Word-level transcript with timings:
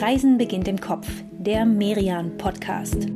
Reisen 0.00 0.38
beginnt 0.38 0.66
im 0.66 0.80
Kopf, 0.80 1.06
der 1.30 1.66
Merian 1.66 2.38
Podcast. 2.38 3.06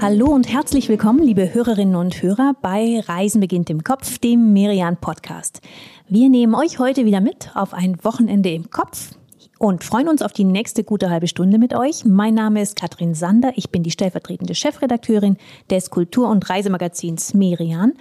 Hallo 0.00 0.26
und 0.34 0.52
herzlich 0.52 0.88
willkommen, 0.88 1.22
liebe 1.22 1.54
Hörerinnen 1.54 1.94
und 1.94 2.20
Hörer, 2.20 2.56
bei 2.60 2.98
Reisen 3.06 3.40
beginnt 3.40 3.70
im 3.70 3.84
Kopf, 3.84 4.18
dem 4.18 4.52
Merian 4.52 4.96
Podcast. 4.96 5.60
Wir 6.08 6.28
nehmen 6.28 6.56
euch 6.56 6.80
heute 6.80 7.04
wieder 7.04 7.20
mit 7.20 7.52
auf 7.54 7.72
ein 7.72 7.96
Wochenende 8.02 8.50
im 8.50 8.70
Kopf 8.70 9.12
und 9.58 9.84
freuen 9.84 10.08
uns 10.08 10.22
auf 10.22 10.32
die 10.32 10.44
nächste 10.44 10.84
gute 10.84 11.10
halbe 11.10 11.28
Stunde 11.28 11.58
mit 11.58 11.74
euch. 11.74 12.04
Mein 12.04 12.34
Name 12.34 12.60
ist 12.60 12.76
Katrin 12.76 13.14
Sander. 13.14 13.52
Ich 13.56 13.70
bin 13.70 13.82
die 13.82 13.90
stellvertretende 13.90 14.54
Chefredakteurin 14.54 15.36
des 15.70 15.90
Kultur- 15.90 16.28
und 16.28 16.48
Reisemagazins 16.48 17.34
Merian. 17.34 17.94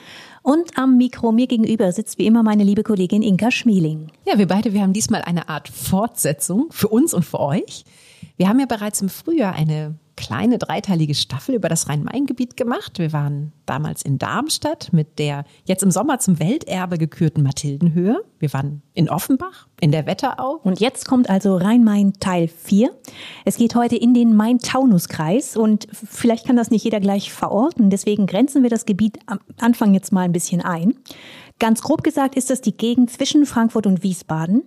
Und 0.44 0.78
am 0.78 0.98
Mikro 0.98 1.32
mir 1.32 1.48
gegenüber 1.48 1.92
sitzt 1.92 2.18
wie 2.18 2.26
immer 2.26 2.44
meine 2.44 2.64
liebe 2.64 2.84
Kollegin 2.84 3.22
Inka 3.22 3.52
Schmieling. 3.52 4.12
Ja, 4.26 4.38
wir 4.38 4.48
beide, 4.48 4.74
wir 4.74 4.82
haben 4.82 4.94
diesmal 4.94 5.22
eine 5.22 5.50
Art 5.50 5.70
Fortsetzung 5.70 6.68
für 6.72 6.90
uns 6.90 7.14
und 7.14 7.26
für 7.26 7.40
euch. 7.40 7.86
Wir 8.38 8.50
haben 8.50 8.60
ja 8.60 8.66
bereits 8.66 9.02
im 9.02 9.10
Frühjahr 9.10 9.54
eine 9.54 9.96
kleine 10.16 10.58
dreiteilige 10.58 11.16
Staffel 11.16 11.56
über 11.56 11.70
das 11.70 11.90
Rhein-Main-Gebiet 11.90 12.58
gemacht. 12.58 13.00
Wir 13.00 13.12
waren 13.14 13.52
damals 13.66 14.02
in 14.02 14.18
Darmstadt 14.18 14.94
mit 14.94 15.20
der 15.20 15.44
jetzt 15.66 15.84
im 15.84 15.92
Sommer 15.92 16.20
zum 16.20 16.40
Welterbe 16.40 16.98
gekürten 16.98 17.44
Mathildenhöhe. 17.44 18.24
Wir 18.40 18.54
waren 18.54 18.82
in 18.94 19.10
Offenbach, 19.10 19.68
in 19.82 19.92
der 19.92 20.06
Wetterau. 20.06 20.60
Und 20.64 20.80
jetzt 20.80 21.08
kommt 21.08 21.30
also 21.30 21.58
Rhein-Main 21.58 22.14
Teil 22.20 22.48
4. 22.48 22.92
Es 23.44 23.58
geht 23.58 23.76
heute 23.76 23.96
in 23.96 24.14
den 24.14 24.36
Main-Taunus-Kreis 24.36 25.58
und 25.58 25.88
vielleicht 25.92 26.48
kann 26.48 26.56
das 26.56 26.72
nicht 26.72 26.84
jeder 26.84 27.00
gleich 27.00 27.32
verorten. 27.32 27.90
Deswegen 27.90 28.26
grenzen 28.26 28.64
wir 28.64 28.70
das 28.70 28.86
Gebiet 28.86 29.20
am 29.26 29.40
Anfang 29.60 29.94
jetzt 29.94 30.12
mal 30.12 30.22
ein 30.22 30.32
bisschen 30.32 30.62
ein. 30.62 30.96
Ganz 31.60 31.82
grob 31.82 32.04
gesagt 32.04 32.36
ist 32.36 32.50
das 32.50 32.60
die 32.62 32.76
Gegend 32.76 33.10
zwischen 33.10 33.46
Frankfurt 33.46 33.88
und 33.88 34.04
Wiesbaden. 34.04 34.64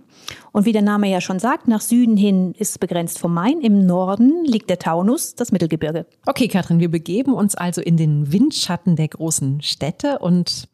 Und 0.53 0.65
wie 0.65 0.73
der 0.73 0.83
Name 0.83 1.09
ja 1.09 1.21
schon 1.21 1.39
sagt, 1.39 1.69
nach 1.69 1.81
Süden 1.81 2.17
hin 2.17 2.55
ist 2.59 2.81
begrenzt 2.81 3.19
vom 3.19 3.35
Main. 3.35 3.61
Im 3.61 3.87
Norden 3.87 4.45
liegt 4.45 4.71
der 4.71 4.79
Taunus, 4.79 5.35
das 5.35 5.53
Mittelgebirge. 5.53 6.07
Okay, 6.27 6.49
Katrin, 6.49 6.81
wir 6.81 6.91
begeben 6.91 7.35
uns 7.35 7.55
also 7.55 7.81
in 7.81 7.97
den 7.97 8.33
Windschatten 8.33 8.97
der 8.97 9.09
großen 9.09 9.63
Städte 9.63 10.19
und 10.19 10.69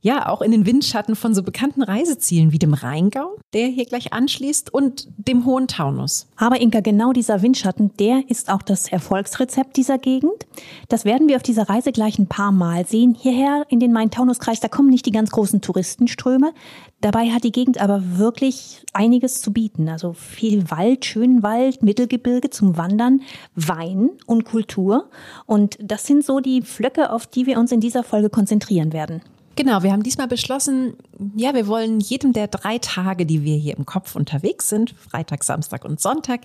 ja, 0.00 0.28
auch 0.28 0.42
in 0.42 0.52
den 0.52 0.64
Windschatten 0.64 1.16
von 1.16 1.34
so 1.34 1.42
bekannten 1.42 1.82
Reisezielen 1.82 2.52
wie 2.52 2.58
dem 2.58 2.74
Rheingau, 2.74 3.36
der 3.52 3.66
hier 3.66 3.84
gleich 3.84 4.12
anschließt, 4.12 4.72
und 4.72 5.08
dem 5.16 5.44
Hohen 5.44 5.66
Taunus. 5.66 6.28
Aber 6.36 6.60
Inka, 6.60 6.80
genau 6.80 7.12
dieser 7.12 7.42
Windschatten, 7.42 7.90
der 7.98 8.22
ist 8.28 8.50
auch 8.50 8.62
das 8.62 8.88
Erfolgsrezept 8.88 9.76
dieser 9.76 9.98
Gegend. 9.98 10.46
Das 10.88 11.04
werden 11.04 11.28
wir 11.28 11.36
auf 11.36 11.42
dieser 11.42 11.68
Reise 11.68 11.90
gleich 11.90 12.18
ein 12.18 12.28
paar 12.28 12.52
Mal 12.52 12.86
sehen. 12.86 13.16
Hierher 13.18 13.66
in 13.68 13.80
den 13.80 13.92
Main-Taunus-Kreis, 13.92 14.60
da 14.60 14.68
kommen 14.68 14.90
nicht 14.90 15.06
die 15.06 15.12
ganz 15.12 15.30
großen 15.30 15.60
Touristenströme. 15.60 16.52
Dabei 17.00 17.30
hat 17.30 17.44
die 17.44 17.52
Gegend 17.52 17.80
aber 17.80 18.18
wirklich 18.18 18.84
einiges 18.92 19.40
zu 19.40 19.52
bieten. 19.52 19.88
Also 19.88 20.12
viel 20.12 20.70
Wald, 20.70 21.04
schönen 21.04 21.42
Wald, 21.42 21.82
Mittelgebirge 21.82 22.50
zum 22.50 22.76
Wandern, 22.76 23.22
Wein 23.56 24.10
und 24.26 24.44
Kultur. 24.44 25.10
Und 25.46 25.76
das 25.80 26.06
sind 26.06 26.24
so 26.24 26.38
die 26.38 26.62
Flöcke, 26.62 27.10
auf 27.10 27.26
die 27.26 27.46
wir 27.46 27.58
uns 27.58 27.72
in 27.72 27.80
dieser 27.80 28.04
Folge 28.04 28.30
konzentrieren 28.30 28.92
werden. 28.92 29.22
Genau, 29.58 29.82
wir 29.82 29.90
haben 29.90 30.04
diesmal 30.04 30.28
beschlossen, 30.28 30.94
ja, 31.34 31.52
wir 31.52 31.66
wollen 31.66 31.98
jedem 31.98 32.32
der 32.32 32.46
drei 32.46 32.78
Tage, 32.78 33.26
die 33.26 33.42
wir 33.42 33.56
hier 33.56 33.76
im 33.76 33.86
Kopf 33.86 34.14
unterwegs 34.14 34.68
sind, 34.68 34.90
Freitag, 34.90 35.42
Samstag 35.42 35.84
und 35.84 36.00
Sonntag, 36.00 36.42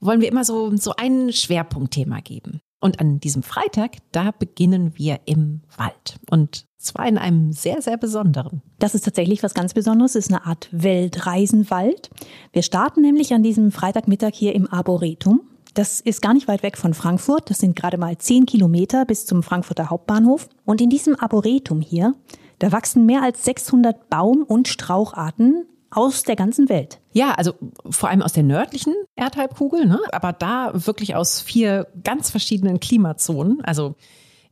wollen 0.00 0.20
wir 0.20 0.28
immer 0.28 0.44
so, 0.44 0.76
so 0.76 0.94
ein 0.96 1.32
Schwerpunktthema 1.32 2.20
geben. 2.20 2.60
Und 2.78 3.00
an 3.00 3.18
diesem 3.18 3.42
Freitag, 3.42 3.96
da 4.12 4.30
beginnen 4.30 4.92
wir 4.94 5.18
im 5.24 5.62
Wald. 5.76 6.20
Und 6.30 6.66
zwar 6.78 7.08
in 7.08 7.18
einem 7.18 7.52
sehr, 7.52 7.82
sehr 7.82 7.96
besonderen. 7.96 8.62
Das 8.78 8.94
ist 8.94 9.06
tatsächlich 9.06 9.42
was 9.42 9.54
ganz 9.54 9.74
Besonderes. 9.74 10.14
Es 10.14 10.26
ist 10.26 10.32
eine 10.32 10.46
Art 10.46 10.68
Weltreisenwald. 10.70 12.10
Wir 12.52 12.62
starten 12.62 13.00
nämlich 13.00 13.34
an 13.34 13.42
diesem 13.42 13.72
Freitagmittag 13.72 14.34
hier 14.34 14.54
im 14.54 14.72
Arboretum. 14.72 15.40
Das 15.74 16.00
ist 16.00 16.22
gar 16.22 16.32
nicht 16.32 16.46
weit 16.46 16.62
weg 16.62 16.76
von 16.76 16.94
Frankfurt. 16.94 17.50
Das 17.50 17.58
sind 17.58 17.74
gerade 17.74 17.98
mal 17.98 18.18
zehn 18.18 18.46
Kilometer 18.46 19.04
bis 19.04 19.26
zum 19.26 19.42
Frankfurter 19.42 19.90
Hauptbahnhof. 19.90 20.48
Und 20.64 20.80
in 20.80 20.90
diesem 20.90 21.18
Arboretum 21.18 21.80
hier, 21.80 22.14
da 22.62 22.70
wachsen 22.70 23.06
mehr 23.06 23.22
als 23.24 23.44
600 23.44 24.08
Baum- 24.08 24.44
und 24.44 24.68
Straucharten 24.68 25.66
aus 25.90 26.22
der 26.22 26.36
ganzen 26.36 26.68
Welt. 26.68 27.00
Ja, 27.12 27.32
also 27.32 27.54
vor 27.90 28.08
allem 28.08 28.22
aus 28.22 28.34
der 28.34 28.44
nördlichen 28.44 28.94
Erdhalbkugel, 29.16 29.84
ne? 29.84 29.98
aber 30.12 30.32
da 30.32 30.70
wirklich 30.74 31.16
aus 31.16 31.40
vier 31.40 31.88
ganz 32.04 32.30
verschiedenen 32.30 32.78
Klimazonen. 32.78 33.62
Also 33.64 33.96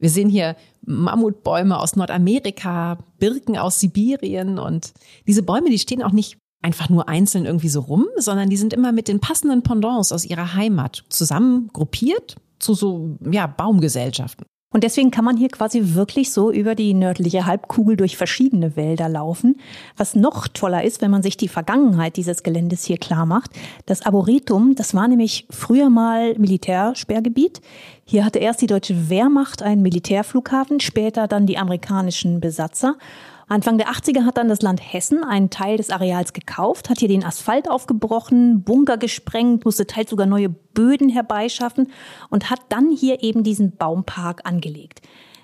wir 0.01 0.11
sehen 0.11 0.29
hier 0.29 0.57
Mammutbäume 0.85 1.79
aus 1.79 1.95
Nordamerika, 1.95 2.99
Birken 3.21 3.57
aus 3.57 3.79
Sibirien 3.79 4.59
und 4.59 4.93
diese 5.29 5.45
Bäume, 5.45 5.71
die 5.71 5.79
stehen 5.79 6.03
auch 6.03 6.13
nicht 6.13 6.37
einfach 6.63 6.89
nur 6.89 7.09
einzeln 7.09 7.47
irgendwie 7.47 7.69
so 7.69 7.81
rum, 7.81 8.07
sondern 8.17 8.51
die 8.51 8.57
sind 8.57 8.73
immer 8.73 8.91
mit 8.91 9.07
den 9.07 9.21
passenden 9.21 9.63
Pendants 9.63 10.11
aus 10.11 10.25
ihrer 10.25 10.55
Heimat 10.55 11.05
zusammen 11.11 11.71
gruppiert 11.73 12.37
zu 12.59 12.75
so 12.75 13.19
ja, 13.31 13.47
Baumgesellschaften. 13.47 14.47
Und 14.73 14.85
deswegen 14.85 15.11
kann 15.11 15.25
man 15.25 15.37
hier 15.37 15.49
quasi 15.49 15.95
wirklich 15.95 16.31
so 16.31 16.53
über 16.53 16.77
die 16.77 16.95
nördliche 16.95 17.45
Halbkugel 17.45 17.97
durch 17.97 18.17
verschiedene 18.17 18.77
Wälder 18.77 19.09
laufen. 19.09 19.57
Was 19.97 20.15
noch 20.15 20.47
toller 20.47 20.85
ist, 20.85 21.03
wenn 21.03 21.11
man 21.11 21.25
sich 21.25 21.37
die 21.37 21.49
Vergangenheit 21.49 22.17
dieses 22.17 22.45
Geländes 22.45 22.85
hier 22.85 22.97
klar 22.97 23.27
macht. 23.27 23.51
Das 23.87 24.03
Arboretum, 24.03 24.77
das 24.77 24.95
war 24.95 25.09
nämlich 25.09 25.47
früher 25.51 25.91
mal 25.91 26.39
Militärsperrgebiet. 26.39 27.61
Hier 28.05 28.25
hatte 28.25 28.39
erst 28.39 28.63
die 28.63 28.69
deutsche 28.69 29.11
Wehrmacht 29.11 29.61
einen 29.61 29.83
Militärflughafen, 29.83 30.79
später 30.79 31.27
dann 31.27 31.47
die 31.47 31.59
amerikanischen 31.59 32.39
Besatzer. 32.41 32.97
Anfang 33.51 33.79
der 33.79 33.89
80er 33.89 34.25
hat 34.25 34.37
dann 34.37 34.49
das 34.49 34.63
Land 34.63 34.81
Hessen 34.81 35.25
einen 35.25 35.51
Teil 35.51 35.77
des 35.77 35.91
Areals 35.91 36.33
gekauft, 36.33 36.89
hat 36.89 37.01
hier 37.01 37.09
den 37.09 37.25
Asphalt 37.25 37.69
aufgebrochen, 37.69 38.63
Bunker 38.63 38.97
gesprengt, 38.97 39.65
musste 39.65 39.89
teils 39.89 40.11
sogar 40.11 40.27
neue 40.27 40.49
Böden 40.49 41.09
herbeischaffen 41.09 41.91
und 42.29 42.49
hat 42.49 42.61
dann 42.69 42.93
hier 42.93 43.25
eben 43.25 43.43
diesen 43.43 43.77
Baumpark 43.77 44.43
angelegt. 44.45 45.01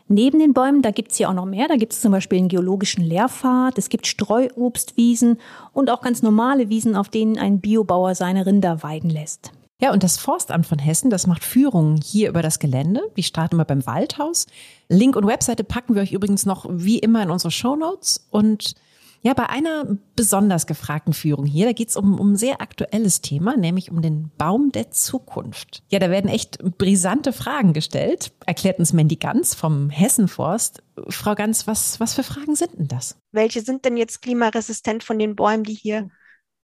Neben 0.07 0.39
den 0.39 0.55
Bäumen, 0.55 0.83
da 0.83 0.93
gibt's 0.93 1.17
hier 1.17 1.29
auch 1.29 1.35
noch 1.35 1.47
mehr. 1.47 1.67
Da 1.67 1.75
gibt's 1.75 2.01
zum 2.01 2.13
Beispiel 2.13 2.39
einen 2.39 2.47
geologischen 2.47 3.03
Lehrpfad, 3.03 3.77
es 3.77 3.89
gibt 3.89 4.07
Streuobstwiesen 4.07 5.41
und 5.73 5.91
auch 5.91 6.01
ganz 6.01 6.23
normale 6.23 6.69
Wiesen, 6.69 6.95
auf 6.95 7.09
denen 7.09 7.39
ein 7.39 7.61
Biobauer 7.61 8.15
seine 8.15 8.47
Rinder 8.47 8.85
weiden 8.85 9.11
lässt. 9.11 9.51
Ja, 9.81 9.93
und 9.93 10.05
das 10.05 10.17
Forstamt 10.17 10.67
von 10.67 10.79
Hessen, 10.79 11.11
das 11.11 11.27
macht 11.27 11.43
Führungen 11.45 12.01
hier 12.01 12.29
über 12.29 12.41
das 12.41 12.61
Gelände. 12.61 13.03
Die 13.17 13.25
starten 13.25 13.57
wir 13.57 13.65
beim 13.65 13.85
Waldhaus. 13.85 14.47
Link 14.89 15.17
und 15.17 15.27
Webseite 15.27 15.65
packen 15.65 15.95
wir 15.95 16.03
euch 16.03 16.13
übrigens 16.13 16.47
noch 16.47 16.67
wie 16.71 16.99
immer 16.99 17.23
in 17.23 17.31
unsere 17.31 17.51
Show 17.51 17.77
Notes. 17.77 18.27
Und 18.31 18.75
ja, 19.23 19.35
bei 19.35 19.49
einer 19.49 19.99
besonders 20.15 20.67
gefragten 20.69 21.13
Führung 21.13 21.47
hier, 21.47 21.67
da 21.67 21.73
geht's 21.73 21.97
um, 21.97 22.21
um 22.21 22.33
ein 22.33 22.37
sehr 22.37 22.61
aktuelles 22.61 23.23
Thema, 23.23 23.57
nämlich 23.57 23.91
um 23.91 24.01
den 24.01 24.31
Baum 24.39 24.71
der 24.71 24.93
Zukunft. 24.93 25.83
Ja, 25.89 25.99
da 25.99 26.11
werden 26.11 26.31
echt 26.31 26.59
brisante 26.79 27.33
Fragen 27.33 27.73
gestellt, 27.73 28.33
erklärt 28.47 28.79
uns 28.79 28.93
Mandy 28.93 29.17
Ganz 29.17 29.55
vom 29.55 29.91
Hessenforst. 29.91 30.83
Frau 31.09 31.35
Ganz, 31.35 31.67
was, 31.67 31.99
was 31.99 32.15
für 32.15 32.23
Fragen 32.23 32.55
sind 32.55 32.79
denn 32.79 32.87
das? 32.89 33.19
Welche 33.33 33.63
sind 33.63 33.85
denn 33.85 33.97
jetzt 33.97 34.23
klimaresistent 34.23 35.03
von 35.03 35.19
den 35.19 35.35
Bäumen, 35.35 35.65
die 35.65 35.75
hier 35.75 36.09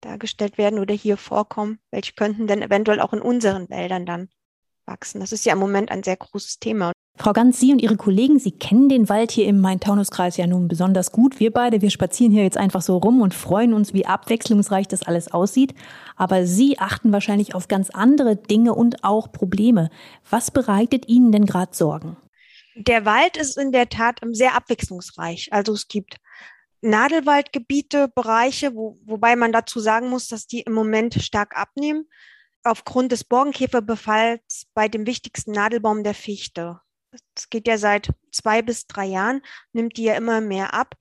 dargestellt 0.01 0.57
werden 0.57 0.79
oder 0.79 0.93
hier 0.93 1.15
vorkommen? 1.15 1.79
Welche 1.91 2.13
könnten 2.13 2.47
denn 2.47 2.61
eventuell 2.61 2.99
auch 2.99 3.13
in 3.13 3.21
unseren 3.21 3.69
Wäldern 3.69 4.05
dann 4.05 4.27
wachsen? 4.89 5.21
Das 5.21 5.31
ist 5.31 5.45
ja 5.45 5.53
im 5.53 5.59
Moment 5.59 5.91
ein 5.91 6.03
sehr 6.03 6.17
großes 6.17 6.59
Thema. 6.59 6.91
Frau 7.17 7.33
Ganz, 7.33 7.59
Sie 7.59 7.73
und 7.73 7.81
Ihre 7.81 7.97
Kollegen, 7.97 8.39
Sie 8.39 8.51
kennen 8.51 8.87
den 8.87 9.09
Wald 9.09 9.31
hier 9.31 9.45
im 9.45 9.59
Main-Taunus-Kreis 9.59 10.37
ja 10.37 10.47
nun 10.47 10.69
besonders 10.69 11.11
gut. 11.11 11.39
Wir 11.39 11.51
beide, 11.51 11.81
wir 11.81 11.89
spazieren 11.89 12.31
hier 12.31 12.43
jetzt 12.43 12.55
einfach 12.55 12.81
so 12.81 12.97
rum 12.97 13.21
und 13.21 13.33
freuen 13.33 13.73
uns, 13.73 13.93
wie 13.93 14.05
abwechslungsreich 14.05 14.87
das 14.87 15.03
alles 15.03 15.29
aussieht. 15.31 15.73
Aber 16.15 16.45
Sie 16.45 16.79
achten 16.79 17.11
wahrscheinlich 17.11 17.55
auf 17.55 17.67
ganz 17.67 17.89
andere 17.89 18.37
Dinge 18.37 18.73
und 18.73 19.03
auch 19.03 19.33
Probleme. 19.33 19.89
Was 20.29 20.49
bereitet 20.49 21.09
Ihnen 21.09 21.33
denn 21.33 21.45
gerade 21.45 21.75
Sorgen? 21.75 22.15
Der 22.75 23.03
Wald 23.03 23.35
ist 23.35 23.57
in 23.57 23.73
der 23.73 23.89
Tat 23.89 24.21
sehr 24.31 24.55
abwechslungsreich. 24.55 25.49
Also 25.51 25.73
es 25.73 25.89
gibt 25.89 26.15
Nadelwaldgebiete, 26.79 28.07
Bereiche, 28.15 28.73
wo, 28.73 28.97
wobei 29.03 29.35
man 29.35 29.51
dazu 29.51 29.81
sagen 29.81 30.09
muss, 30.09 30.29
dass 30.29 30.47
die 30.47 30.61
im 30.61 30.71
Moment 30.71 31.15
stark 31.15 31.57
abnehmen, 31.57 32.07
aufgrund 32.63 33.11
des 33.11 33.23
Borkenkäferbefalls 33.23 34.67
bei 34.73 34.87
dem 34.87 35.05
wichtigsten 35.05 35.51
Nadelbaum 35.51 36.03
der 36.03 36.13
Fichte. 36.13 36.79
Das 37.33 37.49
geht 37.49 37.67
ja 37.67 37.77
seit 37.77 38.09
zwei 38.31 38.61
bis 38.61 38.85
drei 38.87 39.05
Jahren, 39.05 39.41
nimmt 39.73 39.97
die 39.97 40.03
ja 40.03 40.15
immer 40.15 40.41
mehr 40.41 40.73
ab, 40.73 40.95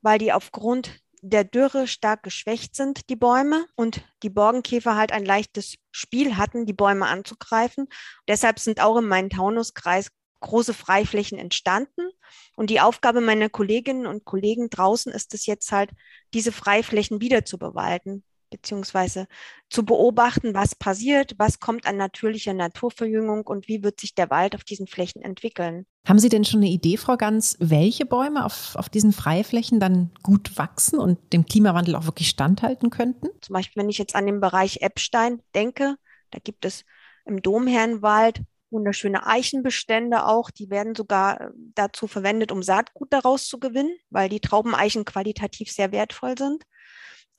weil 0.00 0.18
die 0.18 0.32
aufgrund 0.32 1.00
der 1.22 1.44
Dürre 1.44 1.86
stark 1.86 2.22
geschwächt 2.22 2.74
sind, 2.74 3.10
die 3.10 3.16
Bäume, 3.16 3.66
und 3.76 4.02
die 4.22 4.30
Borkenkäfer 4.30 4.96
halt 4.96 5.12
ein 5.12 5.24
leichtes 5.24 5.76
Spiel 5.90 6.36
hatten, 6.36 6.66
die 6.66 6.72
Bäume 6.72 7.06
anzugreifen. 7.06 7.88
Deshalb 8.26 8.58
sind 8.58 8.80
auch 8.80 8.96
im 8.96 9.08
Main-Taunus-Kreis 9.08 10.10
große 10.40 10.72
Freiflächen 10.72 11.38
entstanden. 11.38 12.10
Und 12.56 12.70
die 12.70 12.80
Aufgabe 12.80 13.20
meiner 13.20 13.50
Kolleginnen 13.50 14.06
und 14.06 14.24
Kollegen 14.24 14.70
draußen 14.70 15.12
ist 15.12 15.34
es 15.34 15.46
jetzt 15.46 15.70
halt, 15.72 15.90
diese 16.32 16.52
Freiflächen 16.52 17.20
wieder 17.20 17.44
zu 17.44 17.58
bewalten. 17.58 18.24
Beziehungsweise 18.50 19.26
zu 19.68 19.84
beobachten, 19.84 20.54
was 20.54 20.74
passiert, 20.74 21.34
was 21.38 21.60
kommt 21.60 21.86
an 21.86 21.96
natürlicher 21.96 22.52
Naturverjüngung 22.52 23.46
und 23.46 23.68
wie 23.68 23.82
wird 23.82 24.00
sich 24.00 24.14
der 24.14 24.30
Wald 24.30 24.54
auf 24.54 24.64
diesen 24.64 24.86
Flächen 24.86 25.22
entwickeln. 25.22 25.86
Haben 26.06 26.18
Sie 26.18 26.28
denn 26.28 26.44
schon 26.44 26.60
eine 26.60 26.70
Idee, 26.70 26.96
Frau 26.96 27.16
Ganz, 27.16 27.56
welche 27.60 28.06
Bäume 28.06 28.44
auf, 28.44 28.74
auf 28.76 28.88
diesen 28.88 29.12
Freiflächen 29.12 29.80
dann 29.80 30.10
gut 30.22 30.58
wachsen 30.58 30.98
und 30.98 31.32
dem 31.32 31.46
Klimawandel 31.46 31.94
auch 31.94 32.06
wirklich 32.06 32.28
standhalten 32.28 32.90
könnten? 32.90 33.28
Zum 33.40 33.54
Beispiel, 33.54 33.82
wenn 33.82 33.90
ich 33.90 33.98
jetzt 33.98 34.16
an 34.16 34.26
den 34.26 34.40
Bereich 34.40 34.78
Eppstein 34.80 35.42
denke, 35.54 35.96
da 36.30 36.38
gibt 36.42 36.64
es 36.64 36.84
im 37.24 37.42
Domherrenwald 37.42 38.40
wunderschöne 38.70 39.26
Eichenbestände 39.26 40.26
auch. 40.26 40.50
Die 40.50 40.70
werden 40.70 40.94
sogar 40.94 41.40
äh, 41.40 41.50
dazu 41.74 42.06
verwendet, 42.06 42.52
um 42.52 42.62
Saatgut 42.62 43.12
daraus 43.12 43.46
zu 43.46 43.58
gewinnen, 43.58 43.96
weil 44.10 44.28
die 44.28 44.40
Traubeneichen 44.40 45.04
qualitativ 45.04 45.70
sehr 45.70 45.92
wertvoll 45.92 46.36
sind. 46.38 46.64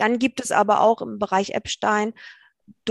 Dann 0.01 0.17
gibt 0.17 0.39
es 0.39 0.51
aber 0.51 0.81
auch 0.81 1.03
im 1.03 1.19
Bereich 1.19 1.51
Eppstein 1.51 2.15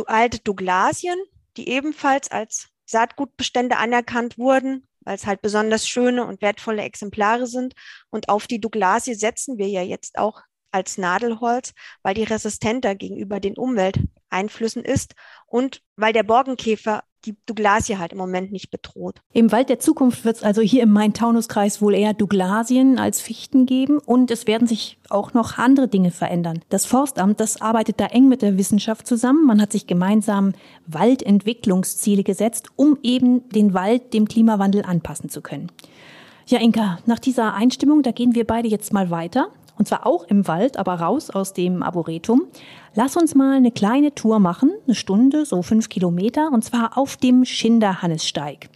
alte 0.06 0.38
Douglasien, 0.38 1.18
die 1.56 1.68
ebenfalls 1.68 2.30
als 2.30 2.68
Saatgutbestände 2.86 3.78
anerkannt 3.78 4.38
wurden, 4.38 4.86
weil 5.00 5.16
es 5.16 5.26
halt 5.26 5.42
besonders 5.42 5.88
schöne 5.88 6.24
und 6.24 6.40
wertvolle 6.40 6.82
Exemplare 6.82 7.48
sind. 7.48 7.74
Und 8.10 8.28
auf 8.28 8.46
die 8.46 8.60
Douglasie 8.60 9.14
setzen 9.14 9.58
wir 9.58 9.66
ja 9.66 9.82
jetzt 9.82 10.18
auch 10.18 10.40
als 10.70 10.98
Nadelholz, 10.98 11.72
weil 12.04 12.14
die 12.14 12.22
resistenter 12.22 12.94
gegenüber 12.94 13.40
den 13.40 13.56
Umwelteinflüssen 13.56 14.84
ist 14.84 15.16
und 15.46 15.82
weil 15.96 16.12
der 16.12 16.22
Borkenkäfer 16.22 17.02
die 17.25 17.37
Douglasie 17.46 17.99
halt 17.99 18.12
im 18.12 18.19
Moment 18.19 18.52
nicht 18.52 18.70
bedroht. 18.70 19.20
Im 19.32 19.52
Wald 19.52 19.69
der 19.69 19.78
Zukunft 19.78 20.25
wird 20.25 20.37
es 20.37 20.43
also 20.43 20.62
hier 20.62 20.82
im 20.82 20.93
Main-Taunus-Kreis 20.93 21.82
wohl 21.82 21.94
eher 21.94 22.14
Douglasien 22.14 22.99
als 22.99 23.20
Fichten 23.20 23.67
geben 23.67 23.99
und 23.99 24.31
es 24.31 24.46
werden 24.46 24.67
sich 24.67 24.99
auch 25.08 25.34
noch 25.34 25.58
andere 25.58 25.88
Dinge 25.88 26.11
verändern. 26.11 26.61
Das 26.69 26.87
Forstamt, 26.87 27.40
das 27.40 27.61
arbeitet 27.61 28.00
da 28.00 28.06
eng 28.06 28.28
mit 28.28 28.43
der 28.43 28.58
Wissenschaft 28.58 29.06
zusammen. 29.06 29.46
Man 29.46 29.61
hat 29.61 29.72
sich 29.72 29.87
gemeinsam 29.87 30.52
Waldentwicklungsziele 30.87 32.22
gesetzt, 32.22 32.69
um 32.76 32.99
eben 33.02 33.49
den 33.50 33.75
Wald 33.75 34.14
dem 34.14 34.26
Klimawandel 34.26 34.84
anpassen 34.84 35.28
zu 35.28 35.40
können. 35.43 35.70
Ja, 36.46 36.58
Inka, 36.58 36.99
nach 37.06 37.20
dieser 37.20 37.55
Einstimmung, 37.55 38.02
da 38.02 38.11
gehen 38.11 38.34
wir 38.34 38.44
beide 38.44 38.66
jetzt 38.66 38.93
mal 38.93 39.11
weiter 39.11 39.52
und 39.80 39.86
zwar 39.86 40.06
auch 40.06 40.24
im 40.24 40.46
Wald, 40.46 40.76
aber 40.76 40.96
raus 40.96 41.30
aus 41.30 41.54
dem 41.54 41.82
Arboretum. 41.82 42.42
Lass 42.94 43.16
uns 43.16 43.34
mal 43.34 43.56
eine 43.56 43.72
kleine 43.72 44.14
Tour 44.14 44.38
machen, 44.38 44.70
eine 44.86 44.94
Stunde, 44.94 45.46
so 45.46 45.62
fünf 45.62 45.88
Kilometer, 45.88 46.50
und 46.52 46.62
zwar 46.62 46.98
auf 46.98 47.16
dem 47.16 47.46
Schinderhannessteig. 47.46 48.68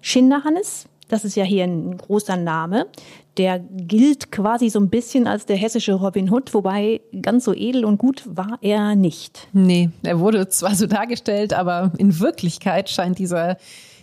Schinderhannes, 0.00 0.86
das 1.06 1.24
ist 1.24 1.36
ja 1.36 1.44
hier 1.44 1.62
ein 1.62 1.96
großer 1.96 2.36
Name, 2.36 2.88
der 3.36 3.60
gilt 3.60 4.32
quasi 4.32 4.68
so 4.68 4.80
ein 4.80 4.90
bisschen 4.90 5.28
als 5.28 5.46
der 5.46 5.56
hessische 5.56 5.92
Robin 5.92 6.28
Hood, 6.28 6.52
wobei 6.54 7.02
ganz 7.22 7.44
so 7.44 7.54
edel 7.54 7.84
und 7.84 7.98
gut 7.98 8.24
war 8.26 8.58
er 8.60 8.96
nicht. 8.96 9.46
Nee, 9.52 9.90
er 10.02 10.18
wurde 10.18 10.48
zwar 10.48 10.74
so 10.74 10.88
dargestellt, 10.88 11.52
aber 11.54 11.92
in 11.98 12.18
Wirklichkeit 12.18 12.90
scheint 12.90 13.20
dieser, 13.20 13.58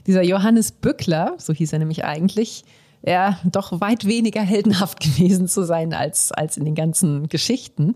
dieser 0.08 0.24
Johannes 0.24 0.72
Bückler, 0.72 1.34
so 1.38 1.52
hieß 1.52 1.74
er 1.74 1.80
nämlich 1.80 2.06
eigentlich, 2.06 2.64
ja 3.06 3.40
doch 3.46 3.80
weit 3.82 4.06
weniger 4.06 4.42
heldenhaft 4.42 5.00
gewesen 5.02 5.48
zu 5.48 5.64
sein 5.64 5.94
als, 5.94 6.32
als 6.32 6.58
in 6.58 6.66
den 6.66 6.76
ganzen 6.76 7.30
Geschichten. 7.30 7.96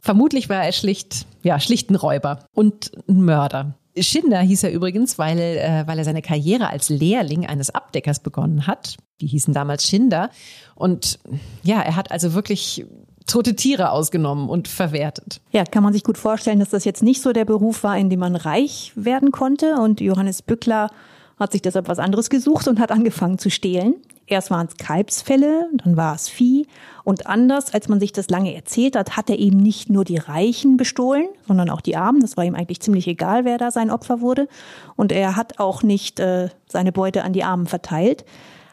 Vermutlich 0.00 0.48
war 0.48 0.64
er 0.64 0.72
schlicht, 0.72 1.26
ja, 1.42 1.58
schlicht 1.58 1.90
ein 1.90 1.96
Räuber 1.96 2.46
und 2.52 2.92
ein 3.08 3.22
Mörder. 3.24 3.74
Schinder 3.98 4.40
hieß 4.40 4.64
er 4.64 4.72
übrigens, 4.72 5.18
weil, 5.18 5.38
äh, 5.38 5.84
weil 5.86 5.98
er 5.98 6.04
seine 6.04 6.22
Karriere 6.22 6.68
als 6.68 6.90
Lehrling 6.90 7.46
eines 7.46 7.70
Abdeckers 7.70 8.20
begonnen 8.20 8.66
hat. 8.66 8.96
Die 9.20 9.26
hießen 9.26 9.54
damals 9.54 9.88
Schinder. 9.88 10.30
Und 10.74 11.18
ja, 11.62 11.80
er 11.80 11.96
hat 11.96 12.10
also 12.10 12.34
wirklich 12.34 12.84
tote 13.26 13.56
Tiere 13.56 13.90
ausgenommen 13.90 14.48
und 14.48 14.68
verwertet. 14.68 15.40
Ja, 15.50 15.64
kann 15.64 15.82
man 15.82 15.92
sich 15.92 16.04
gut 16.04 16.18
vorstellen, 16.18 16.60
dass 16.60 16.70
das 16.70 16.84
jetzt 16.84 17.02
nicht 17.02 17.22
so 17.22 17.32
der 17.32 17.44
Beruf 17.44 17.82
war, 17.82 17.98
in 17.98 18.10
dem 18.10 18.20
man 18.20 18.36
reich 18.36 18.92
werden 18.94 19.32
konnte. 19.32 19.76
Und 19.76 20.00
Johannes 20.00 20.42
Bückler 20.42 20.90
hat 21.38 21.52
sich 21.52 21.62
deshalb 21.62 21.88
was 21.88 21.98
anderes 21.98 22.30
gesucht 22.30 22.68
und 22.68 22.78
hat 22.78 22.92
angefangen 22.92 23.38
zu 23.38 23.50
stehlen. 23.50 23.96
Erst 24.28 24.50
waren 24.50 24.66
es 24.66 24.76
Kalbsfälle, 24.76 25.68
dann 25.84 25.96
war 25.96 26.14
es 26.14 26.28
Vieh. 26.28 26.66
Und 27.04 27.28
anders, 27.28 27.72
als 27.72 27.88
man 27.88 28.00
sich 28.00 28.12
das 28.12 28.28
lange 28.28 28.54
erzählt 28.54 28.96
hat, 28.96 29.16
hat 29.16 29.30
er 29.30 29.38
eben 29.38 29.58
nicht 29.58 29.88
nur 29.88 30.04
die 30.04 30.16
Reichen 30.16 30.76
bestohlen, 30.76 31.28
sondern 31.46 31.70
auch 31.70 31.80
die 31.80 31.96
Armen. 31.96 32.20
Das 32.20 32.36
war 32.36 32.44
ihm 32.44 32.56
eigentlich 32.56 32.80
ziemlich 32.80 33.06
egal, 33.06 33.44
wer 33.44 33.56
da 33.56 33.70
sein 33.70 33.90
Opfer 33.90 34.20
wurde. 34.20 34.48
Und 34.96 35.12
er 35.12 35.36
hat 35.36 35.60
auch 35.60 35.84
nicht 35.84 36.18
äh, 36.18 36.48
seine 36.66 36.90
Beute 36.90 37.22
an 37.22 37.32
die 37.32 37.44
Armen 37.44 37.66
verteilt. 37.66 38.24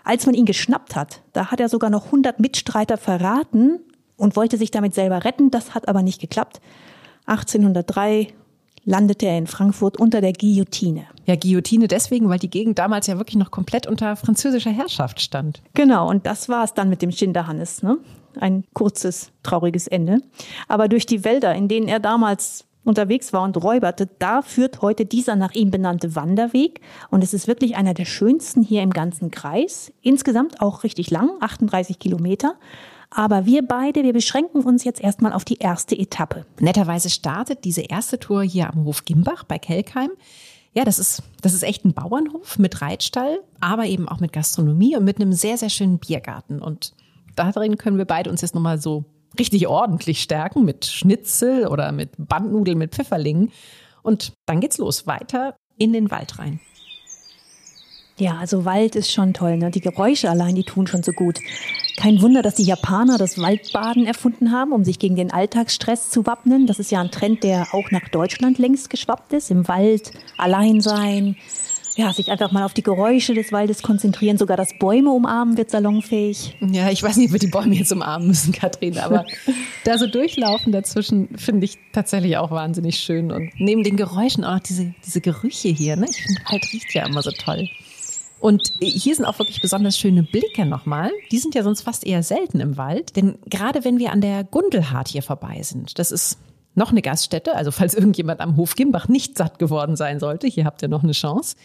Als 0.04 0.26
man 0.26 0.34
ihn 0.34 0.46
geschnappt 0.46 0.96
hat, 0.96 1.22
da 1.34 1.52
hat 1.52 1.60
er 1.60 1.70
sogar 1.70 1.92
noch 1.92 2.06
100 2.06 2.40
Mitstreiter 2.40 2.98
verraten 2.98 3.80
und 4.18 4.36
wollte 4.36 4.58
sich 4.58 4.72
damit 4.72 4.96
selber 4.96 5.24
retten. 5.24 5.52
Das 5.52 5.76
hat 5.76 5.88
aber 5.88 6.02
nicht 6.02 6.20
geklappt. 6.20 6.62
1803 7.28 8.34
landete 8.86 9.26
er 9.26 9.38
in 9.38 9.48
Frankfurt 9.48 9.98
unter 9.98 10.22
der 10.22 10.34
Guillotine. 10.34 11.06
Ja, 11.26 11.36
Guillotine 11.36 11.88
deswegen, 11.88 12.30
weil 12.30 12.40
die 12.40 12.50
Gegend 12.50 12.80
damals 12.80 13.08
ja 13.08 13.18
wirklich 13.18 13.38
noch 13.38 13.52
komplett 13.52 13.88
unter 13.88 14.16
französischer 14.16 14.72
Herrschaft 14.72 15.22
stand. 15.22 15.62
Genau, 15.74 16.10
und 16.10 16.26
das 16.26 16.50
war 16.50 16.64
es 16.64 16.74
dann 16.74 16.90
mit 16.90 17.02
dem 17.02 17.12
Schinderhannes. 17.12 17.84
Ne? 17.84 17.98
Ein 18.40 18.66
kurzes, 18.74 19.32
trauriges 19.44 19.88
Ende. 19.88 20.20
Aber 20.68 20.88
durch 20.88 21.06
die 21.06 21.24
Wälder, 21.24 21.56
in 21.56 21.68
denen 21.68 21.88
er 21.88 22.00
damals 22.00 22.66
unterwegs 22.84 23.32
war 23.32 23.44
und 23.44 23.56
räuberte, 23.64 24.10
da 24.20 24.42
führt 24.42 24.82
heute 24.82 25.06
dieser 25.06 25.36
nach 25.36 25.54
ihm 25.54 25.72
benannte 25.72 26.16
Wanderweg. 26.16 26.82
Und 27.10 27.24
es 27.24 27.34
ist 27.34 27.48
wirklich 27.48 27.76
einer 27.76 27.94
der 27.94 28.06
schönsten 28.06 28.62
hier 28.62 28.82
im 28.82 28.92
ganzen 28.92 29.32
Kreis. 29.32 29.94
Insgesamt 30.02 30.62
auch 30.62 30.84
richtig 30.84 31.10
lang, 31.10 31.32
38 31.40 32.00
Kilometer. 32.00 32.56
Aber 33.16 33.46
wir 33.46 33.62
beide, 33.62 34.02
wir 34.02 34.12
beschränken 34.12 34.64
uns 34.64 34.84
jetzt 34.84 35.00
erstmal 35.00 35.34
auf 35.34 35.46
die 35.46 35.60
erste 35.60 35.96
Etappe. 35.96 36.48
Netterweise 36.60 37.12
startet 37.12 37.64
diese 37.64 37.82
erste 37.82 38.18
Tour 38.18 38.42
hier 38.42 38.74
am 38.74 38.86
Hof 38.86 39.06
Gimbach 39.06 39.44
bei 39.44 39.60
Kelkheim. 39.60 40.10
Ja, 40.74 40.84
das 40.84 40.98
ist, 40.98 41.22
das 41.42 41.54
ist 41.54 41.62
echt 41.62 41.86
ein 41.86 41.94
Bauernhof 41.94 42.58
mit 42.58 42.82
Reitstall, 42.82 43.40
aber 43.60 43.86
eben 43.86 44.10
auch 44.10 44.20
mit 44.20 44.34
Gastronomie 44.34 44.98
und 44.98 45.04
mit 45.04 45.18
einem 45.18 45.32
sehr, 45.32 45.60
sehr 45.60 45.70
schönen 45.70 46.00
Biergarten. 46.00 46.60
Und 46.60 46.94
darin 47.36 47.78
können 47.78 48.00
wir 48.00 48.06
beide 48.06 48.32
uns 48.32 48.42
jetzt 48.42 48.56
nochmal 48.56 48.82
so 48.82 49.06
richtig 49.38 49.68
ordentlich 49.68 50.24
stärken 50.24 50.66
mit 50.66 50.86
Schnitzel 50.88 51.68
oder 51.68 51.92
mit 51.92 52.14
Bandnudeln 52.18 52.80
mit 52.80 52.96
Pfifferlingen. 52.96 53.52
Und 54.02 54.34
dann 54.48 54.60
geht's 54.60 54.80
los, 54.80 55.06
weiter 55.06 55.56
in 55.78 55.94
den 55.94 56.10
Wald 56.10 56.40
rein. 56.40 56.60
Ja, 58.18 58.38
also 58.38 58.66
Wald 58.66 58.96
ist 58.96 59.12
schon 59.12 59.34
toll. 59.36 59.58
Ne? 59.58 59.70
Die 59.70 59.82
Geräusche 59.82 60.32
allein, 60.32 60.56
die 60.56 60.64
tun 60.64 60.88
schon 60.88 61.04
so 61.04 61.12
gut. 61.12 61.40
Kein 61.98 62.22
Wunder, 62.22 62.42
dass 62.42 62.56
die 62.56 62.64
Japaner 62.64 63.18
das 63.18 63.38
Waldbaden 63.38 64.06
erfunden 64.06 64.52
haben, 64.52 64.72
um 64.72 64.84
sich 64.84 65.00
gegen 65.00 65.16
den 65.16 65.32
Alltagsstress 65.32 66.10
zu 66.10 66.26
wappnen. 66.26 66.66
Das 66.66 66.80
ist 66.80 66.92
ja 66.92 67.00
ein 67.00 67.12
Trend, 67.12 67.44
der 67.44 67.68
auch 67.74 67.92
nach 67.92 68.10
Deutschland 68.10 68.58
längst 68.58 68.90
geschwappt 68.90 69.34
ist. 69.34 69.52
Im 69.52 69.68
Wald 69.68 70.12
allein 70.38 70.82
sein, 70.82 71.36
ja, 71.96 72.12
sich 72.12 72.32
einfach 72.32 72.52
mal 72.52 72.66
auf 72.66 72.74
die 72.74 72.82
Geräusche 72.82 73.34
des 73.34 73.52
Waldes 73.52 73.84
konzentrieren. 73.84 74.38
Sogar 74.38 74.58
das 74.58 74.78
Bäume 74.80 75.12
umarmen 75.12 75.58
wird 75.58 75.70
salonfähig. 75.70 76.58
Ja, 76.60 76.90
ich 76.90 77.04
weiß 77.04 77.18
nicht, 77.18 77.28
ob 77.28 77.34
wir 77.34 77.40
die 77.40 77.48
Bäume 77.48 77.76
jetzt 77.76 77.92
umarmen 77.92 78.28
müssen, 78.28 78.52
Katrin, 78.52 78.98
aber 78.98 79.26
da 79.84 79.98
so 79.98 80.08
durchlaufen 80.08 80.72
dazwischen 80.72 81.30
finde 81.38 81.66
ich 81.66 81.78
tatsächlich 81.92 82.38
auch 82.38 82.52
wahnsinnig 82.52 82.98
schön. 82.98 83.32
Und 83.32 83.52
neben 83.58 83.84
den 83.84 83.98
Geräuschen 83.98 84.44
auch 84.44 84.56
noch 84.56 84.60
diese, 84.62 84.94
diese 85.06 85.22
Gerüche 85.22 85.70
hier. 85.70 85.96
Ne? 85.96 86.08
Ich 86.10 86.24
finde, 86.24 86.42
Wald 86.50 86.64
riecht 86.74 86.94
ja 86.94 87.06
immer 87.06 87.22
so 87.22 87.32
toll. 87.32 87.70
Und 88.44 88.74
hier 88.82 89.16
sind 89.16 89.24
auch 89.24 89.40
wirklich 89.40 89.62
besonders 89.62 89.98
schöne 89.98 90.22
Blicke 90.22 90.66
nochmal. 90.66 91.12
Die 91.32 91.40
sind 91.40 91.56
ja 91.56 91.64
sonst 91.64 91.80
fast 91.80 92.06
eher 92.06 92.24
selten 92.24 92.60
im 92.60 92.76
Wald. 92.76 93.16
Denn 93.16 93.38
gerade 93.46 93.86
wenn 93.86 94.00
wir 94.00 94.12
an 94.12 94.20
der 94.20 94.44
Gundelhart 94.44 95.08
hier 95.08 95.24
vorbei 95.24 95.62
sind, 95.64 95.98
das 95.98 96.12
ist 96.12 96.40
noch 96.76 96.92
eine 96.92 97.02
Gaststätte, 97.02 97.56
also 97.56 97.72
falls 97.72 97.94
irgendjemand 97.94 98.42
am 98.42 98.58
Hof 98.58 98.76
Gimbach 98.76 99.08
nicht 99.08 99.38
satt 99.38 99.60
geworden 99.60 99.96
sein 99.96 100.20
sollte, 100.20 100.48
hier 100.48 100.66
habt 100.66 100.82
ihr 100.82 100.90
noch 100.90 101.04
eine 101.04 101.14
Chance. 101.14 101.56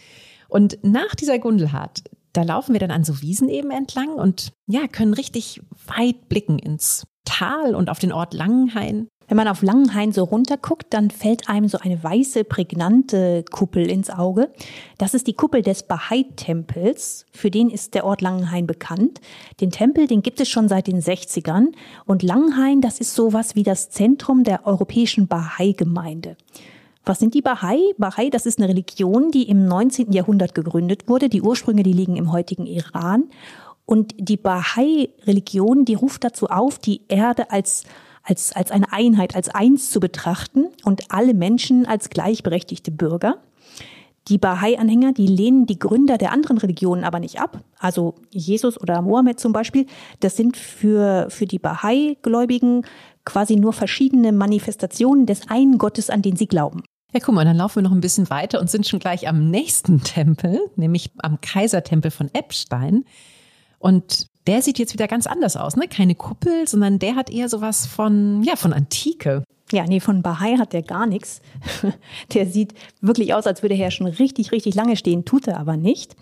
Und 0.47 0.77
nach 0.81 1.15
dieser 1.15 1.37
Gundelhart, 1.37 2.03
da 2.31 2.43
laufen 2.43 2.71
wir 2.71 2.79
dann 2.79 2.91
an 2.91 3.03
so 3.03 3.21
Wiesen 3.21 3.49
eben 3.49 3.71
entlang 3.71 4.13
und 4.13 4.53
ja, 4.65 4.87
können 4.87 5.13
richtig 5.13 5.59
weit 5.85 6.29
blicken 6.29 6.59
ins 6.59 7.05
Tal 7.25 7.75
und 7.75 7.89
auf 7.89 7.99
den 7.99 8.13
Ort 8.13 8.33
Langenhain. 8.33 9.09
Wenn 9.29 9.37
man 9.37 9.47
auf 9.47 9.61
Langenhain 9.61 10.11
so 10.11 10.23
runterguckt, 10.23 10.87
dann 10.89 11.11
fällt 11.11 11.49
einem 11.49 11.69
so 11.69 11.77
eine 11.77 12.03
weiße, 12.03 12.45
prägnante 12.45 13.45
Kuppel 13.51 13.87
ins 13.87 14.09
Auge. 14.09 14.49
Das 14.97 15.13
ist 15.13 15.27
die 15.27 15.33
Kuppel 15.33 15.61
des 15.61 15.83
Bahai-Tempels. 15.83 17.27
Für 17.31 17.51
den 17.51 17.69
ist 17.69 17.93
der 17.93 18.05
Ort 18.05 18.21
Langenhain 18.21 18.65
bekannt. 18.65 19.21
Den 19.61 19.69
Tempel, 19.69 20.07
den 20.07 20.23
gibt 20.23 20.41
es 20.41 20.49
schon 20.49 20.67
seit 20.67 20.87
den 20.87 20.99
60ern. 20.99 21.67
Und 22.05 22.23
Langenhain, 22.23 22.81
das 22.81 22.99
ist 22.99 23.13
sowas 23.13 23.55
wie 23.55 23.61
das 23.61 23.91
Zentrum 23.91 24.43
der 24.43 24.65
europäischen 24.65 25.27
Bahai-Gemeinde. 25.27 26.35
Was 27.05 27.19
sind 27.19 27.35
die 27.35 27.43
Bahai? 27.43 27.77
Bahai, 27.99 28.31
das 28.31 28.47
ist 28.47 28.57
eine 28.57 28.67
Religion, 28.67 29.29
die 29.29 29.47
im 29.47 29.67
19. 29.67 30.11
Jahrhundert 30.11 30.55
gegründet 30.55 31.07
wurde. 31.07 31.29
Die 31.29 31.43
Ursprünge, 31.43 31.83
die 31.83 31.93
liegen 31.93 32.15
im 32.15 32.31
heutigen 32.31 32.65
Iran. 32.65 33.25
Und 33.85 34.15
die 34.17 34.37
Bahai-Religion, 34.37 35.85
die 35.85 35.93
ruft 35.93 36.23
dazu 36.23 36.47
auf, 36.47 36.79
die 36.79 37.01
Erde 37.09 37.51
als 37.51 37.83
als, 38.23 38.53
als 38.53 38.71
eine 38.71 38.91
Einheit, 38.91 39.35
als 39.35 39.49
eins 39.49 39.91
zu 39.91 39.99
betrachten 39.99 40.67
und 40.83 41.11
alle 41.11 41.33
Menschen 41.33 41.85
als 41.85 42.09
gleichberechtigte 42.09 42.91
Bürger. 42.91 43.37
Die 44.27 44.37
Bahai-Anhänger, 44.37 45.13
die 45.13 45.25
lehnen 45.25 45.65
die 45.65 45.79
Gründer 45.79 46.17
der 46.17 46.31
anderen 46.31 46.59
Religionen 46.59 47.03
aber 47.03 47.19
nicht 47.19 47.39
ab. 47.39 47.63
Also 47.79 48.15
Jesus 48.29 48.79
oder 48.79 49.01
Mohammed 49.01 49.39
zum 49.39 49.53
Beispiel. 49.53 49.87
Das 50.19 50.37
sind 50.37 50.55
für, 50.55 51.27
für 51.29 51.47
die 51.47 51.57
Bahai-Gläubigen 51.57 52.85
quasi 53.25 53.55
nur 53.55 53.73
verschiedene 53.73 54.31
Manifestationen 54.31 55.25
des 55.25 55.49
einen 55.49 55.77
Gottes, 55.77 56.09
an 56.09 56.21
den 56.21 56.35
sie 56.35 56.47
glauben. 56.47 56.83
Ja, 57.11 57.19
guck 57.23 57.33
mal, 57.33 57.45
dann 57.45 57.57
laufen 57.57 57.77
wir 57.77 57.83
noch 57.83 57.91
ein 57.91 58.01
bisschen 58.01 58.29
weiter 58.29 58.59
und 58.59 58.69
sind 58.69 58.87
schon 58.87 58.99
gleich 58.99 59.27
am 59.27 59.49
nächsten 59.49 60.01
Tempel, 60.03 60.59
nämlich 60.75 61.11
am 61.17 61.41
Kaisertempel 61.41 62.11
von 62.11 62.29
Eppstein. 62.33 63.05
Und 63.79 64.27
der 64.49 64.63
sieht 64.63 64.79
jetzt 64.79 64.93
wieder 64.93 65.07
ganz 65.07 65.27
anders 65.27 65.55
aus, 65.55 65.75
ne? 65.75 65.87
Keine 65.87 66.15
Kuppel, 66.15 66.67
sondern 66.67 66.97
der 66.97 67.15
hat 67.15 67.29
eher 67.29 67.47
sowas 67.49 67.85
von, 67.85 68.41
ja, 68.41 68.55
von 68.55 68.73
Antike. 68.73 69.43
Ja, 69.71 69.83
nee, 69.85 69.99
von 69.99 70.23
Bahai 70.23 70.57
hat 70.57 70.73
der 70.73 70.81
gar 70.81 71.05
nichts. 71.05 71.41
Der 72.33 72.47
sieht 72.47 72.73
wirklich 73.01 73.35
aus, 73.35 73.45
als 73.45 73.61
würde 73.61 73.75
er 73.75 73.91
schon 73.91 74.07
richtig, 74.07 74.51
richtig 74.51 74.73
lange 74.73 74.95
stehen, 74.97 75.25
tut 75.25 75.47
er 75.47 75.59
aber 75.59 75.77
nicht. 75.77 76.15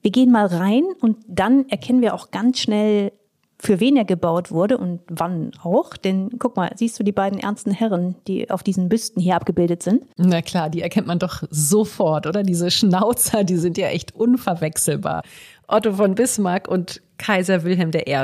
Wir 0.00 0.10
gehen 0.10 0.32
mal 0.32 0.46
rein 0.46 0.84
und 1.02 1.18
dann 1.28 1.68
erkennen 1.68 2.00
wir 2.00 2.14
auch 2.14 2.30
ganz 2.30 2.60
schnell, 2.60 3.12
für 3.58 3.78
wen 3.78 3.98
er 3.98 4.06
gebaut 4.06 4.50
wurde 4.50 4.78
und 4.78 5.00
wann 5.10 5.50
auch. 5.62 5.94
Denn 5.98 6.30
guck 6.38 6.56
mal, 6.56 6.70
siehst 6.76 6.98
du 6.98 7.02
die 7.02 7.12
beiden 7.12 7.38
ernsten 7.38 7.72
Herren, 7.72 8.14
die 8.26 8.50
auf 8.50 8.62
diesen 8.62 8.88
Büsten 8.88 9.20
hier 9.20 9.36
abgebildet 9.36 9.82
sind? 9.82 10.06
Na 10.16 10.40
klar, 10.40 10.70
die 10.70 10.80
erkennt 10.80 11.06
man 11.06 11.18
doch 11.18 11.42
sofort, 11.50 12.26
oder? 12.26 12.42
Diese 12.42 12.70
Schnauzer, 12.70 13.44
die 13.44 13.58
sind 13.58 13.76
ja 13.76 13.88
echt 13.88 14.14
unverwechselbar. 14.14 15.22
Otto 15.68 15.92
von 15.92 16.14
Bismarck 16.14 16.66
und 16.68 17.02
Kaiser 17.20 17.64
Wilhelm 17.64 17.90
I. 17.94 18.16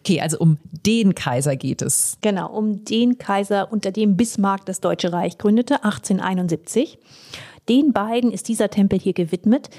Okay, 0.00 0.20
also 0.20 0.38
um 0.38 0.58
den 0.86 1.14
Kaiser 1.14 1.56
geht 1.56 1.80
es. 1.80 2.18
Genau, 2.20 2.52
um 2.52 2.84
den 2.84 3.16
Kaiser, 3.16 3.72
unter 3.72 3.90
dem 3.92 4.18
Bismarck 4.18 4.66
das 4.66 4.80
Deutsche 4.80 5.10
Reich 5.10 5.38
gründete, 5.38 5.84
1871. 5.84 6.98
Den 7.70 7.94
beiden 7.94 8.30
ist 8.30 8.48
dieser 8.48 8.68
Tempel 8.68 8.98
hier 8.98 9.14
gewidmet. 9.14 9.70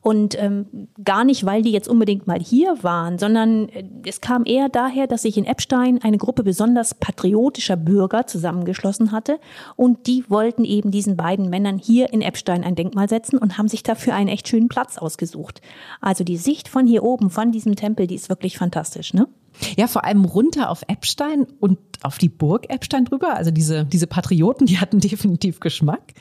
Und 0.00 0.40
ähm, 0.40 0.88
gar 1.02 1.24
nicht, 1.24 1.44
weil 1.44 1.62
die 1.62 1.72
jetzt 1.72 1.88
unbedingt 1.88 2.26
mal 2.26 2.38
hier 2.38 2.82
waren, 2.82 3.18
sondern 3.18 3.68
äh, 3.68 3.84
es 4.06 4.20
kam 4.20 4.44
eher 4.46 4.68
daher, 4.68 5.06
dass 5.06 5.22
sich 5.22 5.36
in 5.36 5.44
Eppstein 5.44 6.00
eine 6.02 6.18
Gruppe 6.18 6.44
besonders 6.44 6.94
patriotischer 6.94 7.76
Bürger 7.76 8.26
zusammengeschlossen 8.26 9.10
hatte 9.10 9.40
und 9.76 10.06
die 10.06 10.24
wollten 10.28 10.64
eben 10.64 10.90
diesen 10.90 11.16
beiden 11.16 11.50
Männern 11.50 11.78
hier 11.78 12.12
in 12.12 12.22
Eppstein 12.22 12.64
ein 12.64 12.76
Denkmal 12.76 13.08
setzen 13.08 13.38
und 13.38 13.58
haben 13.58 13.68
sich 13.68 13.82
dafür 13.82 14.14
einen 14.14 14.28
echt 14.28 14.48
schönen 14.48 14.68
Platz 14.68 14.98
ausgesucht. 14.98 15.60
Also 16.00 16.22
die 16.22 16.36
Sicht 16.36 16.68
von 16.68 16.86
hier 16.86 17.02
oben, 17.02 17.30
von 17.30 17.50
diesem 17.50 17.74
Tempel, 17.74 18.06
die 18.06 18.14
ist 18.14 18.28
wirklich 18.28 18.56
fantastisch, 18.56 19.14
ne? 19.14 19.28
Ja, 19.76 19.88
vor 19.88 20.04
allem 20.04 20.24
runter 20.24 20.70
auf 20.70 20.82
Eppstein 20.86 21.46
und 21.58 21.78
auf 22.02 22.18
die 22.18 22.28
Burg 22.28 22.70
Eppstein 22.70 23.04
drüber. 23.04 23.34
Also 23.34 23.50
diese, 23.50 23.84
diese 23.84 24.06
Patrioten, 24.06 24.66
die 24.66 24.78
hatten 24.78 25.00
definitiv 25.00 25.60
Geschmack. 25.60 26.14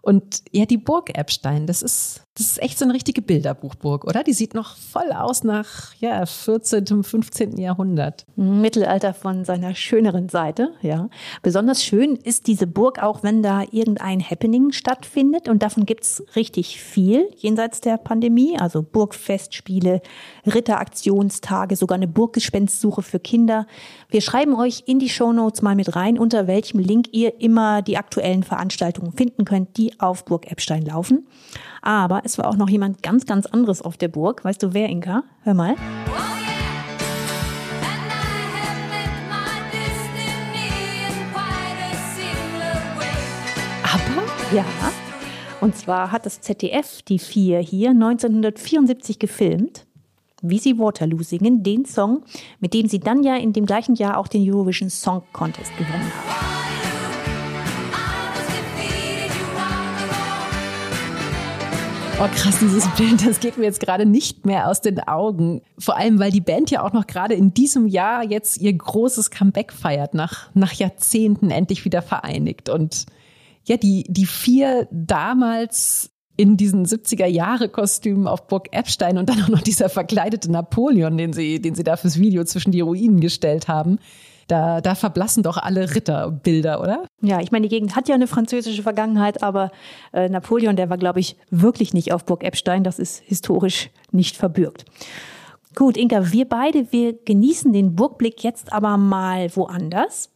Und 0.00 0.42
ja, 0.52 0.64
die 0.64 0.78
Burg 0.78 1.16
Eppstein, 1.18 1.66
das 1.66 1.82
ist, 1.82 2.22
das 2.38 2.46
ist 2.46 2.62
echt 2.62 2.78
so 2.78 2.84
eine 2.84 2.94
richtige 2.94 3.20
Bilderbuchburg, 3.20 4.04
oder? 4.04 4.22
Die 4.22 4.32
sieht 4.32 4.54
noch 4.54 4.76
voll 4.76 5.10
aus 5.10 5.42
nach 5.42 5.92
ja, 5.98 6.24
14., 6.24 7.02
15. 7.02 7.58
Jahrhundert. 7.58 8.26
Mittelalter 8.36 9.12
von 9.12 9.44
seiner 9.44 9.74
schöneren 9.74 10.28
Seite, 10.28 10.70
ja. 10.80 11.08
Besonders 11.42 11.82
schön 11.84 12.14
ist 12.14 12.46
diese 12.46 12.68
Burg 12.68 13.02
auch, 13.02 13.24
wenn 13.24 13.42
da 13.42 13.64
irgendein 13.72 14.22
Happening 14.22 14.70
stattfindet. 14.70 15.48
Und 15.48 15.64
davon 15.64 15.84
gibt's 15.84 16.22
richtig 16.36 16.80
viel 16.80 17.28
jenseits 17.36 17.80
der 17.80 17.96
Pandemie. 17.96 18.56
Also 18.56 18.82
Burgfestspiele, 18.84 20.00
Ritteraktionstage, 20.46 21.74
sogar 21.74 21.96
eine 21.96 22.06
Burggespenstsuche 22.06 23.02
für 23.02 23.18
Kinder. 23.18 23.66
Wir 24.10 24.20
schreiben 24.20 24.54
euch 24.54 24.84
in 24.86 25.00
die 25.00 25.08
Shownotes 25.08 25.62
mal 25.62 25.74
mit 25.74 25.96
rein, 25.96 26.16
unter 26.16 26.46
welchem 26.46 26.78
Link 26.78 27.08
ihr 27.10 27.40
immer 27.40 27.82
die 27.82 27.96
aktuellen 27.96 28.44
Veranstaltungen 28.44 29.10
finden 29.10 29.44
könnt, 29.44 29.76
die 29.76 29.98
auf 29.98 30.24
Burg 30.24 30.48
Eppstein 30.48 30.82
laufen. 30.82 31.26
Aber 31.82 32.24
es 32.28 32.36
war 32.36 32.46
auch 32.46 32.56
noch 32.56 32.68
jemand 32.68 33.02
ganz, 33.02 33.24
ganz 33.24 33.46
anderes 33.46 33.80
auf 33.80 33.96
der 33.96 34.08
Burg. 34.08 34.44
Weißt 34.44 34.62
du 34.62 34.74
wer, 34.74 34.88
Inka? 34.88 35.24
Hör 35.42 35.54
mal. 35.54 35.74
Aber? 43.82 44.22
Ja. 44.54 44.64
Und 45.60 45.76
zwar 45.76 46.12
hat 46.12 46.26
das 46.26 46.40
ZDF 46.40 47.02
die 47.02 47.18
vier 47.18 47.60
hier 47.60 47.90
1974 47.90 49.18
gefilmt 49.18 49.86
wie 50.40 50.60
sie 50.60 50.78
Waterloo 50.78 51.24
singen, 51.24 51.64
den 51.64 51.84
Song, 51.84 52.22
mit 52.60 52.72
dem 52.72 52.86
sie 52.86 53.00
dann 53.00 53.24
ja 53.24 53.34
in 53.34 53.52
dem 53.52 53.66
gleichen 53.66 53.96
Jahr 53.96 54.16
auch 54.18 54.28
den 54.28 54.48
Eurovision 54.48 54.88
Song 54.88 55.24
Contest 55.32 55.76
gewonnen 55.76 56.12
haben. 56.14 56.57
Oh 62.20 62.26
krass, 62.34 62.58
dieses 62.60 62.84
Bild, 62.96 63.24
das 63.24 63.38
geht 63.38 63.58
mir 63.58 63.64
jetzt 63.66 63.78
gerade 63.78 64.04
nicht 64.04 64.44
mehr 64.44 64.66
aus 64.66 64.80
den 64.80 64.98
Augen. 64.98 65.62
Vor 65.78 65.96
allem, 65.96 66.18
weil 66.18 66.32
die 66.32 66.40
Band 66.40 66.68
ja 66.68 66.82
auch 66.82 66.92
noch 66.92 67.06
gerade 67.06 67.34
in 67.34 67.54
diesem 67.54 67.86
Jahr 67.86 68.24
jetzt 68.24 68.60
ihr 68.60 68.72
großes 68.72 69.30
Comeback 69.30 69.72
feiert, 69.72 70.14
nach, 70.14 70.50
nach 70.52 70.72
Jahrzehnten 70.72 71.52
endlich 71.52 71.84
wieder 71.84 72.02
vereinigt. 72.02 72.70
Und 72.70 73.06
ja, 73.62 73.76
die, 73.76 74.02
die 74.08 74.26
vier 74.26 74.88
damals 74.90 76.10
in 76.36 76.56
diesen 76.56 76.86
70er 76.86 77.26
Jahre 77.26 77.68
Kostümen 77.68 78.26
auf 78.26 78.48
Burg 78.48 78.66
Epstein 78.72 79.16
und 79.16 79.28
dann 79.28 79.40
auch 79.44 79.48
noch 79.48 79.62
dieser 79.62 79.88
verkleidete 79.88 80.50
Napoleon, 80.50 81.16
den 81.16 81.32
sie, 81.32 81.62
den 81.62 81.76
sie 81.76 81.84
da 81.84 81.96
fürs 81.96 82.18
Video 82.18 82.42
zwischen 82.42 82.72
die 82.72 82.80
Ruinen 82.80 83.20
gestellt 83.20 83.68
haben 83.68 84.00
da, 84.48 84.80
da 84.80 84.94
verblassen 84.94 85.42
doch 85.42 85.58
alle 85.58 85.94
Ritterbilder, 85.94 86.80
oder? 86.80 87.04
Ja, 87.20 87.40
ich 87.40 87.52
meine, 87.52 87.68
die 87.68 87.74
Gegend 87.74 87.94
hat 87.94 88.08
ja 88.08 88.14
eine 88.14 88.26
französische 88.26 88.82
Vergangenheit, 88.82 89.42
aber 89.42 89.70
äh, 90.12 90.28
Napoleon, 90.28 90.74
der 90.74 90.90
war, 90.90 90.98
glaube 90.98 91.20
ich, 91.20 91.36
wirklich 91.50 91.94
nicht 91.94 92.12
auf 92.12 92.24
Burg 92.24 92.42
Eppstein. 92.42 92.82
Das 92.82 92.98
ist 92.98 93.22
historisch 93.24 93.90
nicht 94.10 94.36
verbürgt. 94.36 94.84
Gut, 95.74 95.96
Inka, 95.96 96.32
wir 96.32 96.48
beide, 96.48 96.90
wir 96.90 97.12
genießen 97.12 97.72
den 97.72 97.94
Burgblick 97.94 98.42
jetzt 98.42 98.72
aber 98.72 98.96
mal 98.96 99.54
woanders. 99.54 100.30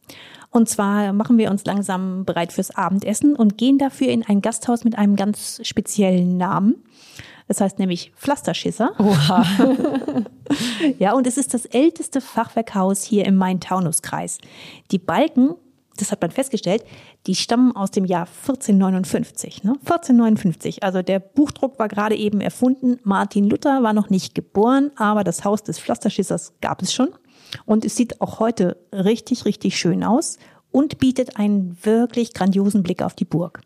Und 0.51 0.69
zwar 0.69 1.11
machen 1.13 1.39
wir 1.39 1.49
uns 1.49 1.65
langsam 1.65 2.25
bereit 2.25 2.53
fürs 2.53 2.75
Abendessen 2.75 3.35
und 3.35 3.57
gehen 3.57 3.79
dafür 3.79 4.09
in 4.09 4.23
ein 4.23 4.41
Gasthaus 4.41 4.83
mit 4.83 4.97
einem 4.97 5.15
ganz 5.15 5.59
speziellen 5.63 6.37
Namen. 6.37 6.83
Das 7.47 7.61
heißt 7.61 7.79
nämlich 7.79 8.11
Pflasterschisser. 8.15 8.93
Oha. 8.99 9.45
ja, 10.99 11.13
und 11.13 11.27
es 11.27 11.37
ist 11.37 11.53
das 11.53 11.65
älteste 11.65 12.21
Fachwerkhaus 12.21 13.03
hier 13.03 13.25
im 13.25 13.35
Main-Taunus-Kreis. 13.35 14.37
Die 14.91 14.99
Balken, 14.99 15.55
das 15.97 16.11
hat 16.11 16.21
man 16.21 16.31
festgestellt, 16.31 16.83
die 17.27 17.35
stammen 17.35 17.75
aus 17.75 17.91
dem 17.91 18.05
Jahr 18.05 18.27
1459. 18.27 19.63
Ne? 19.63 19.73
1459. 19.81 20.83
Also 20.83 21.01
der 21.01 21.19
Buchdruck 21.19 21.79
war 21.79 21.87
gerade 21.87 22.15
eben 22.15 22.41
erfunden. 22.41 22.99
Martin 23.03 23.49
Luther 23.49 23.83
war 23.83 23.93
noch 23.93 24.09
nicht 24.09 24.35
geboren, 24.35 24.91
aber 24.95 25.23
das 25.23 25.43
Haus 25.45 25.63
des 25.63 25.79
Pflasterschissers 25.79 26.53
gab 26.61 26.81
es 26.81 26.93
schon. 26.93 27.09
Und 27.65 27.85
es 27.85 27.95
sieht 27.95 28.21
auch 28.21 28.39
heute 28.39 28.77
richtig, 28.91 29.45
richtig 29.45 29.77
schön 29.77 30.03
aus 30.03 30.37
und 30.71 30.97
bietet 30.97 31.37
einen 31.37 31.77
wirklich 31.83 32.33
grandiosen 32.33 32.81
Blick 32.83 33.03
auf 33.03 33.13
die 33.13 33.25
Burg. 33.25 33.61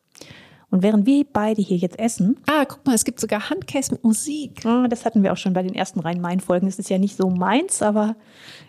Und 0.70 0.84
während 0.84 1.06
wir 1.06 1.26
beide 1.32 1.62
hier 1.62 1.78
jetzt 1.78 1.98
essen. 1.98 2.38
Ah, 2.46 2.66
guck 2.66 2.86
mal, 2.86 2.94
es 2.94 3.06
gibt 3.06 3.22
sogar 3.22 3.50
Handcase 3.50 3.92
mit 3.94 4.04
Musik. 4.04 4.66
Ah, 4.66 4.88
das 4.90 5.06
hatten 5.06 5.24
wir 5.24 5.32
auch 5.32 5.38
schon 5.38 5.54
bei 5.54 5.64
den 5.64 5.74
ersten 5.74 6.02
Rhein-Main-Folgen. 6.02 6.68
Das 6.68 6.78
ist 6.78 6.90
ja 6.90 6.98
nicht 6.98 7.16
so 7.16 7.30
meins, 7.30 7.82
aber 7.82 8.16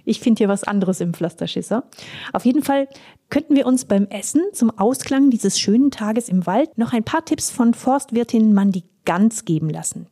ich 0.04 0.20
finde 0.20 0.38
hier 0.38 0.48
was 0.48 0.62
anderes 0.62 1.00
im 1.00 1.12
Pflasterschisser. 1.12 1.84
Auf 2.32 2.44
jeden 2.44 2.62
Fall 2.62 2.88
könnten 3.30 3.56
wir 3.56 3.66
uns 3.66 3.84
beim 3.84 4.06
Essen 4.06 4.42
zum 4.52 4.70
Ausklang 4.78 5.30
dieses 5.30 5.58
schönen 5.58 5.90
Tages 5.90 6.28
im 6.28 6.46
Wald 6.46 6.78
noch 6.78 6.92
ein 6.92 7.04
paar 7.04 7.24
Tipps 7.24 7.50
von 7.50 7.74
Forstwirtin 7.74 8.52
Mandy 8.52 8.84
Ganz 9.08 9.46
geben 9.46 9.70
lassen. 9.70 10.06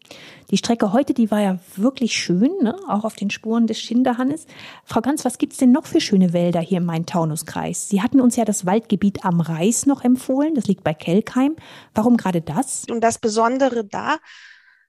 Die 0.50 0.56
Strecke 0.56 0.92
heute, 0.92 1.12
die 1.12 1.30
war 1.30 1.40
ja 1.40 1.58
wirklich 1.74 2.12
schön, 2.12 2.52
ne? 2.62 2.76
auch 2.88 3.04
auf 3.04 3.16
den 3.16 3.30
Spuren 3.30 3.66
des 3.66 3.80
Schinderhannes. 3.80 4.46
Frau 4.84 5.00
Ganz, 5.00 5.24
was 5.24 5.38
gibt's 5.38 5.56
denn 5.56 5.72
noch 5.72 5.86
für 5.86 6.00
schöne 6.00 6.32
Wälder 6.32 6.60
hier 6.60 6.78
im 6.78 6.84
Main-Taunus-Kreis? 6.84 7.88
Sie 7.88 8.02
hatten 8.02 8.20
uns 8.20 8.36
ja 8.36 8.44
das 8.44 8.64
Waldgebiet 8.64 9.24
am 9.24 9.40
Reis 9.40 9.86
noch 9.86 10.04
empfohlen, 10.04 10.54
das 10.54 10.66
liegt 10.66 10.84
bei 10.84 10.94
Kelkheim. 10.94 11.56
Warum 11.94 12.16
gerade 12.16 12.42
das? 12.42 12.84
Und 12.88 13.00
das 13.00 13.18
Besondere 13.18 13.84
da 13.84 14.18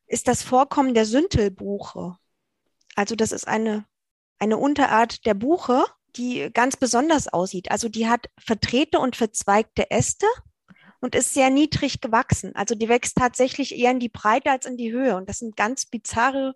ist 0.06 0.28
das 0.28 0.44
Vorkommen 0.44 0.94
der 0.94 1.06
Süntelbuche. 1.06 2.16
Also 2.96 3.16
das 3.16 3.32
ist 3.32 3.48
eine, 3.48 3.86
eine 4.40 4.58
Unterart 4.58 5.26
der 5.26 5.34
Buche, 5.34 5.84
die 6.16 6.50
ganz 6.54 6.78
besonders 6.78 7.28
aussieht. 7.28 7.72
Also 7.72 7.90
die 7.90 8.08
hat 8.08 8.28
verdrehte 8.40 9.00
und 9.00 9.16
verzweigte 9.16 9.92
Äste 9.92 10.28
und 11.02 11.16
ist 11.16 11.34
sehr 11.34 11.50
niedrig 11.50 12.02
gewachsen. 12.02 12.56
Also 12.56 12.76
die 12.76 12.90
wächst 12.90 13.18
tatsächlich 13.18 13.78
eher 13.78 13.92
in 13.92 14.00
die 14.00 14.10
Breite 14.10 14.52
als 14.52 14.66
in 14.66 14.78
die 14.78 14.92
Höhe. 14.92 15.16
Und 15.16 15.30
das 15.30 15.40
sind 15.40 15.56
ganz 15.56 15.86
bizarre 15.86 16.56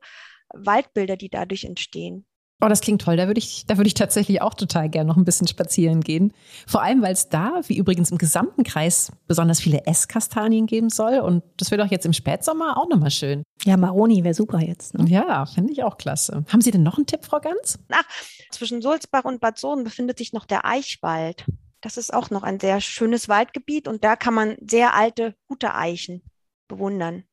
Waldbilder, 0.53 1.17
die 1.17 1.29
dadurch 1.29 1.63
entstehen. 1.63 2.25
Oh, 2.63 2.67
das 2.67 2.81
klingt 2.81 3.01
toll. 3.01 3.17
Da 3.17 3.25
würde 3.25 3.39
ich, 3.39 3.65
da 3.65 3.77
würde 3.77 3.87
ich 3.87 3.95
tatsächlich 3.95 4.43
auch 4.43 4.53
total 4.53 4.87
gerne 4.87 5.07
noch 5.07 5.17
ein 5.17 5.25
bisschen 5.25 5.47
spazieren 5.47 6.01
gehen. 6.01 6.31
Vor 6.67 6.83
allem, 6.83 7.01
weil 7.01 7.13
es 7.13 7.27
da, 7.27 7.61
wie 7.65 7.75
übrigens 7.75 8.11
im 8.11 8.19
gesamten 8.19 8.63
Kreis, 8.63 9.11
besonders 9.25 9.59
viele 9.59 9.87
Esskastanien 9.87 10.67
geben 10.67 10.91
soll. 10.91 11.19
Und 11.19 11.43
das 11.57 11.71
wird 11.71 11.81
auch 11.81 11.89
jetzt 11.89 12.05
im 12.05 12.13
Spätsommer 12.13 12.77
auch 12.77 12.87
nochmal 12.87 13.09
schön. 13.09 13.41
Ja, 13.63 13.77
Maroni 13.77 14.23
wäre 14.23 14.35
super 14.35 14.59
jetzt. 14.59 14.93
Ne? 14.93 15.09
Ja, 15.09 15.47
finde 15.47 15.73
ich 15.73 15.83
auch 15.83 15.97
klasse. 15.97 16.45
Haben 16.49 16.61
Sie 16.61 16.69
denn 16.69 16.83
noch 16.83 16.97
einen 16.97 17.07
Tipp, 17.07 17.25
Frau 17.25 17.39
Ganz? 17.39 17.79
Ach, 17.91 18.03
zwischen 18.51 18.83
Sulzbach 18.83 19.25
und 19.25 19.41
Bad 19.41 19.57
Sohn 19.57 19.83
befindet 19.83 20.19
sich 20.19 20.31
noch 20.31 20.45
der 20.45 20.63
Eichwald. 20.63 21.45
Das 21.81 21.97
ist 21.97 22.13
auch 22.13 22.29
noch 22.29 22.43
ein 22.43 22.59
sehr 22.59 22.79
schönes 22.79 23.27
Waldgebiet 23.27 23.87
und 23.87 24.03
da 24.03 24.15
kann 24.15 24.33
man 24.33 24.55
sehr 24.61 24.93
alte, 24.93 25.35
gute 25.47 25.73
Eichen 25.75 26.21
bewundern. 26.67 27.23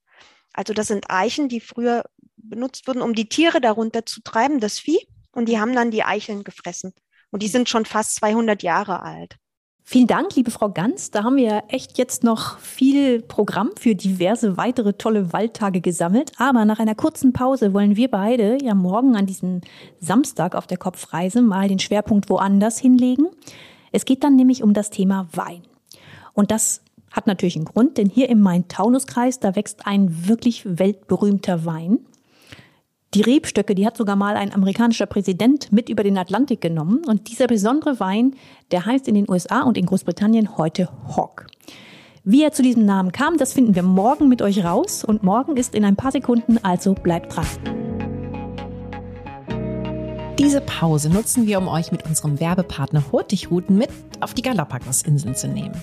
Also 0.52 0.72
das 0.72 0.88
sind 0.88 1.10
Eichen, 1.10 1.48
die 1.48 1.60
früher 1.60 2.04
benutzt 2.36 2.86
wurden, 2.88 3.02
um 3.02 3.14
die 3.14 3.28
Tiere 3.28 3.60
darunter 3.60 4.06
zu 4.06 4.22
treiben, 4.22 4.60
das 4.60 4.78
Vieh. 4.78 5.06
Und 5.32 5.48
die 5.48 5.60
haben 5.60 5.74
dann 5.74 5.90
die 5.90 6.02
Eicheln 6.02 6.42
gefressen. 6.42 6.92
Und 7.30 7.42
die 7.42 7.48
sind 7.48 7.68
schon 7.68 7.84
fast 7.84 8.16
200 8.16 8.62
Jahre 8.62 9.02
alt. 9.02 9.36
Vielen 9.84 10.06
Dank, 10.06 10.34
liebe 10.34 10.50
Frau 10.50 10.70
Ganz. 10.70 11.10
Da 11.10 11.24
haben 11.24 11.36
wir 11.36 11.64
echt 11.68 11.96
jetzt 11.96 12.22
noch 12.22 12.58
viel 12.58 13.22
Programm 13.22 13.70
für 13.78 13.94
diverse 13.94 14.58
weitere 14.58 14.92
tolle 14.94 15.32
Waldtage 15.32 15.80
gesammelt. 15.80 16.32
Aber 16.36 16.64
nach 16.64 16.78
einer 16.78 16.94
kurzen 16.94 17.32
Pause 17.32 17.72
wollen 17.72 17.96
wir 17.96 18.10
beide 18.10 18.58
ja 18.62 18.74
morgen 18.74 19.16
an 19.16 19.24
diesem 19.24 19.62
Samstag 19.98 20.54
auf 20.54 20.66
der 20.66 20.76
Kopfreise 20.76 21.40
mal 21.40 21.68
den 21.68 21.78
Schwerpunkt 21.78 22.28
woanders 22.28 22.78
hinlegen. 22.78 23.28
Es 23.92 24.04
geht 24.04 24.24
dann 24.24 24.36
nämlich 24.36 24.62
um 24.62 24.74
das 24.74 24.90
Thema 24.90 25.28
Wein. 25.32 25.62
Und 26.34 26.50
das 26.50 26.82
hat 27.10 27.26
natürlich 27.26 27.56
einen 27.56 27.64
Grund, 27.64 27.98
denn 27.98 28.08
hier 28.08 28.28
im 28.28 28.40
Main-Taunus-Kreis, 28.40 29.40
da 29.40 29.56
wächst 29.56 29.86
ein 29.86 30.28
wirklich 30.28 30.64
weltberühmter 30.64 31.64
Wein. 31.64 32.00
Die 33.14 33.22
Rebstöcke, 33.22 33.74
die 33.74 33.86
hat 33.86 33.96
sogar 33.96 34.16
mal 34.16 34.36
ein 34.36 34.52
amerikanischer 34.52 35.06
Präsident 35.06 35.72
mit 35.72 35.88
über 35.88 36.02
den 36.02 36.18
Atlantik 36.18 36.60
genommen. 36.60 37.02
Und 37.06 37.30
dieser 37.30 37.46
besondere 37.46 38.00
Wein, 38.00 38.34
der 38.70 38.84
heißt 38.84 39.08
in 39.08 39.14
den 39.14 39.30
USA 39.30 39.62
und 39.62 39.78
in 39.78 39.86
Großbritannien 39.86 40.58
heute 40.58 40.90
Hock. 41.16 41.46
Wie 42.22 42.42
er 42.42 42.52
zu 42.52 42.62
diesem 42.62 42.84
Namen 42.84 43.10
kam, 43.10 43.38
das 43.38 43.54
finden 43.54 43.74
wir 43.74 43.82
morgen 43.82 44.28
mit 44.28 44.42
euch 44.42 44.62
raus. 44.62 45.04
Und 45.04 45.22
morgen 45.22 45.56
ist 45.56 45.74
in 45.74 45.86
ein 45.86 45.96
paar 45.96 46.12
Sekunden, 46.12 46.58
also 46.62 46.92
bleibt 46.92 47.34
dran. 47.34 47.87
Diese 50.38 50.60
Pause 50.60 51.10
nutzen 51.10 51.48
wir, 51.48 51.58
um 51.58 51.66
euch 51.66 51.90
mit 51.90 52.04
unserem 52.04 52.38
Werbepartner 52.38 53.02
Hurtigruten 53.10 53.76
mit 53.76 53.90
auf 54.20 54.34
die 54.34 54.42
Galapagos-Inseln 54.42 55.34
zu 55.34 55.48
nehmen. 55.48 55.74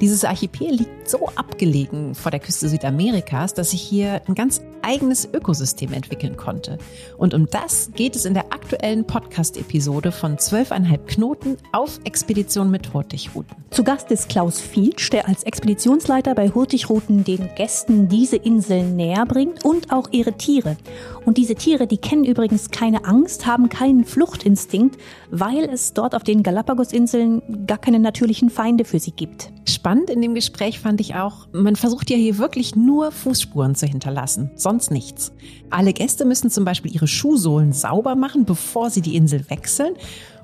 Dieses 0.00 0.24
Archipel 0.24 0.70
liegt 0.70 1.10
so 1.10 1.26
abgelegen 1.34 2.14
vor 2.14 2.30
der 2.30 2.38
Küste 2.38 2.68
Südamerikas, 2.68 3.52
dass 3.54 3.72
sich 3.72 3.82
hier 3.82 4.22
ein 4.28 4.36
ganz 4.36 4.62
eigenes 4.86 5.28
Ökosystem 5.32 5.92
entwickeln 5.92 6.36
konnte. 6.36 6.78
Und 7.18 7.34
um 7.34 7.46
das 7.50 7.90
geht 7.94 8.14
es 8.16 8.24
in 8.24 8.34
der 8.34 8.52
aktuellen 8.52 9.04
Podcast-Episode 9.04 10.12
von 10.12 10.36
12,5 10.36 10.98
Knoten 11.06 11.56
auf 11.72 11.98
Expedition 12.04 12.70
mit 12.70 12.94
Hurtigruten. 12.94 13.56
Zu 13.70 13.82
Gast 13.82 14.10
ist 14.12 14.28
Klaus 14.28 14.60
Fielsch, 14.60 15.10
der 15.10 15.28
als 15.28 15.42
Expeditionsleiter 15.42 16.34
bei 16.34 16.50
Hurtigruten 16.50 17.24
den 17.24 17.50
Gästen 17.56 18.08
diese 18.08 18.36
Inseln 18.36 18.96
näher 18.96 19.26
bringt 19.26 19.64
und 19.64 19.92
auch 19.92 20.08
ihre 20.12 20.32
Tiere. 20.34 20.76
Und 21.24 21.36
diese 21.36 21.56
Tiere, 21.56 21.88
die 21.88 21.98
kennen 21.98 22.24
übrigens 22.24 22.70
keine 22.70 23.04
Angst, 23.04 23.46
haben 23.46 23.68
keinen 23.68 24.04
Fluchtinstinkt, 24.04 24.96
weil 25.30 25.64
es 25.64 25.92
dort 25.92 26.14
auf 26.14 26.22
den 26.22 26.44
Galapagos-Inseln 26.44 27.66
gar 27.66 27.78
keine 27.78 27.98
natürlichen 27.98 28.48
Feinde 28.48 28.84
für 28.84 29.00
sie 29.00 29.10
gibt. 29.10 29.50
Spannend 29.68 30.10
in 30.10 30.22
dem 30.22 30.34
Gespräch 30.34 30.78
fand 30.78 31.00
ich 31.00 31.16
auch, 31.16 31.48
man 31.52 31.74
versucht 31.74 32.08
ja 32.10 32.16
hier 32.16 32.38
wirklich 32.38 32.76
nur 32.76 33.10
Fußspuren 33.10 33.74
zu 33.74 33.86
hinterlassen, 33.86 34.50
sonst 34.54 34.75
nichts. 34.90 35.32
Alle 35.70 35.92
Gäste 35.92 36.24
müssen 36.24 36.50
zum 36.50 36.64
Beispiel 36.64 36.94
ihre 36.94 37.08
Schuhsohlen 37.08 37.72
sauber 37.72 38.14
machen, 38.14 38.44
bevor 38.44 38.90
sie 38.90 39.00
die 39.00 39.16
Insel 39.16 39.48
wechseln 39.48 39.94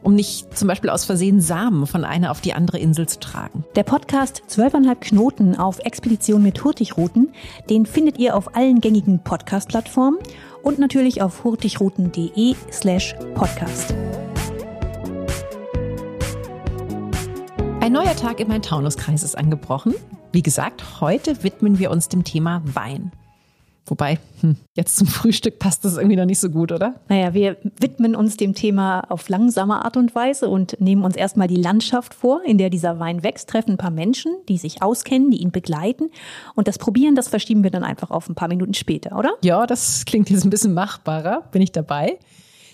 um 0.03 0.15
nicht 0.15 0.57
zum 0.57 0.69
Beispiel 0.69 0.91
aus 0.91 1.05
Versehen 1.05 1.41
Samen 1.41 1.87
von 1.87 2.05
einer 2.05 2.31
auf 2.31 2.41
die 2.41 2.55
andere 2.55 2.79
Insel 2.79 3.09
zu 3.09 3.21
tragen. 3.21 3.65
Der 3.77 3.85
Podcast 3.85 4.43
12,5 4.49 4.95
Knoten 4.97 5.57
auf 5.57 5.79
Expedition 5.81 6.43
mit 6.43 6.62
Hurtigruten, 6.62 7.31
den 7.71 7.87
findet 7.87 8.19
ihr 8.19 8.37
auf 8.37 8.57
allen 8.57 8.81
gängigen 8.81 9.23
Podcast-Plattformen 9.23 10.19
und 10.62 10.79
natürlich 10.79 11.23
auf 11.23 11.45
hurtigruten.de 11.45 12.55
slash 12.71 13.15
podcast. 13.35 13.95
Ein 17.81 17.93
neuer 17.93 18.15
Tag 18.15 18.39
im 18.39 18.49
Main-Taunus-Kreis 18.49 19.25
ist 19.25 19.37
angebrochen. 19.37 19.95
Wie 20.31 20.43
gesagt, 20.43 21.01
heute 21.01 21.43
widmen 21.43 21.79
wir 21.79 21.91
uns 21.91 22.09
dem 22.09 22.23
Thema 22.23 22.62
Wein. 22.65 23.11
Wobei, 23.87 24.19
hm, 24.41 24.57
jetzt 24.75 24.97
zum 24.97 25.07
Frühstück 25.09 25.59
passt 25.59 25.85
das 25.85 25.97
irgendwie 25.97 26.17
noch 26.17 26.25
nicht 26.25 26.39
so 26.39 26.51
gut, 26.51 26.73
oder? 26.73 26.95
Naja, 27.09 27.35
wir 27.35 27.57
widmen 27.81 28.15
uns 28.15 28.37
dem 28.37 28.55
Thema 28.55 29.01
auf 29.09 29.29
langsame 29.29 29.85
Art 29.85 29.97
und 29.97 30.15
Weise 30.15 30.49
und 30.49 30.81
nehmen 30.81 31.03
uns 31.03 31.17
erstmal 31.17 31.49
die 31.49 31.61
Landschaft 31.61 32.15
vor, 32.15 32.43
in 32.45 32.59
der 32.59 32.71
dieser 32.71 32.99
Wein 32.99 33.23
wächst, 33.23 33.49
treffen 33.49 33.73
ein 33.73 33.79
paar 33.79 33.91
Menschen, 33.91 34.33
die 34.49 34.59
sich 34.59 34.83
auskennen, 34.83 35.31
die 35.31 35.39
ihn 35.39 35.51
begleiten. 35.51 36.11
Und 36.55 36.69
das 36.69 36.79
Probieren, 36.79 37.15
das 37.15 37.29
verschieben 37.29 37.62
wir 37.65 37.71
dann 37.71 37.85
einfach 37.85 38.11
auf 38.11 38.29
ein 38.29 38.35
paar 38.35 38.49
Minuten 38.49 38.75
später, 38.75 39.19
oder? 39.19 39.35
Ja, 39.43 39.67
das 39.67 40.05
klingt 40.05 40.31
jetzt 40.31 40.45
ein 40.45 40.51
bisschen 40.51 40.75
machbarer. 40.75 41.43
Bin 41.51 41.62
ich 41.62 41.73
dabei? 41.73 42.19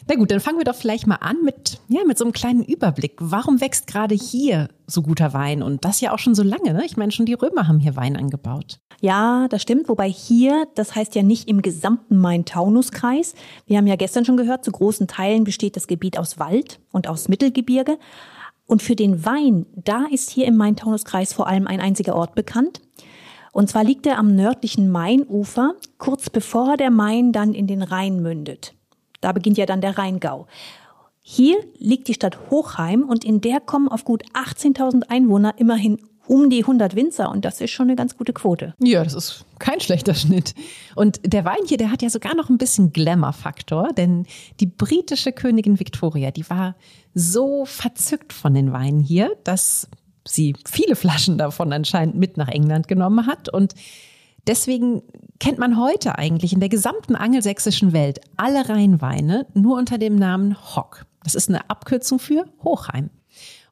Na 0.08 0.14
gut, 0.14 0.30
dann 0.30 0.40
fangen 0.40 0.56
wir 0.56 0.64
doch 0.64 0.74
vielleicht 0.74 1.06
mal 1.06 1.16
an 1.16 1.36
mit, 1.44 1.80
ja, 1.88 2.00
mit 2.06 2.16
so 2.16 2.24
einem 2.24 2.32
kleinen 2.32 2.64
Überblick. 2.64 3.16
Warum 3.18 3.60
wächst 3.60 3.86
gerade 3.86 4.14
hier 4.14 4.68
so 4.86 5.02
guter 5.02 5.34
Wein? 5.34 5.62
Und 5.62 5.84
das 5.84 6.00
ja 6.00 6.14
auch 6.14 6.18
schon 6.18 6.34
so 6.34 6.42
lange, 6.42 6.72
ne? 6.72 6.86
Ich 6.86 6.96
meine, 6.96 7.12
schon 7.12 7.26
die 7.26 7.34
Römer 7.34 7.68
haben 7.68 7.78
hier 7.78 7.94
Wein 7.94 8.16
angebaut. 8.16 8.78
Ja, 9.02 9.48
das 9.48 9.60
stimmt. 9.60 9.86
Wobei 9.90 10.08
hier, 10.08 10.66
das 10.74 10.94
heißt 10.94 11.14
ja 11.14 11.22
nicht 11.22 11.46
im 11.46 11.60
gesamten 11.60 12.16
Main-Taunus-Kreis. 12.16 13.34
Wir 13.66 13.76
haben 13.76 13.86
ja 13.86 13.96
gestern 13.96 14.24
schon 14.24 14.38
gehört, 14.38 14.64
zu 14.64 14.72
großen 14.72 15.08
Teilen 15.08 15.44
besteht 15.44 15.76
das 15.76 15.86
Gebiet 15.86 16.18
aus 16.18 16.38
Wald 16.38 16.80
und 16.90 17.06
aus 17.06 17.28
Mittelgebirge. 17.28 17.98
Und 18.64 18.82
für 18.82 18.96
den 18.96 19.26
Wein, 19.26 19.66
da 19.74 20.06
ist 20.10 20.30
hier 20.30 20.46
im 20.46 20.56
Main-Taunus-Kreis 20.56 21.34
vor 21.34 21.48
allem 21.48 21.66
ein 21.66 21.80
einziger 21.80 22.16
Ort 22.16 22.34
bekannt. 22.34 22.80
Und 23.52 23.68
zwar 23.68 23.84
liegt 23.84 24.06
er 24.06 24.18
am 24.18 24.34
nördlichen 24.34 24.88
Mainufer, 24.88 25.74
kurz 25.98 26.30
bevor 26.30 26.78
der 26.78 26.90
Main 26.90 27.32
dann 27.32 27.52
in 27.52 27.66
den 27.66 27.82
Rhein 27.82 28.22
mündet. 28.22 28.74
Da 29.20 29.32
beginnt 29.32 29.58
ja 29.58 29.66
dann 29.66 29.80
der 29.80 29.98
Rheingau. 29.98 30.46
Hier 31.20 31.58
liegt 31.76 32.08
die 32.08 32.14
Stadt 32.14 32.38
Hochheim 32.50 33.02
und 33.02 33.24
in 33.24 33.40
der 33.40 33.60
kommen 33.60 33.88
auf 33.88 34.04
gut 34.04 34.24
18.000 34.32 35.10
Einwohner 35.10 35.54
immerhin 35.58 35.98
um 36.28 36.50
die 36.50 36.60
100 36.60 36.94
Winzer 36.94 37.30
und 37.30 37.44
das 37.44 37.60
ist 37.60 37.70
schon 37.70 37.88
eine 37.88 37.96
ganz 37.96 38.16
gute 38.16 38.32
Quote. 38.32 38.74
Ja, 38.78 39.02
das 39.02 39.14
ist 39.14 39.44
kein 39.58 39.80
schlechter 39.80 40.14
Schnitt. 40.14 40.54
Und 40.94 41.20
der 41.24 41.44
Wein 41.44 41.66
hier, 41.66 41.78
der 41.78 41.90
hat 41.90 42.02
ja 42.02 42.10
sogar 42.10 42.34
noch 42.34 42.50
ein 42.50 42.58
bisschen 42.58 42.92
Glamour-Faktor, 42.92 43.92
denn 43.96 44.26
die 44.60 44.66
britische 44.66 45.32
Königin 45.32 45.80
Victoria, 45.80 46.30
die 46.30 46.48
war 46.48 46.76
so 47.14 47.64
verzückt 47.64 48.32
von 48.32 48.54
den 48.54 48.72
Weinen 48.72 49.00
hier, 49.00 49.36
dass 49.44 49.88
sie 50.26 50.54
viele 50.66 50.96
Flaschen 50.96 51.38
davon 51.38 51.72
anscheinend 51.72 52.16
mit 52.16 52.36
nach 52.36 52.48
England 52.48 52.88
genommen 52.88 53.26
hat 53.26 53.48
und 53.48 53.74
Deswegen 54.48 55.02
kennt 55.38 55.58
man 55.58 55.78
heute 55.78 56.18
eigentlich 56.18 56.54
in 56.54 56.60
der 56.60 56.70
gesamten 56.70 57.14
angelsächsischen 57.14 57.92
Welt 57.92 58.20
alle 58.38 58.68
Rheinweine 58.68 59.46
nur 59.52 59.76
unter 59.76 59.98
dem 59.98 60.16
Namen 60.16 60.56
Hock. 60.74 61.04
Das 61.22 61.34
ist 61.34 61.50
eine 61.50 61.68
Abkürzung 61.68 62.18
für 62.18 62.46
Hochheim. 62.64 63.10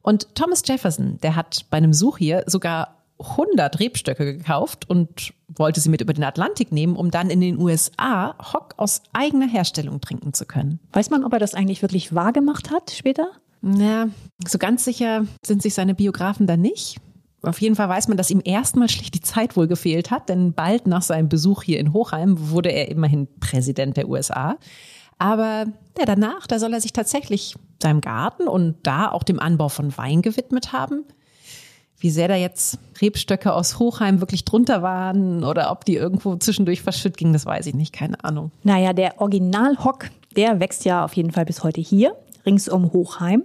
Und 0.03 0.35
Thomas 0.35 0.61
Jefferson, 0.65 1.17
der 1.23 1.35
hat 1.35 1.65
bei 1.71 1.77
einem 1.77 1.93
Such 1.93 2.19
hier 2.19 2.43
sogar 2.45 2.95
100 3.19 3.79
Rebstöcke 3.79 4.37
gekauft 4.37 4.87
und 4.87 5.33
wollte 5.47 5.81
sie 5.81 5.89
mit 5.89 6.01
über 6.01 6.13
den 6.13 6.23
Atlantik 6.23 6.71
nehmen, 6.71 6.95
um 6.95 7.09
dann 7.09 7.31
in 7.31 7.41
den 7.41 7.59
USA 7.59 8.35
Hock 8.53 8.75
aus 8.77 9.01
eigener 9.13 9.47
Herstellung 9.47 9.99
trinken 9.99 10.33
zu 10.33 10.45
können. 10.45 10.79
Weiß 10.93 11.09
man, 11.09 11.23
ob 11.23 11.33
er 11.33 11.39
das 11.39 11.55
eigentlich 11.55 11.81
wirklich 11.81 12.13
wahr 12.13 12.31
gemacht 12.31 12.69
hat 12.69 12.91
später? 12.91 13.31
Ja, 13.63 14.09
so 14.47 14.59
ganz 14.59 14.85
sicher 14.85 15.25
sind 15.43 15.63
sich 15.63 15.73
seine 15.73 15.95
Biografen 15.95 16.45
da 16.45 16.55
nicht. 16.55 16.97
Auf 17.43 17.61
jeden 17.61 17.75
Fall 17.75 17.87
weiß 17.87 18.07
man, 18.07 18.17
dass 18.17 18.31
ihm 18.31 18.41
erstmal 18.43 18.89
schlicht 18.89 19.13
die 19.13 19.21
Zeit 19.21 19.55
wohl 19.55 19.67
gefehlt 19.67 20.09
hat, 20.09 20.27
denn 20.27 20.53
bald 20.53 20.87
nach 20.87 21.03
seinem 21.03 21.29
Besuch 21.29 21.63
hier 21.63 21.79
in 21.79 21.93
Hochheim 21.93 22.49
wurde 22.49 22.69
er 22.69 22.89
immerhin 22.89 23.27
Präsident 23.39 23.95
der 23.95 24.09
USA. 24.09 24.57
Aber 25.19 25.65
ja, 25.97 26.05
danach, 26.05 26.47
da 26.47 26.59
soll 26.59 26.73
er 26.73 26.81
sich 26.81 26.93
tatsächlich 26.93 27.55
seinem 27.81 28.01
Garten 28.01 28.47
und 28.47 28.75
da 28.83 29.09
auch 29.11 29.23
dem 29.23 29.39
Anbau 29.39 29.69
von 29.69 29.95
Wein 29.97 30.21
gewidmet 30.21 30.73
haben. 30.73 31.05
Wie 31.99 32.11
sehr 32.11 32.27
da 32.27 32.35
jetzt 32.35 32.77
Rebstöcke 33.01 33.53
aus 33.53 33.79
Hochheim 33.79 34.19
wirklich 34.19 34.45
drunter 34.45 34.83
waren 34.83 35.43
oder 35.43 35.71
ob 35.71 35.85
die 35.85 35.95
irgendwo 35.95 36.35
zwischendurch 36.35 36.83
verschütt 36.83 37.17
gingen, 37.17 37.33
das 37.33 37.47
weiß 37.47 37.65
ich 37.65 37.73
nicht, 37.73 37.93
keine 37.93 38.23
Ahnung. 38.23 38.51
Naja, 38.63 38.93
der 38.93 39.19
Originalhock, 39.19 40.09
der 40.35 40.59
wächst 40.59 40.85
ja 40.85 41.03
auf 41.03 41.13
jeden 41.13 41.31
Fall 41.31 41.45
bis 41.45 41.63
heute 41.63 41.81
hier, 41.81 42.15
rings 42.45 42.69
um 42.69 42.93
Hochheim. 42.93 43.43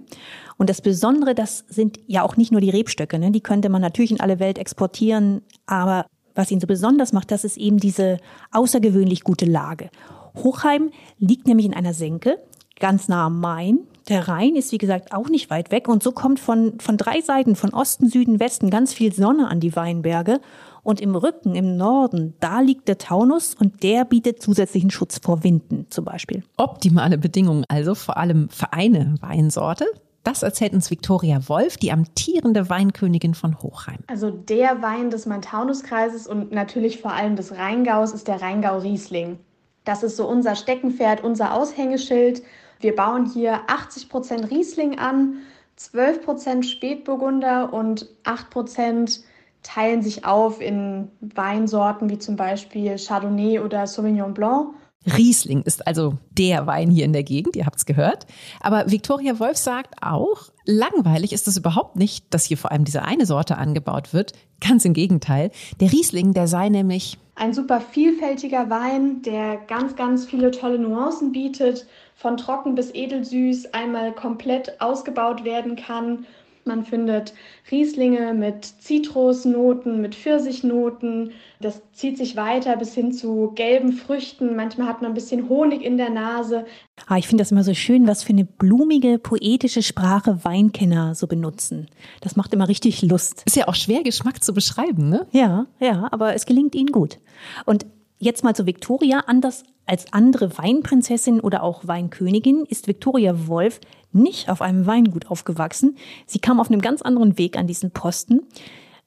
Und 0.57 0.69
das 0.69 0.81
Besondere, 0.81 1.35
das 1.35 1.65
sind 1.67 1.99
ja 2.07 2.23
auch 2.23 2.37
nicht 2.37 2.51
nur 2.51 2.61
die 2.61 2.69
Rebstöcke, 2.69 3.19
ne? 3.19 3.31
die 3.31 3.41
könnte 3.41 3.69
man 3.69 3.81
natürlich 3.81 4.11
in 4.11 4.19
alle 4.19 4.39
Welt 4.39 4.57
exportieren, 4.57 5.41
aber 5.65 6.05
was 6.35 6.51
ihn 6.51 6.59
so 6.59 6.67
besonders 6.67 7.13
macht, 7.13 7.31
das 7.31 7.43
ist 7.43 7.57
eben 7.57 7.77
diese 7.77 8.17
außergewöhnlich 8.51 9.23
gute 9.23 9.45
Lage. 9.45 9.89
Hochheim 10.35 10.91
liegt 11.19 11.47
nämlich 11.47 11.65
in 11.65 11.73
einer 11.73 11.93
Senke, 11.93 12.39
ganz 12.79 13.07
nah 13.07 13.27
am 13.27 13.39
Main. 13.39 13.79
Der 14.09 14.27
Rhein 14.27 14.55
ist, 14.55 14.71
wie 14.71 14.77
gesagt, 14.77 15.13
auch 15.13 15.29
nicht 15.29 15.49
weit 15.49 15.71
weg. 15.71 15.87
Und 15.87 16.03
so 16.03 16.11
kommt 16.11 16.39
von, 16.39 16.79
von 16.79 16.97
drei 16.97 17.21
Seiten, 17.21 17.55
von 17.55 17.73
Osten, 17.73 18.09
Süden, 18.09 18.39
Westen, 18.39 18.69
ganz 18.69 18.93
viel 18.93 19.13
Sonne 19.13 19.47
an 19.47 19.59
die 19.59 19.75
Weinberge. 19.75 20.41
Und 20.81 20.99
im 20.99 21.15
Rücken, 21.15 21.55
im 21.55 21.77
Norden, 21.77 22.33
da 22.41 22.59
liegt 22.59 22.89
der 22.89 22.97
Taunus 22.97 23.55
und 23.55 23.83
der 23.83 24.03
bietet 24.03 24.41
zusätzlichen 24.41 24.89
Schutz 24.89 25.19
vor 25.23 25.45
Winden 25.45 25.85
zum 25.89 26.03
Beispiel. 26.03 26.43
Optimale 26.57 27.17
Bedingungen 27.17 27.63
also, 27.69 27.95
vor 27.95 28.17
allem 28.17 28.49
für 28.49 28.73
eine 28.73 29.15
Weinsorte. 29.21 29.85
Das 30.23 30.41
erzählt 30.41 30.73
uns 30.73 30.89
Viktoria 30.89 31.49
Wolf, 31.49 31.75
die 31.77 31.91
amtierende 31.91 32.69
Weinkönigin 32.69 33.33
von 33.33 33.61
Hochheim. 33.61 33.99
Also 34.07 34.31
der 34.31 34.81
Wein 34.81 35.09
des 35.09 35.25
Main-Taunus-Kreises 35.25 36.27
und 36.27 36.51
natürlich 36.51 37.01
vor 37.01 37.11
allem 37.11 37.35
des 37.35 37.57
Rheingaus 37.57 38.13
ist 38.13 38.27
der 38.29 38.41
Rheingau 38.41 38.79
Riesling. 38.79 39.37
Das 39.83 40.01
ist 40.01 40.15
so 40.15 40.25
unser 40.25 40.55
Steckenpferd, 40.55 41.23
unser 41.23 41.53
Aushängeschild. 41.53 42.41
Wir 42.79 42.95
bauen 42.95 43.29
hier 43.33 43.61
80 43.67 44.07
Prozent 44.07 44.49
Riesling 44.49 44.97
an, 44.97 45.39
12 45.75 46.23
Prozent 46.23 46.65
Spätburgunder 46.65 47.73
und 47.73 48.07
8 48.23 48.49
Prozent 48.49 49.21
teilen 49.61 50.01
sich 50.01 50.25
auf 50.25 50.61
in 50.61 51.09
Weinsorten 51.21 52.09
wie 52.09 52.19
zum 52.19 52.35
Beispiel 52.35 52.95
Chardonnay 52.97 53.59
oder 53.59 53.87
Sauvignon 53.87 54.33
Blanc. 54.33 54.75
Riesling 55.05 55.63
ist 55.63 55.85
also 55.85 56.17
der 56.31 56.67
Wein 56.67 56.89
hier 56.89 57.05
in 57.05 57.13
der 57.13 57.23
Gegend, 57.23 57.55
ihr 57.55 57.65
habt 57.65 57.77
es 57.77 57.85
gehört. 57.85 58.25
Aber 58.61 58.89
Viktoria 58.89 59.39
Wolf 59.39 59.57
sagt 59.57 59.95
auch, 60.01 60.49
langweilig 60.65 61.33
ist 61.33 61.47
es 61.47 61.57
überhaupt 61.57 61.95
nicht, 61.95 62.33
dass 62.33 62.45
hier 62.45 62.57
vor 62.57 62.71
allem 62.71 62.85
diese 62.85 63.03
eine 63.03 63.25
Sorte 63.25 63.57
angebaut 63.57 64.13
wird. 64.13 64.33
Ganz 64.61 64.85
im 64.85 64.93
Gegenteil. 64.93 65.51
Der 65.79 65.91
Riesling, 65.91 66.33
der 66.33 66.47
sei 66.47 66.69
nämlich 66.69 67.17
ein 67.35 67.53
super 67.53 67.81
vielfältiger 67.81 68.69
Wein, 68.69 69.23
der 69.23 69.57
ganz, 69.67 69.95
ganz 69.95 70.25
viele 70.25 70.51
tolle 70.51 70.77
Nuancen 70.77 71.31
bietet, 71.31 71.87
von 72.15 72.37
trocken 72.37 72.75
bis 72.75 72.91
edelsüß 72.91 73.73
einmal 73.73 74.13
komplett 74.13 74.79
ausgebaut 74.79 75.43
werden 75.43 75.75
kann 75.75 76.27
man 76.65 76.85
findet 76.85 77.33
Rieslinge 77.71 78.33
mit 78.33 78.65
Zitrusnoten, 78.65 80.01
mit 80.01 80.15
Pfirsichnoten. 80.15 81.31
Das 81.59 81.81
zieht 81.91 82.17
sich 82.17 82.35
weiter 82.35 82.75
bis 82.77 82.93
hin 82.93 83.11
zu 83.11 83.51
gelben 83.55 83.93
Früchten. 83.93 84.55
Manchmal 84.55 84.87
hat 84.87 85.01
man 85.01 85.11
ein 85.11 85.15
bisschen 85.15 85.49
Honig 85.49 85.81
in 85.81 85.97
der 85.97 86.09
Nase. 86.09 86.65
Ah, 87.07 87.17
ich 87.17 87.27
finde 87.27 87.41
das 87.41 87.51
immer 87.51 87.63
so 87.63 87.73
schön, 87.73 88.07
was 88.07 88.23
für 88.23 88.33
eine 88.33 88.45
blumige, 88.45 89.19
poetische 89.19 89.81
Sprache 89.81 90.43
Weinkenner 90.43 91.15
so 91.15 91.27
benutzen. 91.27 91.87
Das 92.21 92.35
macht 92.35 92.53
immer 92.53 92.67
richtig 92.67 93.01
Lust. 93.01 93.43
Ist 93.45 93.55
ja 93.55 93.67
auch 93.67 93.75
schwer, 93.75 94.03
Geschmack 94.03 94.43
zu 94.43 94.53
beschreiben, 94.53 95.09
ne? 95.09 95.27
Ja, 95.31 95.67
ja, 95.79 96.07
aber 96.11 96.35
es 96.35 96.45
gelingt 96.45 96.75
ihnen 96.75 96.91
gut. 96.91 97.19
Und 97.65 97.85
jetzt 98.23 98.43
mal 98.43 98.55
zu 98.55 98.65
Victoria. 98.65 99.23
Anders 99.27 99.63
als 99.85 100.11
andere 100.13 100.57
Weinprinzessin 100.57 101.39
oder 101.39 101.63
auch 101.63 101.87
Weinkönigin 101.87 102.65
ist 102.67 102.87
Victoria 102.87 103.47
Wolf 103.47 103.79
nicht 104.11 104.49
auf 104.49 104.61
einem 104.61 104.85
Weingut 104.85 105.27
aufgewachsen. 105.27 105.97
Sie 106.25 106.39
kam 106.39 106.59
auf 106.59 106.69
einem 106.69 106.81
ganz 106.81 107.01
anderen 107.01 107.37
Weg 107.37 107.57
an 107.57 107.67
diesen 107.67 107.91
Posten. 107.91 108.41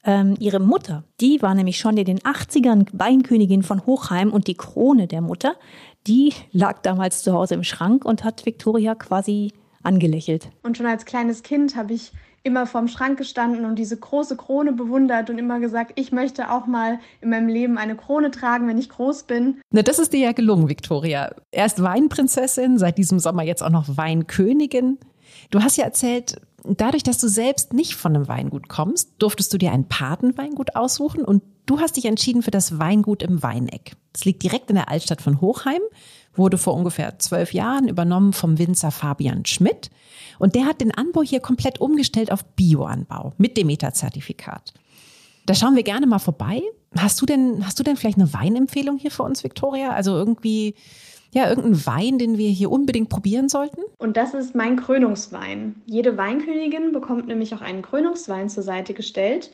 Ähm, 0.03 0.35
ihre 0.39 0.59
Mutter, 0.59 1.03
die 1.19 1.41
war 1.41 1.55
nämlich 1.55 1.77
schon 1.77 1.97
in 1.97 2.05
den 2.05 2.19
80ern 2.19 2.87
Weinkönigin 2.93 3.63
von 3.63 3.85
Hochheim 3.85 4.31
und 4.31 4.47
die 4.47 4.55
Krone 4.55 5.07
der 5.07 5.21
Mutter, 5.21 5.55
die 6.05 6.33
lag 6.51 6.81
damals 6.81 7.23
zu 7.23 7.33
Hause 7.33 7.55
im 7.55 7.63
Schrank 7.63 8.05
und 8.05 8.23
hat 8.23 8.45
Victoria 8.45 8.95
quasi 8.95 9.51
angelächelt. 9.83 10.49
Und 10.63 10.77
schon 10.77 10.85
als 10.85 11.05
kleines 11.05 11.43
Kind 11.43 11.75
habe 11.75 11.93
ich 11.93 12.11
immer 12.47 12.65
vorm 12.65 12.87
Schrank 12.87 13.17
gestanden 13.17 13.65
und 13.65 13.75
diese 13.75 13.97
große 13.97 14.37
Krone 14.37 14.73
bewundert 14.73 15.29
und 15.29 15.37
immer 15.37 15.59
gesagt, 15.59 15.93
ich 15.95 16.11
möchte 16.11 16.51
auch 16.51 16.65
mal 16.65 16.99
in 17.21 17.29
meinem 17.29 17.47
Leben 17.47 17.77
eine 17.77 17.95
Krone 17.95 18.31
tragen, 18.31 18.67
wenn 18.67 18.77
ich 18.77 18.89
groß 18.89 19.23
bin. 19.23 19.61
Na, 19.71 19.83
das 19.83 19.99
ist 19.99 20.13
dir 20.13 20.19
ja 20.19 20.31
gelungen, 20.31 20.69
Viktoria. 20.69 21.35
Erst 21.51 21.83
Weinprinzessin, 21.83 22.77
seit 22.77 22.97
diesem 22.97 23.19
Sommer 23.19 23.43
jetzt 23.43 23.61
auch 23.61 23.69
noch 23.69 23.97
Weinkönigin. 23.97 24.97
Du 25.51 25.61
hast 25.61 25.77
ja 25.77 25.83
erzählt, 25.83 26.41
dadurch, 26.63 27.03
dass 27.03 27.19
du 27.19 27.27
selbst 27.27 27.73
nicht 27.73 27.95
von 27.95 28.15
einem 28.15 28.27
Weingut 28.27 28.69
kommst, 28.69 29.11
durftest 29.19 29.53
du 29.53 29.57
dir 29.57 29.71
ein 29.71 29.87
Patenweingut 29.87 30.75
aussuchen 30.75 31.23
und 31.23 31.43
du 31.65 31.79
hast 31.79 31.97
dich 31.97 32.05
entschieden 32.05 32.41
für 32.41 32.51
das 32.51 32.79
Weingut 32.79 33.23
im 33.23 33.43
Weineck. 33.43 33.93
Das 34.13 34.25
liegt 34.25 34.43
direkt 34.43 34.69
in 34.69 34.75
der 34.75 34.89
Altstadt 34.89 35.21
von 35.21 35.41
Hochheim, 35.41 35.81
wurde 36.37 36.57
vor 36.57 36.73
ungefähr 36.73 37.19
zwölf 37.19 37.53
Jahren 37.53 37.87
übernommen 37.87 38.33
vom 38.33 38.57
Winzer 38.57 38.91
Fabian 38.91 39.45
Schmidt. 39.45 39.89
Und 40.39 40.55
der 40.55 40.65
hat 40.65 40.81
den 40.81 40.93
Anbau 40.93 41.23
hier 41.23 41.39
komplett 41.39 41.79
umgestellt 41.81 42.31
auf 42.31 42.45
Bioanbau 42.45 43.33
mit 43.37 43.57
Demeter-Zertifikat. 43.57 44.73
Da 45.45 45.53
schauen 45.55 45.75
wir 45.75 45.83
gerne 45.83 46.05
mal 46.07 46.19
vorbei. 46.19 46.61
Hast 46.97 47.21
du 47.21 47.25
denn, 47.25 47.65
hast 47.65 47.79
du 47.79 47.83
denn 47.83 47.95
vielleicht 47.95 48.17
eine 48.17 48.33
Weinempfehlung 48.33 48.97
hier 48.97 49.11
für 49.11 49.23
uns, 49.23 49.43
Victoria? 49.43 49.91
Also 49.91 50.15
irgendwie, 50.15 50.75
ja, 51.33 51.47
irgendeinen 51.47 51.85
Wein, 51.85 52.19
den 52.19 52.37
wir 52.37 52.49
hier 52.49 52.71
unbedingt 52.71 53.09
probieren 53.09 53.49
sollten? 53.49 53.81
Und 53.97 54.17
das 54.17 54.33
ist 54.33 54.55
mein 54.55 54.75
Krönungswein. 54.75 55.81
Jede 55.85 56.17
Weinkönigin 56.17 56.91
bekommt 56.91 57.27
nämlich 57.27 57.55
auch 57.55 57.61
einen 57.61 57.81
Krönungswein 57.81 58.49
zur 58.49 58.63
Seite 58.63 58.93
gestellt. 58.93 59.51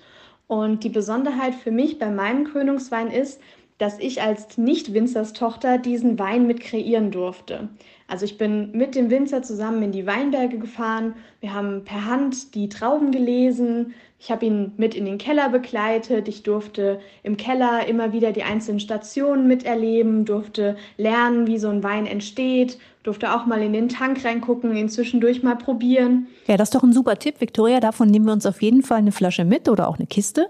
Und 0.48 0.84
die 0.84 0.90
Besonderheit 0.90 1.56
für 1.56 1.72
mich 1.72 2.00
bei 2.00 2.10
meinem 2.10 2.46
Krönungswein 2.46 3.10
ist, 3.10 3.40
dass 3.78 4.00
ich 4.00 4.22
als 4.22 4.58
Nicht-Winzerstochter 4.58 5.78
diesen 5.78 6.20
Wein 6.20 6.48
mit 6.48 6.60
kreieren 6.60 7.12
durfte. 7.12 7.70
Also 8.08 8.26
ich 8.26 8.38
bin 8.38 8.72
mit 8.72 8.96
dem 8.96 9.10
Winzer 9.10 9.42
zusammen 9.42 9.82
in 9.82 9.92
die 9.92 10.06
Weinberge 10.06 10.60
gefahren. 10.60 11.16
Wir 11.40 11.54
haben 11.54 11.84
per 11.84 12.06
Hand 12.06 12.54
die 12.54 12.70
Trauben 12.70 13.12
gelesen. 13.12 13.94
Ich 14.20 14.30
habe 14.30 14.46
ihn 14.46 14.74
mit 14.78 14.94
in 14.94 15.06
den 15.06 15.18
Keller 15.18 15.50
begleitet. 15.50 16.28
Ich 16.28 16.44
durfte 16.44 17.00
im 17.24 17.38
Keller 17.38 17.88
immer 17.88 18.14
wieder 18.14 18.32
die 18.32 18.44
einzelnen 18.44 18.80
Stationen 18.80 19.48
miterleben, 19.48 20.26
durfte 20.26 20.78
lernen, 20.98 21.48
wie 21.48 21.58
so 21.58 21.70
ein 21.70 21.84
Wein 21.84 22.06
entsteht, 22.06 22.78
durfte 23.04 23.36
auch 23.36 23.46
mal 23.46 23.62
in 23.62 23.74
den 23.74 23.90
Tank 23.90 24.24
reingucken, 24.24 24.76
ihn 24.76 24.90
zwischendurch 24.90 25.44
mal 25.44 25.58
probieren. 25.58 26.28
Ja, 26.48 26.56
das 26.58 26.70
ist 26.70 26.76
doch 26.76 26.84
ein 26.84 26.94
super 26.94 27.20
Tipp, 27.20 27.40
Victoria. 27.40 27.82
Davon 27.82 28.10
nehmen 28.10 28.26
wir 28.26 28.34
uns 28.34 28.46
auf 28.46 28.62
jeden 28.62 28.82
Fall 28.82 29.00
eine 29.00 29.12
Flasche 29.12 29.44
mit 29.44 29.68
oder 29.68 29.90
auch 29.90 29.98
eine 29.98 30.08
Kiste. 30.08 30.48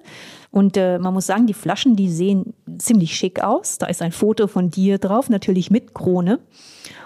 Und 0.52 0.78
äh, 0.78 1.00
man 1.00 1.16
muss 1.16 1.26
sagen, 1.26 1.48
die 1.48 1.56
Flaschen, 1.56 1.96
die 1.96 2.10
sehen 2.10 2.54
ziemlich 2.78 3.16
schick 3.16 3.44
aus. 3.44 3.80
Da 3.80 3.88
ist 3.88 4.04
ein 4.04 4.12
Foto 4.12 4.46
von 4.48 4.70
dir 4.70 5.00
drauf, 5.00 5.30
natürlich 5.30 5.72
mit 5.72 5.96
Krone. 5.96 6.39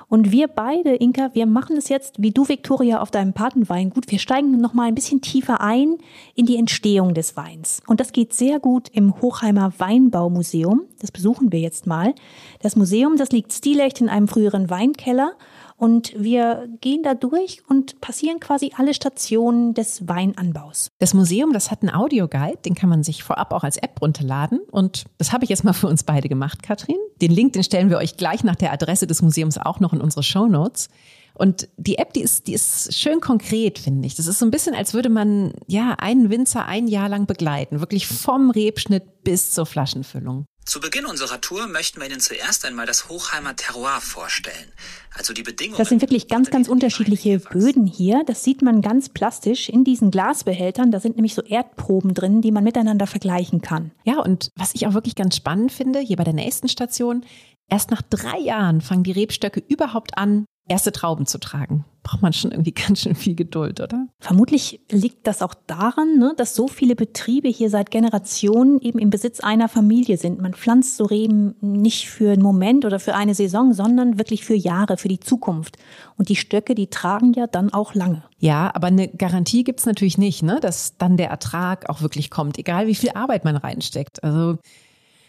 Und 0.10 0.32
wir 0.32 0.48
beide, 0.48 0.96
Inka, 0.96 1.32
wir 1.34 1.46
machen 1.46 1.76
es 1.76 1.90
jetzt, 1.90 2.16
wie 2.18 2.32
du, 2.32 2.48
Victoria, 2.48 3.02
auf 3.02 3.12
deinem 3.12 3.34
Patenweingut. 3.34 4.10
Wir 4.10 4.20
steigen 4.20 4.52
noch 4.62 4.74
mal 4.74 4.88
ein 4.88 4.96
bisschen 4.96 5.20
tiefer 5.20 5.60
ein 5.60 5.98
in 6.34 6.46
die 6.46 6.56
Entstehung 6.56 7.14
des 7.14 7.36
Weins. 7.36 7.82
Und 7.88 8.00
das 8.00 8.14
geht 8.14 8.34
sehr 8.34 8.60
gut 8.62 8.88
im 8.94 9.20
Hochheimer 9.22 9.74
Weinbaumuseum. 9.78 10.84
Das 11.00 11.12
besuchen 11.12 11.52
wir 11.52 11.60
jetzt 11.60 11.88
mal. 11.88 12.16
Das 12.62 12.78
Museum, 12.78 13.18
das 13.18 13.32
liegt 13.32 13.52
stilecht 13.52 14.00
in 14.00 14.08
einem 14.08 14.30
früheren 14.30 14.70
Weinkeller. 14.70 15.34
Und 15.80 16.12
wir 16.18 16.68
gehen 16.82 17.04
da 17.04 17.14
durch 17.14 17.62
und 17.70 18.02
passieren 18.02 18.40
quasi 18.40 18.72
alle 18.76 18.96
Stationen 18.96 19.76
des 19.76 20.08
Weinanbaus. 20.08 20.90
Das 20.98 21.14
Museum, 21.14 21.54
das 21.54 21.70
hat 21.70 21.84
einen 21.84 21.94
Audioguide, 21.94 22.58
den 22.66 22.74
kann 22.74 22.90
man 22.90 23.04
sich 23.04 23.24
vorab 23.24 23.54
auch 23.54 23.64
als 23.64 23.78
App 23.78 24.02
runterladen. 24.02 24.60
Und 24.72 25.06
das 25.20 25.32
habe 25.32 25.44
ich 25.44 25.52
jetzt 25.52 25.64
mal 25.64 25.74
für 25.74 25.88
uns 25.88 26.04
beide 26.04 26.30
gemacht, 26.30 26.64
Katrin. 26.64 26.98
Den 27.22 27.32
Link, 27.32 27.54
den 27.54 27.64
stellen 27.64 27.92
wir 27.92 27.98
euch 27.98 28.18
gleich 28.18 28.44
nach 28.44 28.56
der 28.56 28.74
Adresse 28.74 29.06
des 29.06 29.22
Museums 29.22 29.60
auch 29.60 29.80
noch 29.80 29.94
in 29.94 30.02
unsere 30.02 30.24
Show 30.24 30.48
Notes. 30.48 30.90
Und 31.36 31.70
die 31.78 32.00
App, 32.00 32.14
die 32.14 32.22
ist, 32.22 32.48
die 32.48 32.54
ist 32.54 32.96
schön 32.96 33.22
konkret, 33.22 33.78
finde 33.78 34.08
ich. 34.08 34.16
Das 34.16 34.26
ist 34.26 34.40
so 34.40 34.46
ein 34.46 34.52
bisschen, 34.52 34.74
als 34.74 34.96
würde 34.96 35.10
man, 35.10 35.54
ja, 35.68 35.92
einen 36.00 36.32
Winzer 36.32 36.66
ein 36.66 36.88
Jahr 36.88 37.10
lang 37.10 37.28
begleiten. 37.28 37.80
Wirklich 37.80 38.08
vom 38.08 38.50
Rebschnitt 38.50 39.24
bis 39.24 39.52
zur 39.52 39.68
Flaschenfüllung. 39.68 40.46
Zu 40.68 40.82
Beginn 40.82 41.06
unserer 41.06 41.40
Tour 41.40 41.68
möchten 41.68 42.02
wir 42.02 42.08
Ihnen 42.10 42.20
zuerst 42.20 42.66
einmal 42.66 42.86
das 42.86 43.08
Hochheimer 43.08 43.56
Terroir 43.56 44.02
vorstellen. 44.02 44.74
Also 45.16 45.34
die 45.34 45.42
Bedingungen. 45.42 45.78
Das 45.78 45.88
sind 45.88 46.02
wirklich 46.02 46.28
ganz, 46.28 46.50
ganz 46.50 46.68
unterschiedliche 46.68 47.40
Böden 47.40 47.88
hier. 47.88 48.26
Das 48.28 48.44
sieht 48.44 48.62
man 48.62 48.82
ganz 48.82 49.08
plastisch 49.08 49.70
in 49.70 49.86
diesen 49.86 50.12
Glasbehältern. 50.12 50.92
Da 50.92 51.00
sind 51.00 51.16
nämlich 51.16 51.36
so 51.36 51.42
Erdproben 51.42 52.14
drin, 52.14 52.42
die 52.42 52.52
man 52.52 52.66
miteinander 52.66 53.08
vergleichen 53.08 53.62
kann. 53.62 53.92
Ja, 54.04 54.20
und 54.20 54.52
was 54.58 54.76
ich 54.76 54.86
auch 54.88 54.94
wirklich 54.94 55.16
ganz 55.16 55.38
spannend 55.38 55.72
finde, 55.72 56.00
hier 56.00 56.18
bei 56.18 56.26
der 56.26 56.34
nächsten 56.34 56.68
Station, 56.68 57.24
erst 57.70 57.90
nach 57.90 58.02
drei 58.02 58.38
Jahren 58.38 58.82
fangen 58.82 59.04
die 59.04 59.14
Rebstöcke 59.14 59.64
überhaupt 59.70 60.18
an, 60.18 60.44
erste 60.68 60.92
Trauben 60.92 61.26
zu 61.28 61.38
tragen. 61.38 61.86
Braucht 62.08 62.22
man 62.22 62.32
schon 62.32 62.52
irgendwie 62.52 62.72
ganz 62.88 63.02
schön 63.02 63.16
viel 63.16 63.36
Geduld, 63.36 63.82
oder? 63.82 64.08
Vermutlich 64.20 64.80
liegt 64.90 65.28
das 65.28 65.42
auch 65.42 65.54
daran, 65.68 66.18
ne, 66.18 66.34
dass 66.38 66.56
so 66.56 66.70
viele 66.70 66.96
Betriebe 66.96 67.50
hier 67.50 67.70
seit 67.70 67.92
Generationen 67.92 68.80
eben 68.80 68.98
im 68.98 69.10
Besitz 69.10 69.42
einer 69.42 69.68
Familie 69.68 70.18
sind. 70.18 70.42
Man 70.42 70.54
pflanzt 70.54 70.96
so 70.96 71.04
Reben 71.04 71.56
nicht 71.60 72.10
für 72.10 72.32
einen 72.32 72.42
Moment 72.42 72.86
oder 72.86 73.00
für 73.00 73.14
eine 73.14 73.36
Saison, 73.36 73.74
sondern 73.74 74.18
wirklich 74.18 74.46
für 74.46 74.56
Jahre, 74.56 74.96
für 74.96 75.10
die 75.10 75.20
Zukunft. 75.20 75.78
Und 76.18 76.30
die 76.30 76.38
Stöcke, 76.38 76.76
die 76.76 76.88
tragen 76.88 77.34
ja 77.34 77.46
dann 77.46 77.74
auch 77.74 77.94
lange. 77.94 78.24
Ja, 78.40 78.72
aber 78.74 78.88
eine 78.88 79.10
Garantie 79.10 79.66
gibt's 79.66 79.86
natürlich 79.86 80.18
nicht, 80.18 80.44
ne, 80.44 80.60
dass 80.62 80.98
dann 80.98 81.18
der 81.18 81.30
Ertrag 81.30 81.90
auch 81.90 82.02
wirklich 82.02 82.30
kommt, 82.30 82.58
egal 82.58 82.88
wie 82.88 82.96
viel 82.96 83.12
Arbeit 83.16 83.44
man 83.44 83.58
reinsteckt. 83.58 84.24
Also 84.24 84.60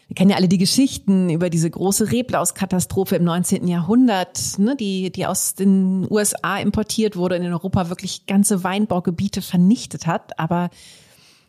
wir 0.09 0.15
kennen 0.15 0.31
ja 0.31 0.37
alle 0.37 0.47
die 0.47 0.57
Geschichten 0.57 1.29
über 1.29 1.51
diese 1.51 1.69
große 1.69 2.11
Reblauskatastrophe 2.11 3.15
im 3.15 3.23
19. 3.25 3.67
Jahrhundert, 3.67 4.57
ne, 4.57 4.75
die, 4.75 5.11
die 5.11 5.27
aus 5.27 5.53
den 5.53 6.07
USA 6.09 6.57
importiert 6.57 7.15
wurde 7.15 7.35
und 7.35 7.43
in 7.43 7.53
Europa 7.53 7.89
wirklich 7.89 8.25
ganze 8.25 8.63
Weinbaugebiete 8.63 9.43
vernichtet 9.43 10.07
hat. 10.07 10.39
Aber 10.39 10.71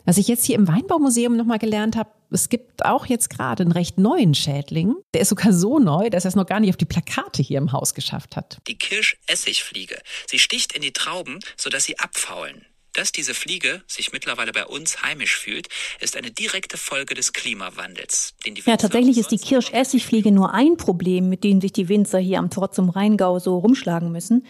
was 0.05 0.19
ich 0.19 0.29
jetzt 0.29 0.45
hier 0.45 0.57
im 0.57 0.69
Weinbaumuseum 0.69 1.39
nochmal 1.39 1.59
gelernt 1.59 1.97
habe, 1.97 2.11
es 2.31 2.51
gibt 2.51 2.85
auch 2.85 3.07
jetzt 3.07 3.31
gerade 3.31 3.63
einen 3.63 3.73
recht 3.73 3.97
neuen 3.97 4.35
Schädling. 4.35 4.95
Der 5.15 5.23
ist 5.23 5.31
sogar 5.31 5.55
so 5.55 5.79
neu, 5.79 6.11
dass 6.11 6.27
er 6.27 6.29
es 6.29 6.37
noch 6.37 6.47
gar 6.47 6.61
nicht 6.61 6.71
auf 6.71 6.77
die 6.77 6.85
Plakate 6.85 7.43
hier 7.43 7.59
im 7.59 7.73
Haus 7.73 7.95
geschafft 7.95 8.37
hat. 8.37 8.59
Die 8.69 8.77
Kirschessigfliege. 8.77 9.99
Sie 10.29 10.39
sticht 10.39 10.75
in 10.75 10.83
die 10.83 10.93
Trauben, 10.93 11.39
sodass 11.57 11.85
sie 11.85 11.99
abfaulen. 11.99 12.67
Dass 12.93 13.13
diese 13.13 13.35
Fliege 13.35 13.83
sich 13.87 14.13
mittlerweile 14.13 14.53
bei 14.53 14.67
uns 14.67 15.03
heimisch 15.03 15.37
fühlt, 15.37 15.69
ist 16.01 16.17
eine 16.17 16.31
direkte 16.31 16.77
Folge 16.77 17.15
des 17.15 17.33
Klimawandels. 17.33 18.35
Den 18.45 18.57
die 18.57 18.63
ja, 18.63 18.77
tatsächlich 18.77 19.17
ist 19.19 19.31
die 19.31 19.39
Kirschessigfliege 19.39 20.33
nur 20.33 20.53
ein 20.55 20.77
Problem, 20.77 21.29
mit 21.29 21.45
dem 21.45 21.61
sich 21.61 21.73
die 21.73 21.89
Winzer 21.89 22.19
hier 22.19 22.39
am 22.39 22.51
Tor 22.51 22.73
zum 22.73 22.91
Rheingau 22.91 23.39
so 23.39 23.59
rumschlagen 23.59 24.11
müssen. 24.11 24.47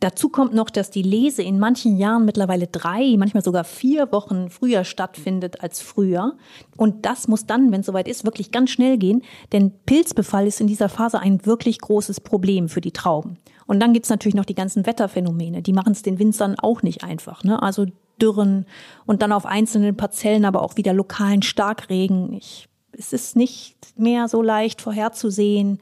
Dazu 0.00 0.28
kommt 0.28 0.54
noch, 0.54 0.70
dass 0.70 0.90
die 0.90 1.02
Lese 1.02 1.42
in 1.42 1.58
manchen 1.58 1.96
Jahren 1.96 2.24
mittlerweile 2.24 2.68
drei, 2.68 3.16
manchmal 3.18 3.42
sogar 3.42 3.64
vier 3.64 4.12
Wochen 4.12 4.48
früher 4.48 4.84
stattfindet 4.84 5.60
als 5.60 5.80
früher. 5.80 6.36
Und 6.76 7.04
das 7.04 7.26
muss 7.26 7.46
dann, 7.46 7.72
wenn 7.72 7.80
es 7.80 7.86
soweit 7.86 8.06
ist, 8.06 8.24
wirklich 8.24 8.52
ganz 8.52 8.70
schnell 8.70 8.96
gehen, 8.96 9.22
denn 9.52 9.72
Pilzbefall 9.86 10.46
ist 10.46 10.60
in 10.60 10.68
dieser 10.68 10.88
Phase 10.88 11.18
ein 11.18 11.44
wirklich 11.46 11.80
großes 11.80 12.20
Problem 12.20 12.68
für 12.68 12.80
die 12.80 12.92
Trauben. 12.92 13.38
Und 13.66 13.80
dann 13.80 13.92
gibt's 13.92 14.08
natürlich 14.08 14.36
noch 14.36 14.44
die 14.44 14.54
ganzen 14.54 14.86
Wetterphänomene, 14.86 15.62
die 15.62 15.72
machen 15.72 15.92
es 15.92 16.02
den 16.02 16.20
Winzern 16.20 16.54
auch 16.60 16.82
nicht 16.82 17.02
einfach. 17.02 17.42
Ne? 17.42 17.60
Also 17.60 17.86
Dürren 18.22 18.66
und 19.04 19.22
dann 19.22 19.32
auf 19.32 19.46
einzelnen 19.46 19.96
Parzellen 19.96 20.44
aber 20.44 20.62
auch 20.62 20.76
wieder 20.76 20.92
lokalen 20.92 21.42
Starkregen. 21.42 22.32
Ich, 22.34 22.68
es 22.92 23.12
ist 23.12 23.36
nicht 23.36 23.76
mehr 23.96 24.28
so 24.28 24.42
leicht 24.42 24.80
vorherzusehen 24.80 25.80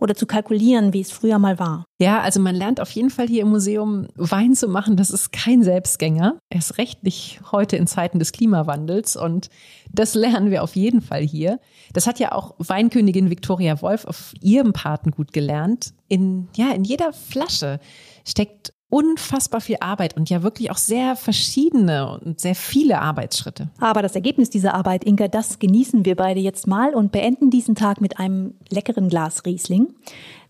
oder 0.00 0.14
zu 0.14 0.26
kalkulieren, 0.26 0.92
wie 0.92 1.00
es 1.00 1.12
früher 1.12 1.38
mal 1.38 1.58
war. 1.58 1.84
Ja, 2.00 2.20
also 2.20 2.40
man 2.40 2.54
lernt 2.54 2.80
auf 2.80 2.90
jeden 2.90 3.10
Fall 3.10 3.26
hier 3.28 3.42
im 3.42 3.50
Museum 3.50 4.08
Wein 4.16 4.54
zu 4.54 4.68
machen. 4.68 4.96
Das 4.96 5.10
ist 5.10 5.32
kein 5.32 5.62
Selbstgänger. 5.62 6.38
Erst 6.48 6.78
recht 6.78 7.04
nicht 7.04 7.40
heute 7.52 7.76
in 7.76 7.86
Zeiten 7.86 8.18
des 8.18 8.32
Klimawandels. 8.32 9.16
Und 9.16 9.50
das 9.92 10.14
lernen 10.14 10.50
wir 10.50 10.62
auf 10.62 10.76
jeden 10.76 11.02
Fall 11.02 11.22
hier. 11.22 11.60
Das 11.92 12.06
hat 12.06 12.18
ja 12.18 12.32
auch 12.32 12.54
Weinkönigin 12.58 13.30
Victoria 13.30 13.80
Wolf 13.82 14.04
auf 14.06 14.32
ihrem 14.40 14.72
Paten 14.72 15.10
gut 15.10 15.32
gelernt. 15.32 15.92
In, 16.08 16.48
ja, 16.56 16.72
in 16.72 16.84
jeder 16.84 17.12
Flasche 17.12 17.78
steckt 18.26 18.72
unfassbar 18.90 19.60
viel 19.60 19.76
Arbeit 19.80 20.16
und 20.16 20.28
ja 20.28 20.42
wirklich 20.42 20.70
auch 20.72 20.76
sehr 20.76 21.14
verschiedene 21.14 22.18
und 22.18 22.40
sehr 22.40 22.56
viele 22.56 23.00
Arbeitsschritte. 23.00 23.68
Aber 23.78 24.02
das 24.02 24.16
Ergebnis 24.16 24.50
dieser 24.50 24.74
Arbeit, 24.74 25.04
Inka, 25.04 25.28
das 25.28 25.60
genießen 25.60 26.04
wir 26.04 26.16
beide 26.16 26.40
jetzt 26.40 26.66
mal 26.66 26.94
und 26.94 27.12
beenden 27.12 27.50
diesen 27.50 27.76
Tag 27.76 28.00
mit 28.00 28.18
einem 28.18 28.54
leckeren 28.68 29.08
Glas 29.08 29.46
Riesling. 29.46 29.94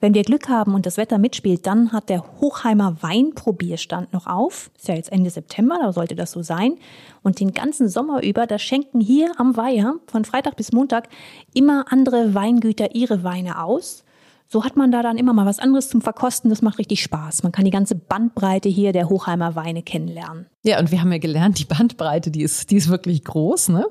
Wenn 0.01 0.15
wir 0.15 0.23
Glück 0.23 0.49
haben 0.49 0.75
und 0.75 0.87
das 0.87 0.97
Wetter 0.97 1.19
mitspielt, 1.19 1.67
dann 1.67 1.93
hat 1.93 2.09
der 2.09 2.25
Hochheimer 2.41 2.97
Weinprobierstand 3.03 4.15
noch 4.15 4.27
auf. 4.27 4.71
Ist 4.75 4.89
ja 4.89 4.95
jetzt 4.95 5.13
Ende 5.13 5.29
September, 5.29 5.79
da 5.79 5.93
sollte 5.93 6.17
das 6.17 6.33
so 6.33 6.43
sein. 6.43 6.77
Und 7.23 7.39
den 7.39 7.53
ganzen 7.53 7.91
Sommer 7.91 8.23
über, 8.23 8.47
da 8.47 8.59
schenken 8.59 9.01
hier 9.01 9.33
am 9.37 9.59
Weiher 9.59 9.97
von 10.07 10.25
Freitag 10.25 10.57
bis 10.57 10.73
Montag 10.73 11.11
immer 11.53 11.85
andere 11.91 12.33
Weingüter 12.33 12.95
ihre 12.95 13.23
Weine 13.23 13.63
aus 13.63 14.05
so 14.53 14.65
hat 14.65 14.77
man 14.77 14.91
da 14.91 15.03
dann 15.03 15.17
immer 15.17 15.33
mal 15.33 15.47
was 15.47 15.61
anderes 15.61 15.89
zum 15.89 16.03
Verkosten. 16.03 16.51
Das 16.51 16.61
macht 16.61 16.79
richtig 16.79 17.03
Spaß. 17.03 17.45
Man 17.45 17.53
kann 17.53 17.65
die 17.65 17.71
ganze 17.71 17.95
Bandbreite 17.95 18.69
hier 18.69 18.93
der 18.93 19.09
Hochheimer 19.09 19.55
Weine 19.55 19.83
kennenlernen. 19.83 20.47
Ja, 20.65 20.81
und 20.81 20.91
wir 20.91 21.01
haben 21.01 21.13
ja 21.13 21.19
gelernt, 21.19 21.61
die 21.61 21.65
Bandbreite, 21.65 22.33
die 22.33 22.43
ist, 22.43 22.71
die 22.71 22.77
ist 22.77 22.89
wirklich 22.89 23.23
groß, 23.23 23.69
ne? 23.69 23.87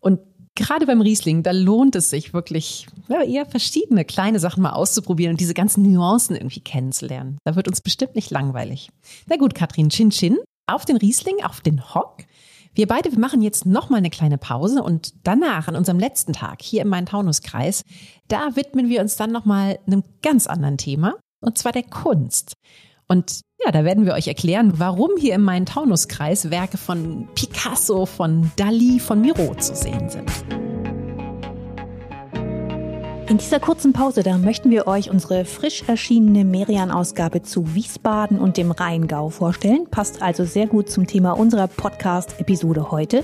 Und 0.00 0.20
gerade 0.54 0.86
beim 0.86 1.02
Riesling, 1.02 1.42
da 1.42 1.50
lohnt 1.50 1.96
es 1.96 2.08
sich 2.08 2.32
wirklich, 2.32 2.86
ja, 3.08 3.22
eher 3.22 3.44
verschiedene 3.44 4.06
kleine 4.06 4.40
Sachen 4.40 4.62
mal 4.62 4.72
auszuprobieren 4.72 5.34
und 5.34 5.40
diese 5.40 5.52
ganzen 5.52 5.82
Nuancen 5.82 6.34
irgendwie 6.34 6.60
kennenzulernen. 6.60 7.36
Da 7.44 7.54
wird 7.54 7.68
uns 7.68 7.82
bestimmt 7.82 8.14
nicht 8.14 8.30
langweilig. 8.30 8.88
Na 9.26 9.36
gut, 9.36 9.54
Katrin, 9.54 9.90
Chin 9.90 10.08
Chin, 10.08 10.38
auf 10.66 10.86
den 10.86 10.96
Riesling, 10.96 11.44
auf 11.44 11.60
den 11.60 11.94
Hock. 11.94 12.18
Wir 12.74 12.86
beide, 12.86 13.18
machen 13.18 13.42
jetzt 13.42 13.66
nochmal 13.66 13.98
eine 13.98 14.10
kleine 14.10 14.38
Pause 14.38 14.82
und 14.82 15.14
danach, 15.24 15.68
an 15.68 15.76
unserem 15.76 15.98
letzten 15.98 16.32
Tag 16.32 16.62
hier 16.62 16.82
im 16.82 16.88
Main-Taunus-Kreis, 16.88 17.82
da 18.28 18.54
widmen 18.54 18.88
wir 18.88 19.00
uns 19.00 19.16
dann 19.16 19.32
nochmal 19.32 19.78
einem 19.86 20.04
ganz 20.22 20.46
anderen 20.46 20.78
Thema, 20.78 21.14
und 21.40 21.58
zwar 21.58 21.72
der 21.72 21.82
Kunst. 21.82 22.54
Und 23.08 23.40
ja, 23.64 23.72
da 23.72 23.84
werden 23.84 24.06
wir 24.06 24.14
euch 24.14 24.28
erklären, 24.28 24.74
warum 24.76 25.10
hier 25.18 25.34
im 25.34 25.42
Main-Taunus-Kreis 25.42 26.50
Werke 26.50 26.78
von 26.78 27.28
Picasso, 27.34 28.06
von 28.06 28.52
Dali, 28.56 29.00
von 29.00 29.20
Miro 29.20 29.54
zu 29.56 29.74
sehen 29.74 30.08
sind. 30.08 30.69
In 33.30 33.38
dieser 33.38 33.60
kurzen 33.60 33.92
Pause, 33.92 34.24
da 34.24 34.38
möchten 34.38 34.72
wir 34.72 34.88
euch 34.88 35.08
unsere 35.08 35.44
frisch 35.44 35.84
erschienene 35.86 36.44
Merian-Ausgabe 36.44 37.42
zu 37.42 37.76
Wiesbaden 37.76 38.40
und 38.40 38.56
dem 38.56 38.72
Rheingau 38.72 39.30
vorstellen. 39.30 39.86
Passt 39.88 40.20
also 40.20 40.42
sehr 40.42 40.66
gut 40.66 40.90
zum 40.90 41.06
Thema 41.06 41.34
unserer 41.34 41.68
Podcast-Episode 41.68 42.90
heute. 42.90 43.22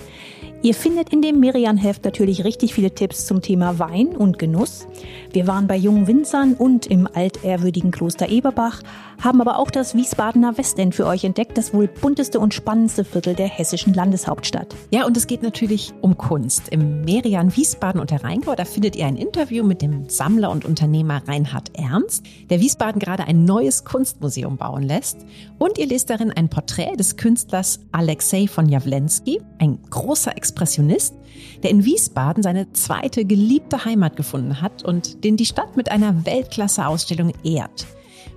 Ihr 0.63 0.75
findet 0.75 1.13
in 1.13 1.23
dem 1.23 1.41
Merian-Heft 1.41 2.05
natürlich 2.05 2.45
richtig 2.45 2.73
viele 2.73 2.93
Tipps 2.93 3.27
zum 3.27 3.43
Thema 3.43 3.81
Wein 3.81 4.09
und 4.09 4.39
Genuss. 4.39 4.87
Wir 5.33 5.49
waren 5.49 5.67
bei 5.67 5.77
jungen 5.77 6.07
Winzern 6.07 6.55
und 6.55 6.87
im 6.87 7.09
altehrwürdigen 7.13 7.91
Kloster 7.91 8.29
Eberbach, 8.29 8.83
haben 9.23 9.41
aber 9.41 9.59
auch 9.59 9.71
das 9.71 9.95
Wiesbadener 9.95 10.57
Westend 10.59 10.95
für 10.95 11.07
euch 11.07 11.25
entdeckt, 11.25 11.57
das 11.59 11.73
wohl 11.73 11.89
bunteste 11.89 12.41
und 12.41 12.55
spannendste 12.55 13.05
Viertel 13.05 13.35
der 13.35 13.49
hessischen 13.49 13.95
Landeshauptstadt. 13.95 14.75
Ja, 14.91 15.07
und 15.07 15.17
es 15.17 15.27
geht 15.27 15.43
natürlich 15.43 15.93
um 16.01 16.17
Kunst. 16.17 16.69
Im 16.71 17.03
Merian 17.03 17.55
Wiesbaden 17.57 18.01
und 18.01 18.11
der 18.11 18.25
Rheingau, 18.25 18.55
da 18.55 18.65
findet 18.65 18.97
ihr 18.97 19.07
ein 19.07 19.17
Interview 19.17 19.65
mit 19.65 19.83
dem 19.83 20.09
Sammler 20.09 20.51
und 20.51 20.65
Unternehmer 20.65 21.23
Reinhard 21.27 21.71
Ernst, 21.79 22.25
der 22.51 22.61
Wiesbaden 22.61 23.01
gerade 23.01 23.25
ein 23.25 23.45
neues 23.45 23.85
Kunstmuseum 23.85 24.57
bauen 24.57 24.83
lässt. 24.83 25.19
Und 25.59 25.79
ihr 25.79 25.87
lest 25.87 26.11
darin 26.11 26.31
ein 26.31 26.49
Porträt 26.49 26.97
des 26.97 27.17
Künstlers 27.17 27.81
Alexei 27.93 28.47
von 28.47 28.69
Jawlensky, 28.69 29.41
ein 29.59 29.79
großer 29.91 30.37
Expressionist, 30.37 31.15
der 31.63 31.71
in 31.71 31.85
Wiesbaden 31.85 32.43
seine 32.43 32.73
zweite 32.73 33.25
geliebte 33.25 33.85
Heimat 33.85 34.17
gefunden 34.17 34.61
hat 34.61 34.83
und 34.83 35.25
den 35.25 35.37
die 35.37 35.47
Stadt 35.47 35.77
mit 35.77 35.91
einer 35.91 36.25
Weltklasse-Ausstellung 36.25 37.33
ehrt. 37.45 37.87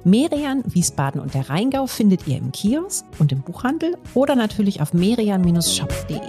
Merian, 0.05 0.63
Wiesbaden 0.65 1.19
und 1.19 1.33
der 1.33 1.49
Rheingau 1.49 1.85
findet 1.85 2.25
ihr 2.25 2.37
im 2.37 2.51
Kiosk 2.53 3.05
und 3.19 3.33
im 3.33 3.41
Buchhandel 3.41 3.97
oder 4.13 4.35
natürlich 4.35 4.81
auf 4.81 4.93
merian-shop.de. 4.93 6.19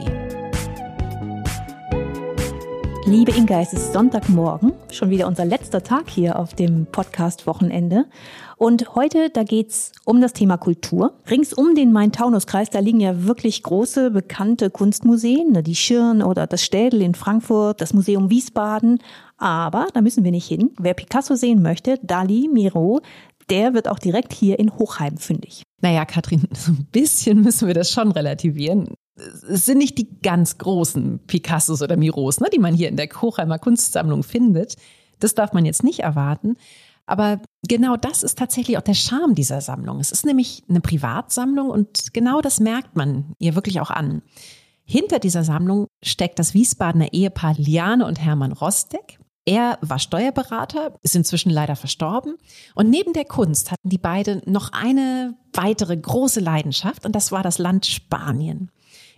Liebe 3.07 3.33
Inga, 3.33 3.61
es 3.61 3.73
ist 3.73 3.93
Sonntagmorgen, 3.93 4.73
schon 4.91 5.11
wieder 5.11 5.27
unser 5.27 5.45
letzter 5.45 5.83
Tag 5.83 6.11
hier 6.11 6.39
auf 6.39 6.55
dem 6.55 6.87
Podcast-Wochenende. 6.87 8.07
Und 8.57 8.95
heute, 8.95 9.31
da 9.31 9.43
geht's 9.43 9.93
um 10.05 10.21
das 10.21 10.33
Thema 10.33 10.59
Kultur. 10.59 11.15
Rings 11.29 11.53
um 11.53 11.75
den 11.75 11.93
Main-Taunus-Kreis, 11.93 12.71
da 12.71 12.79
liegen 12.79 13.01
ja 13.01 13.25
wirklich 13.25 13.63
große, 13.63 14.11
bekannte 14.11 14.69
Kunstmuseen, 14.69 15.53
ne, 15.53 15.63
die 15.63 15.75
Schirn 15.75 16.23
oder 16.23 16.47
das 16.47 16.63
Städel 16.63 17.03
in 17.03 17.15
Frankfurt, 17.15 17.81
das 17.81 17.95
Museum 17.95 18.31
Wiesbaden. 18.31 18.99
Aber 19.39 19.87
da 19.95 20.03
müssen 20.03 20.23
wir 20.23 20.31
nicht 20.31 20.47
hin. 20.47 20.71
Wer 20.79 20.93
Picasso 20.93 21.35
sehen 21.35 21.63
möchte, 21.63 21.99
Dali, 22.03 22.51
Miro, 22.53 23.01
der 23.51 23.75
wird 23.75 23.89
auch 23.89 23.99
direkt 23.99 24.33
hier 24.33 24.59
in 24.59 24.73
Hochheim 24.77 25.17
fündig. 25.17 25.63
Naja, 25.83 26.05
Katrin, 26.05 26.49
so 26.53 26.73
ein 26.73 26.87
bisschen 26.93 27.43
müssen 27.43 27.67
wir 27.67 27.75
das 27.75 27.91
schon 27.91 28.13
relativieren. 28.13 28.95
Es 29.17 29.67
sind 29.67 29.79
nicht 29.79 29.99
die 29.99 30.21
ganz 30.23 30.57
großen 30.59 31.21
Picassos 31.27 31.83
oder 31.83 31.97
Miros, 31.97 32.41
ne, 32.41 32.49
die 32.53 32.59
man 32.59 32.75
hier 32.75 32.89
in 32.89 32.97
der 32.97 33.09
Hochheimer 33.09 33.59
Kunstsammlung 33.59 34.23
findet. 34.23 34.77
Das 35.19 35.35
darf 35.35 35.53
man 35.53 35.67
jetzt 35.67 35.85
nicht 35.85 36.01
erwarten. 36.01 36.57
Aber 37.07 37.41
genau 37.67 37.97
das 37.97 38.23
ist 38.23 38.39
tatsächlich 38.39 38.79
auch 38.79 38.83
der 38.83 38.95
Charme 38.95 39.35
dieser 39.35 39.61
Sammlung. 39.61 39.99
Es 39.99 40.13
ist 40.13 40.25
nämlich 40.25 40.63
eine 40.69 40.81
Privatsammlung 40.81 41.69
und 41.69 42.15
genau 42.15 42.41
das 42.41 42.61
merkt 42.61 42.97
man 42.97 43.35
ihr 43.39 43.57
wirklich 43.57 43.81
auch 43.81 43.91
an. 43.91 44.23
Hinter 44.85 45.19
dieser 45.19 45.45
Sammlung 45.45 45.89
steckt 46.05 46.39
das 46.39 46.55
Wiesbadener 46.55 47.13
Ehepaar 47.13 47.55
Liane 47.57 48.07
und 48.07 48.21
Hermann 48.21 48.53
Rostek. 48.53 49.19
Er 49.45 49.79
war 49.81 49.99
Steuerberater, 49.99 50.99
ist 51.03 51.17
inzwischen 51.17 51.51
leider 51.51 51.77
verstorben. 51.77 52.37
Und 52.75 52.91
neben 52.91 53.13
der 53.13 53.25
Kunst 53.25 53.71
hatten 53.71 53.89
die 53.89 53.99
beiden 53.99 54.43
noch 54.47 54.73
eine 54.73 55.35
weitere 55.53 55.97
große 55.97 56.41
Leidenschaft 56.41 57.07
und 57.07 57.15
das 57.15 57.33
war 57.33 57.43
das 57.43 57.59
Land 57.59 57.87
Spanien. 57.87 58.71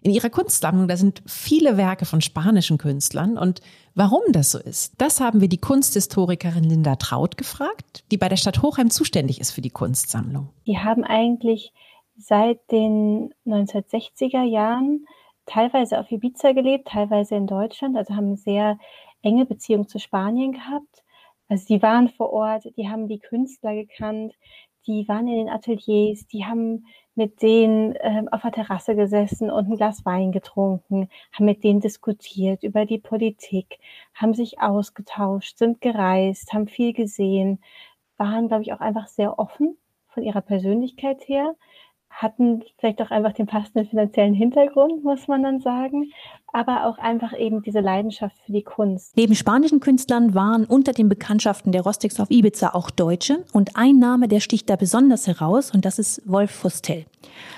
In 0.05 0.11
ihrer 0.11 0.31
Kunstsammlung, 0.31 0.89
da 0.89 0.97
sind 0.97 1.23
viele 1.27 1.77
Werke 1.77 2.07
von 2.07 2.21
spanischen 2.21 2.77
Künstlern. 2.77 3.39
Und 3.39 3.61
warum 3.95 4.23
das 4.31 4.51
so 4.51 4.59
ist, 4.59 4.95
das 4.99 5.21
haben 5.21 5.41
wir 5.41 5.49
die 5.49 5.61
Kunsthistorikerin 5.61 6.65
Linda 6.65 6.97
Traut 6.97 7.37
gefragt, 7.37 8.05
die 8.11 8.17
bei 8.17 8.29
der 8.29 8.37
Stadt 8.37 8.63
Hochheim 8.63 8.91
zuständig 8.91 9.41
ist 9.41 9.53
für 9.53 9.61
die 9.61 9.71
Kunstsammlung. 9.71 10.49
Die 10.67 10.79
haben 10.79 11.05
eigentlich 11.05 11.73
seit 12.17 12.59
den 12.73 13.33
1960er 13.47 14.43
Jahren 14.43 15.07
teilweise 15.47 15.99
auf 16.01 16.11
Ibiza 16.11 16.53
gelebt, 16.53 16.89
teilweise 16.89 17.37
in 17.37 17.47
Deutschland, 17.47 17.97
also 17.97 18.15
haben 18.15 18.37
sehr 18.37 18.79
enge 19.23 19.47
Beziehung 19.47 19.89
zu 19.89 19.99
Spanien 19.99 20.53
gehabt. 20.53 21.05
Also 21.49 21.67
die 21.67 21.83
waren 21.83 22.09
vor 22.09 22.33
Ort, 22.33 22.65
die 22.77 22.89
haben 22.89 23.09
die 23.09 23.19
Künstler 23.19 23.75
gekannt, 23.75 24.35
die 24.87 25.07
waren 25.09 25.29
in 25.29 25.37
den 25.37 25.49
Ateliers, 25.49 26.27
die 26.27 26.45
haben 26.45 26.87
mit 27.15 27.43
denen 27.43 27.95
äh, 27.97 28.25
auf 28.31 28.43
der 28.43 28.53
Terrasse 28.53 28.97
gesessen 28.97 29.51
und 29.51 29.69
ein 29.69 29.77
Glas 29.77 30.05
Wein 30.05 30.33
getrunken, 30.33 31.09
haben 31.33 31.45
mit 31.45 31.63
denen 31.63 31.81
diskutiert 31.81 32.63
über 32.63 32.87
die 32.87 32.99
Politik, 32.99 33.79
haben 34.15 34.35
sich 34.35 34.61
ausgetauscht, 34.61 35.59
sind 35.59 35.81
gereist, 35.81 36.53
haben 36.53 36.69
viel 36.69 36.93
gesehen, 36.95 37.63
waren, 38.17 38.49
glaube 38.49 38.63
ich, 38.63 38.73
auch 38.73 38.81
einfach 38.81 39.09
sehr 39.09 39.39
offen 39.39 39.77
von 40.09 40.23
ihrer 40.23 40.41
Persönlichkeit 40.41 41.29
her, 41.29 41.55
hatten 42.13 42.63
vielleicht 42.79 43.01
auch 43.03 43.11
einfach 43.11 43.33
den 43.33 43.47
passenden 43.47 43.87
finanziellen 43.87 44.35
Hintergrund, 44.35 45.03
muss 45.03 45.27
man 45.29 45.43
dann 45.43 45.61
sagen, 45.61 46.13
aber 46.53 46.87
auch 46.87 46.99
einfach 46.99 47.37
eben 47.37 47.63
diese 47.63 47.81
Leidenschaft 47.81 48.37
für 48.45 48.53
die 48.53 48.63
Kunst. 48.63 49.17
Neben 49.17 49.35
spanischen 49.35 49.81
Künstlern 49.81 50.35
waren 50.35 50.65
unter 50.65 50.93
den 50.93 51.09
Bekanntschaften 51.09 51.73
der 51.73 51.83
Rostics 51.83 52.21
auf 52.21 52.31
Ibiza 52.31 52.75
auch 52.75 52.91
Deutsche 52.91 53.45
und 53.53 53.77
ein 53.77 53.99
Name, 53.99 54.29
der 54.29 54.41
sticht 54.41 54.69
da 54.69 54.77
besonders 54.77 55.27
heraus 55.27 55.73
und 55.73 55.85
das 55.85 55.99
ist 55.99 56.23
Wolf 56.27 56.51
Fostel. 56.51 57.07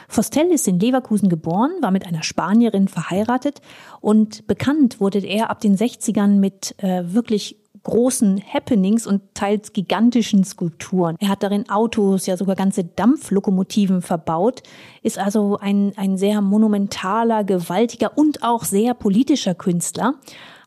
Fostel 0.09 0.47
ist 0.53 0.69
in 0.69 0.79
Leverkusen 0.79 1.29
geboren, 1.29 1.73
war 1.81 1.91
mit 1.91 2.07
einer 2.07 2.23
Spanierin 2.23 2.89
verheiratet 2.89 3.61
und 4.01 4.47
bekannt 4.47 5.01
wurde 5.01 5.19
er 5.19 5.51
ab 5.51 5.61
den 5.61 5.77
60ern 5.77 6.39
mit 6.39 6.75
äh, 6.83 7.03
wirklich 7.07 7.57
großen 7.85 8.43
Happenings 8.53 9.07
und 9.07 9.23
teils 9.35 9.73
gigantischen 9.73 10.43
Skulpturen. 10.45 11.17
Er 11.21 11.29
hat 11.29 11.43
darin 11.43 11.69
Autos, 11.69 12.27
ja 12.27 12.37
sogar 12.37 12.57
ganze 12.57 12.85
Dampflokomotiven 12.85 14.03
verbaut, 14.03 14.63
ist 15.03 15.19
also 15.19 15.59
ein, 15.59 15.93
ein 15.97 16.17
sehr 16.17 16.41
monumentaler, 16.41 17.45
gewaltiger 17.45 18.19
und 18.19 18.43
auch 18.43 18.65
sehr 18.65 18.95
politischer 18.95 19.55
Künstler. 19.55 20.15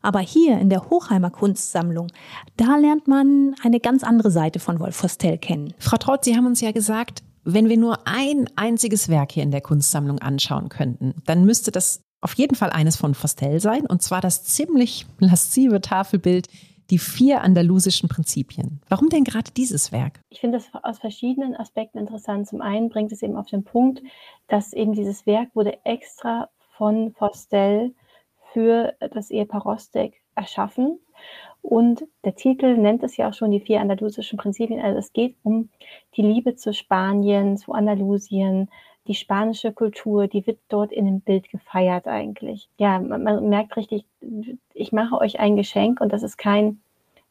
Aber 0.00 0.20
hier 0.20 0.58
in 0.58 0.70
der 0.70 0.88
Hochheimer 0.90 1.30
Kunstsammlung, 1.30 2.06
da 2.56 2.76
lernt 2.76 3.08
man 3.08 3.56
eine 3.62 3.80
ganz 3.80 4.04
andere 4.04 4.30
Seite 4.30 4.60
von 4.60 4.78
Wolf 4.78 4.96
Fostel 4.96 5.38
kennen. 5.38 5.74
Frau 5.78 5.96
Traut, 5.96 6.24
Sie 6.24 6.36
haben 6.36 6.46
uns 6.46 6.60
ja 6.60 6.70
gesagt, 6.70 7.22
wenn 7.44 7.68
wir 7.68 7.76
nur 7.76 8.06
ein 8.06 8.48
einziges 8.56 9.08
Werk 9.08 9.32
hier 9.32 9.42
in 9.42 9.50
der 9.50 9.60
Kunstsammlung 9.60 10.20
anschauen 10.20 10.68
könnten, 10.68 11.14
dann 11.26 11.44
müsste 11.44 11.72
das 11.72 12.02
auf 12.20 12.34
jeden 12.34 12.54
Fall 12.54 12.70
eines 12.70 12.96
von 12.96 13.14
Fostel 13.14 13.60
sein, 13.60 13.86
und 13.86 14.02
zwar 14.02 14.20
das 14.20 14.44
ziemlich 14.44 15.06
laszive 15.18 15.80
Tafelbild 15.80 16.46
die 16.90 16.98
vier 16.98 17.42
andalusischen 17.42 18.08
Prinzipien. 18.08 18.80
Warum 18.88 19.08
denn 19.08 19.24
gerade 19.24 19.50
dieses 19.50 19.92
Werk? 19.92 20.20
Ich 20.30 20.40
finde 20.40 20.58
das 20.58 20.70
aus 20.82 20.98
verschiedenen 20.98 21.54
Aspekten 21.54 21.98
interessant. 21.98 22.48
Zum 22.48 22.60
einen 22.60 22.88
bringt 22.88 23.12
es 23.12 23.22
eben 23.22 23.36
auf 23.36 23.46
den 23.46 23.64
Punkt, 23.64 24.02
dass 24.46 24.72
eben 24.72 24.92
dieses 24.92 25.26
Werk 25.26 25.54
wurde 25.54 25.78
extra 25.84 26.48
von 26.76 27.12
Fostel 27.12 27.94
für 28.52 28.94
das 29.12 29.30
Ehepaar 29.30 29.62
Rostek 29.62 30.14
erschaffen. 30.34 30.98
Und 31.60 32.04
der 32.24 32.34
Titel 32.34 32.76
nennt 32.76 33.02
es 33.02 33.16
ja 33.16 33.28
auch 33.28 33.34
schon 33.34 33.50
die 33.50 33.60
vier 33.60 33.80
andalusischen 33.80 34.38
Prinzipien. 34.38 34.80
Also 34.80 34.98
es 34.98 35.12
geht 35.12 35.36
um 35.42 35.68
die 36.16 36.22
Liebe 36.22 36.54
zu 36.54 36.72
Spanien, 36.72 37.56
zu 37.56 37.72
Andalusien, 37.72 38.70
die 39.08 39.14
spanische 39.14 39.72
Kultur, 39.72 40.28
die 40.28 40.46
wird 40.46 40.58
dort 40.68 40.92
in 40.92 41.06
dem 41.06 41.20
Bild 41.20 41.50
gefeiert 41.50 42.06
eigentlich. 42.06 42.68
Ja, 42.78 43.00
man, 43.00 43.22
man 43.22 43.48
merkt 43.48 43.76
richtig, 43.76 44.04
ich 44.74 44.92
mache 44.92 45.16
euch 45.18 45.40
ein 45.40 45.56
Geschenk 45.56 46.00
und 46.00 46.12
das 46.12 46.22
ist 46.22 46.36
kein, 46.36 46.80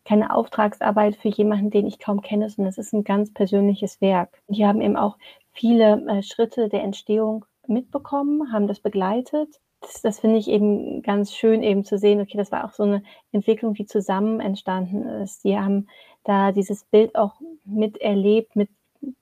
keine 0.04 0.34
Auftragsarbeit 0.34 1.16
für 1.16 1.30
jemanden, 1.30 1.70
den 1.70 1.86
ich 1.86 2.00
kaum 2.00 2.22
kenne, 2.22 2.50
sondern 2.50 2.72
es 2.72 2.80
ist 2.80 2.94
ein 2.94 3.04
ganz 3.04 3.32
persönliches 3.32 4.02
Werk. 4.02 4.42
Die 4.48 4.66
haben 4.66 4.82
eben 4.82 4.98
auch 4.98 5.18
viele 5.52 6.04
äh, 6.08 6.24
Schritte 6.24 6.68
der 6.68 6.84
Entstehung 6.84 7.46
mitbekommen, 7.68 8.52
haben 8.52 8.68
das 8.68 8.80
begleitet. 8.80 9.60
Das, 9.82 10.02
das 10.02 10.20
finde 10.20 10.38
ich 10.38 10.48
eben 10.48 11.04
ganz 11.04 11.32
schön, 11.32 11.62
eben 11.62 11.86
zu 11.86 12.00
sehen, 12.00 12.20
okay, 12.20 12.38
das 12.38 12.52
war 12.52 12.66
auch 12.66 12.74
so 12.74 12.84
eine 12.84 13.04
Entwicklung, 13.32 13.76
die 13.76 13.86
zusammen 13.86 14.40
entstanden 14.40 15.04
ist. 15.22 15.44
Die 15.44 15.60
haben 15.60 15.88
da 16.24 16.52
dieses 16.52 16.84
Bild 16.86 17.16
auch 17.16 17.36
miterlebt, 17.66 18.56
mit 18.56 18.70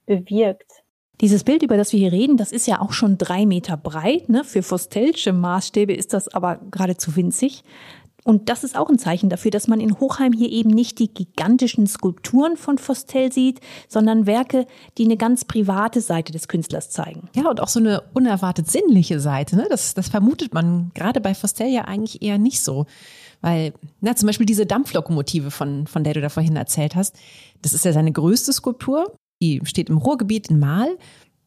bewirkt. 0.05 0.84
Dieses 1.21 1.43
Bild, 1.43 1.63
über 1.63 1.77
das 1.77 1.93
wir 1.93 1.99
hier 1.99 2.11
reden, 2.11 2.37
das 2.37 2.51
ist 2.51 2.67
ja 2.67 2.81
auch 2.81 2.93
schon 2.93 3.17
drei 3.17 3.45
Meter 3.45 3.77
breit. 3.77 4.29
Ne? 4.29 4.43
Für 4.43 4.63
Fostelsche 4.63 5.33
Maßstäbe 5.33 5.93
ist 5.93 6.13
das 6.13 6.27
aber 6.27 6.59
geradezu 6.71 7.15
winzig. 7.15 7.63
Und 8.27 8.49
das 8.49 8.63
ist 8.63 8.75
auch 8.75 8.89
ein 8.89 8.97
Zeichen 8.97 9.29
dafür, 9.29 9.51
dass 9.51 9.67
man 9.67 9.79
in 9.79 9.99
Hochheim 9.99 10.33
hier 10.33 10.49
eben 10.49 10.71
nicht 10.71 10.97
die 10.97 11.13
gigantischen 11.13 11.85
Skulpturen 11.85 12.57
von 12.57 12.79
Fostel 12.79 13.31
sieht, 13.31 13.59
sondern 13.87 14.25
Werke, 14.25 14.65
die 14.97 15.05
eine 15.05 15.15
ganz 15.15 15.45
private 15.45 16.01
Seite 16.01 16.33
des 16.33 16.47
Künstlers 16.47 16.89
zeigen. 16.89 17.29
Ja, 17.35 17.47
und 17.47 17.61
auch 17.61 17.67
so 17.67 17.79
eine 17.79 18.01
unerwartet 18.15 18.69
sinnliche 18.69 19.19
Seite. 19.19 19.55
Ne? 19.55 19.67
Das, 19.69 19.93
das 19.93 20.07
vermutet 20.07 20.55
man 20.55 20.89
gerade 20.95 21.21
bei 21.21 21.35
Fostel 21.35 21.67
ja 21.67 21.83
eigentlich 21.83 22.23
eher 22.23 22.39
nicht 22.39 22.61
so. 22.61 22.87
Weil, 23.41 23.73
na, 24.01 24.15
zum 24.15 24.25
Beispiel 24.25 24.47
diese 24.47 24.65
Dampflokomotive, 24.65 25.51
von, 25.51 25.85
von 25.85 26.03
der 26.03 26.15
du 26.15 26.21
da 26.21 26.29
vorhin 26.29 26.55
erzählt 26.55 26.95
hast, 26.95 27.15
das 27.61 27.73
ist 27.73 27.85
ja 27.85 27.93
seine 27.93 28.11
größte 28.11 28.53
Skulptur. 28.53 29.13
Die 29.41 29.61
steht 29.63 29.89
im 29.89 29.97
Ruhrgebiet 29.97 30.49
in 30.49 30.59
Mahl. 30.59 30.97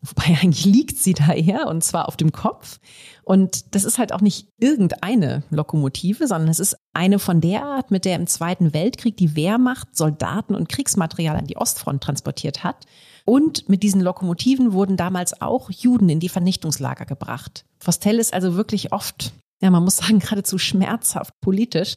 Wobei 0.01 0.39
eigentlich 0.43 0.65
liegt 0.65 0.99
sie 0.99 1.15
da 1.15 1.33
eher 1.33 1.67
und 1.67 1.83
zwar 1.83 2.09
auf 2.09 2.17
dem 2.17 2.33
Kopf. 2.33 2.79
Und 3.23 3.75
das 3.75 3.85
ist 3.85 3.99
halt 3.99 4.13
auch 4.13 4.21
nicht 4.21 4.49
irgendeine 4.59 5.43
Lokomotive, 5.51 6.27
sondern 6.27 6.49
es 6.49 6.61
ist 6.61 6.77
eine 6.93 7.19
von 7.19 7.41
der 7.41 7.65
Art, 7.65 7.91
mit 7.91 8.05
der 8.05 8.17
im 8.17 8.27
Zweiten 8.27 8.73
Weltkrieg 8.73 9.17
die 9.17 9.37
Wehrmacht 9.37 9.97
Soldaten 9.97 10.55
und 10.55 10.69
Kriegsmaterial 10.69 11.37
an 11.37 11.47
die 11.47 11.57
Ostfront 11.57 12.03
transportiert 12.03 12.65
hat. 12.65 12.87
Und 13.25 13.69
mit 13.69 13.83
diesen 13.83 14.01
Lokomotiven 14.01 14.73
wurden 14.73 14.97
damals 14.97 15.43
auch 15.43 15.71
Juden 15.71 16.09
in 16.09 16.21
die 16.21 16.31
Vernichtungslager 16.31 17.05
gebracht. 17.05 17.67
Fostel 17.79 18.19
ist 18.19 18.33
also 18.33 18.55
wirklich 18.55 18.93
oft, 18.93 19.35
ja, 19.61 19.71
man 19.71 19.85
muss 19.85 19.99
sagen, 19.99 20.19
geradezu 20.21 20.57
schmerzhaft 20.57 21.35
politisch. 21.43 21.97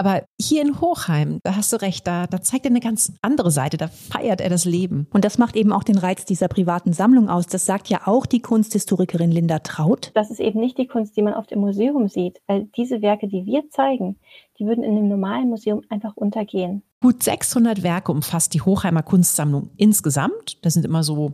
Aber 0.00 0.22
hier 0.40 0.62
in 0.62 0.80
Hochheim, 0.80 1.40
da 1.42 1.56
hast 1.56 1.74
du 1.74 1.76
recht, 1.76 2.06
da, 2.06 2.26
da 2.26 2.40
zeigt 2.40 2.64
er 2.64 2.70
eine 2.70 2.80
ganz 2.80 3.12
andere 3.20 3.50
Seite, 3.50 3.76
da 3.76 3.88
feiert 3.88 4.40
er 4.40 4.48
das 4.48 4.64
Leben. 4.64 5.06
Und 5.12 5.26
das 5.26 5.36
macht 5.36 5.56
eben 5.56 5.74
auch 5.74 5.84
den 5.84 5.98
Reiz 5.98 6.24
dieser 6.24 6.48
privaten 6.48 6.94
Sammlung 6.94 7.28
aus. 7.28 7.46
Das 7.48 7.66
sagt 7.66 7.90
ja 7.90 8.06
auch 8.06 8.24
die 8.24 8.40
Kunsthistorikerin 8.40 9.30
Linda 9.30 9.58
Traut. 9.58 10.10
Das 10.14 10.30
ist 10.30 10.40
eben 10.40 10.58
nicht 10.58 10.78
die 10.78 10.86
Kunst, 10.86 11.18
die 11.18 11.22
man 11.22 11.34
oft 11.34 11.52
im 11.52 11.60
Museum 11.60 12.08
sieht, 12.08 12.40
weil 12.46 12.70
diese 12.78 13.02
Werke, 13.02 13.28
die 13.28 13.44
wir 13.44 13.68
zeigen, 13.68 14.16
die 14.58 14.64
würden 14.64 14.82
in 14.84 14.96
einem 14.96 15.08
normalen 15.08 15.50
Museum 15.50 15.82
einfach 15.90 16.16
untergehen. 16.16 16.82
Gut 17.02 17.22
600 17.22 17.82
Werke 17.82 18.10
umfasst 18.10 18.54
die 18.54 18.62
Hochheimer 18.62 19.02
Kunstsammlung 19.02 19.68
insgesamt. 19.76 20.64
Das 20.64 20.72
sind 20.72 20.86
immer 20.86 21.02
so, 21.02 21.32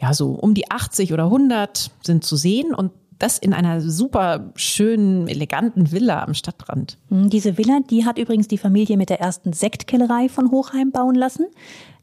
ja, 0.00 0.14
so 0.14 0.30
um 0.30 0.54
die 0.54 0.68
80 0.68 1.12
oder 1.12 1.24
100 1.24 1.92
sind 2.02 2.24
zu 2.24 2.34
sehen 2.34 2.74
und 2.74 2.90
das 3.20 3.38
in 3.38 3.52
einer 3.52 3.80
super 3.80 4.50
schönen, 4.56 5.28
eleganten 5.28 5.92
Villa 5.92 6.24
am 6.24 6.34
Stadtrand. 6.34 6.98
Hm, 7.08 7.30
diese 7.30 7.58
Villa, 7.58 7.80
die 7.88 8.04
hat 8.04 8.18
übrigens 8.18 8.48
die 8.48 8.58
Familie 8.58 8.96
mit 8.96 9.10
der 9.10 9.20
ersten 9.20 9.52
Sektkellerei 9.52 10.28
von 10.28 10.50
Hochheim 10.50 10.90
bauen 10.90 11.14
lassen. 11.14 11.46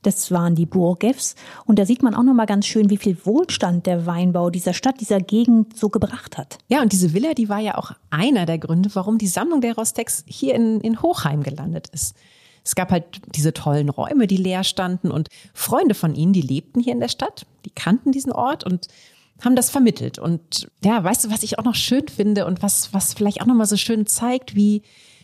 Das 0.04 0.32
waren 0.32 0.56
die 0.56 0.68
Burgeffs. 0.68 1.36
Und 1.66 1.80
da 1.80 1.86
sieht 1.86 2.04
man 2.04 2.14
auch 2.14 2.24
nochmal 2.24 2.46
ganz 2.46 2.68
schön, 2.68 2.90
wie 2.90 2.98
viel 2.98 3.18
Wohlstand 3.26 3.88
der 3.88 4.06
Weinbau 4.06 4.52
dieser 4.52 4.74
Stadt, 4.74 5.02
dieser 5.02 5.20
Gegend 5.20 5.76
so 5.76 5.90
gebracht 5.90 6.38
hat. 6.38 6.60
Ja, 6.68 6.82
und 6.82 6.94
diese 6.94 7.14
Villa, 7.14 7.34
die 7.34 7.50
war 7.50 7.60
ja 7.60 7.78
auch 7.78 7.92
einer 8.12 8.46
der 8.46 8.60
Gründe, 8.60 8.90
warum 8.94 9.18
die 9.18 9.28
Sammlung 9.28 9.60
der 9.60 9.76
Rostex 9.76 10.24
hier 10.28 10.56
in, 10.56 10.80
in 10.82 11.02
Hochheim 11.02 11.42
gelandet 11.42 11.88
ist. 11.92 12.16
Es 12.64 12.76
gab 12.76 12.92
halt 12.92 13.06
diese 13.34 13.54
tollen 13.54 13.90
Räume, 13.90 14.28
die 14.28 14.38
leer 14.38 14.64
standen 14.66 15.10
und 15.10 15.30
Freunde 15.54 15.96
von 15.96 16.16
ihnen, 16.16 16.34
die 16.34 16.42
lebten 16.42 16.82
hier 16.82 16.94
in 16.94 17.00
der 17.00 17.08
Stadt, 17.08 17.46
die 17.66 17.70
kannten 17.70 18.12
diesen 18.12 18.34
Ort 18.34 18.66
und 18.66 18.90
haben 19.44 19.56
das 19.56 19.70
vermittelt. 19.70 20.20
Und 20.20 20.70
ja, 20.84 21.04
weißt 21.04 21.26
du, 21.26 21.32
was 21.32 21.44
ich 21.44 21.60
auch 21.60 21.64
noch 21.64 21.76
schön 21.76 22.08
finde 22.08 22.46
und 22.46 22.62
was, 22.62 22.94
was 22.94 23.14
vielleicht 23.14 23.42
auch 23.42 23.46
nochmal 23.46 23.68
so 23.68 23.78
schön 23.78 24.06
zeigt, 24.06 24.56
wie, 24.56 24.82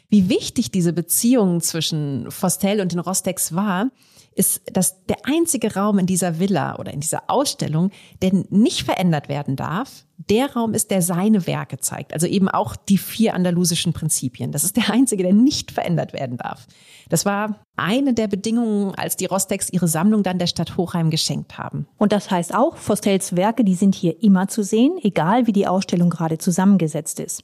wie 0.09 0.29
wichtig 0.29 0.71
diese 0.71 0.93
Beziehung 0.93 1.61
zwischen 1.61 2.29
Fostel 2.29 2.81
und 2.81 2.91
den 2.91 2.99
Rostex 2.99 3.55
war, 3.55 3.89
ist, 4.35 4.61
dass 4.75 5.05
der 5.05 5.17
einzige 5.23 5.75
Raum 5.75 5.99
in 5.99 6.05
dieser 6.05 6.39
Villa 6.39 6.77
oder 6.79 6.93
in 6.93 6.99
dieser 6.99 7.29
Ausstellung, 7.29 7.91
der 8.21 8.31
nicht 8.49 8.81
verändert 8.83 9.29
werden 9.29 9.55
darf, 9.55 10.05
der 10.17 10.53
Raum 10.53 10.73
ist, 10.73 10.91
der 10.91 11.01
seine 11.01 11.45
Werke 11.47 11.77
zeigt. 11.77 12.13
Also 12.13 12.27
eben 12.27 12.49
auch 12.49 12.75
die 12.75 12.97
vier 12.97 13.33
andalusischen 13.33 13.93
Prinzipien. 13.93 14.51
Das 14.51 14.63
ist 14.63 14.77
der 14.77 14.89
einzige, 14.91 15.23
der 15.23 15.33
nicht 15.33 15.71
verändert 15.71 16.13
werden 16.13 16.37
darf. 16.37 16.67
Das 17.09 17.25
war 17.25 17.63
eine 17.83 18.13
der 18.13 18.27
Bedingungen, 18.27 18.95
als 18.95 19.17
die 19.17 19.25
Rostex 19.25 19.69
ihre 19.69 19.89
Sammlung 19.89 20.23
dann 20.23 20.39
der 20.39 20.47
Stadt 20.47 20.77
Hochheim 20.77 21.09
geschenkt 21.09 21.57
haben. 21.57 21.85
Und 21.97 22.13
das 22.13 22.31
heißt 22.31 22.55
auch, 22.55 22.77
Fostels 22.77 23.35
Werke, 23.35 23.65
die 23.65 23.75
sind 23.75 23.93
hier 23.93 24.23
immer 24.23 24.47
zu 24.47 24.63
sehen, 24.63 24.97
egal 25.03 25.47
wie 25.47 25.51
die 25.51 25.67
Ausstellung 25.67 26.09
gerade 26.09 26.37
zusammengesetzt 26.37 27.19
ist. 27.19 27.43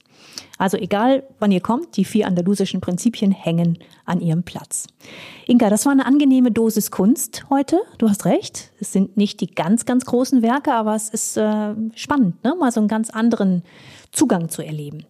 Also 0.56 0.78
egal, 0.78 1.24
wann 1.38 1.52
ihr 1.52 1.60
kommt, 1.60 1.96
die 1.96 2.04
vier 2.04 2.26
andalusischen 2.26 2.80
Prinzipien 2.80 3.32
hängen 3.32 3.78
an 4.06 4.20
ihrem 4.20 4.42
Platz. 4.42 4.86
Inga, 5.46 5.68
das 5.68 5.84
war 5.84 5.92
eine 5.92 6.06
angenehme 6.06 6.50
Dosis 6.50 6.90
Kunst 6.90 7.44
heute. 7.50 7.80
Du 7.98 8.08
hast 8.08 8.24
recht. 8.24 8.72
Es 8.80 8.92
sind 8.92 9.16
nicht 9.16 9.40
die 9.40 9.54
ganz, 9.54 9.84
ganz 9.84 10.06
großen 10.06 10.42
Werke, 10.42 10.72
aber 10.72 10.94
es 10.94 11.10
ist 11.10 11.36
äh, 11.36 11.74
spannend, 11.94 12.42
ne? 12.44 12.54
mal 12.58 12.72
so 12.72 12.80
einen 12.80 12.88
ganz 12.88 13.10
anderen 13.10 13.62
Zugang 14.10 14.48
zu 14.48 14.62
erleben. 14.62 15.04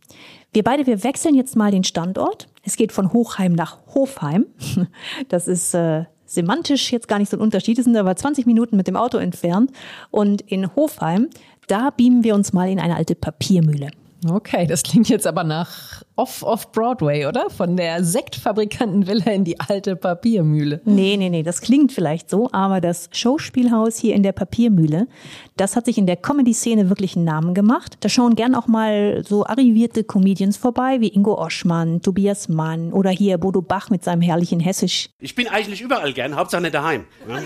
Wir 0.53 0.65
beide, 0.65 0.87
wir 0.87 1.05
wechseln 1.05 1.35
jetzt 1.35 1.55
mal 1.55 1.71
den 1.71 1.85
Standort. 1.85 2.49
Es 2.65 2.77
geht 2.77 2.93
von 2.93 3.13
Hochheim 3.13 3.53
nach 3.53 3.79
Hofheim. 3.95 4.47
Das 5.29 5.47
ist 5.47 5.75
äh, 5.75 6.05
semantisch 6.27 6.93
jetzt 6.93 7.09
gar 7.09 7.19
nicht 7.19 7.31
so 7.31 7.37
ein 7.37 7.41
Unterschied. 7.41 7.79
Es 7.79 7.85
sind 7.85 7.97
aber 7.97 8.17
20 8.17 8.47
Minuten 8.47 8.77
mit 8.77 8.89
dem 8.89 8.97
Auto 8.97 9.19
entfernt. 9.19 9.71
Und 10.11 10.43
in 10.43 10.75
Hofheim, 10.75 11.29
da 11.69 11.91
beamen 11.91 12.25
wir 12.25 12.35
uns 12.35 12.53
mal 12.53 12.69
in 12.69 12.81
eine 12.81 12.97
alte 12.97 13.15
Papiermühle. 13.15 13.91
Okay, 14.29 14.67
das 14.67 14.83
klingt 14.83 15.09
jetzt 15.09 15.27
aber 15.27 15.45
nach 15.45 16.03
Off-Off-Broadway, 16.17 17.27
oder? 17.27 17.49
Von 17.49 17.77
der 17.77 18.05
Sektfabrikantenvilla 18.05 19.33
in 19.33 19.45
die 19.45 19.59
alte 19.59 19.97
Papiermühle. 19.97 20.83
Nee, 20.85 21.17
nee, 21.17 21.31
nee, 21.31 21.43
das 21.43 21.63
klingt 21.63 21.93
vielleicht 21.93 22.29
so, 22.29 22.51
aber 22.53 22.83
das 22.83 23.09
Showspielhaus 23.13 23.97
hier 23.97 24.15
in 24.15 24.23
der 24.23 24.33
Papiermühle, 24.33 25.09
das 25.57 25.75
hat 25.75 25.87
sich 25.87 25.97
in 25.97 26.07
der 26.07 26.17
Comedy-Szene 26.17 26.91
wirklich 26.91 27.17
einen 27.17 27.25
Namen 27.25 27.55
gemacht. 27.55 27.97
Da 28.01 28.11
schauen 28.11 28.35
gern 28.35 28.55
auch 28.55 28.67
mal 28.67 29.25
so 29.27 29.47
arrivierte 29.47 30.05
Comedians 30.05 30.59
vorbei, 30.59 31.01
wie 31.01 31.09
Ingo 31.09 31.39
Oschmann, 31.39 32.03
Tobias 32.03 32.51
Mann 32.51 32.93
oder 32.93 33.11
hier 33.11 33.39
Bodo 33.39 33.63
Bach 33.63 33.89
mit 33.89 34.05
seinem 34.05 34.21
herrlichen 34.21 34.61
Hessisch. 34.61 35.09
Ich 35.19 35.35
bin 35.35 35.49
eigentlich 35.49 35.81
überall 35.81 36.13
gern, 36.13 36.37
Hauptsache 36.37 36.61
nicht 36.61 36.75
daheim. 36.75 37.07
Ja? 37.27 37.43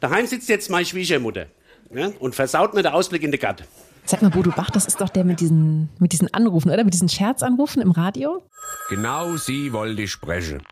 Daheim 0.00 0.26
sitzt 0.26 0.48
jetzt 0.48 0.70
meine 0.70 0.86
Schwiegermutter 0.86 1.46
ja? 1.94 2.10
und 2.18 2.34
versaut 2.34 2.74
mir 2.74 2.82
den 2.82 2.92
Ausblick 2.92 3.22
in 3.22 3.30
den 3.30 3.40
Garten. 3.40 3.64
Sag 4.04 4.20
mal, 4.20 4.30
Bodo 4.30 4.50
Bach, 4.50 4.70
das 4.70 4.86
ist 4.86 5.00
doch 5.00 5.08
der 5.08 5.24
mit 5.24 5.40
diesen, 5.40 5.88
mit 5.98 6.12
diesen 6.12 6.32
Anrufen, 6.34 6.70
oder? 6.70 6.84
Mit 6.84 6.92
diesen 6.92 7.08
Scherzanrufen 7.08 7.80
im 7.80 7.92
Radio? 7.92 8.42
Genau 8.88 9.36
sie 9.36 9.72
wollte 9.72 10.02
ich 10.02 10.10
sprechen. 10.10 10.62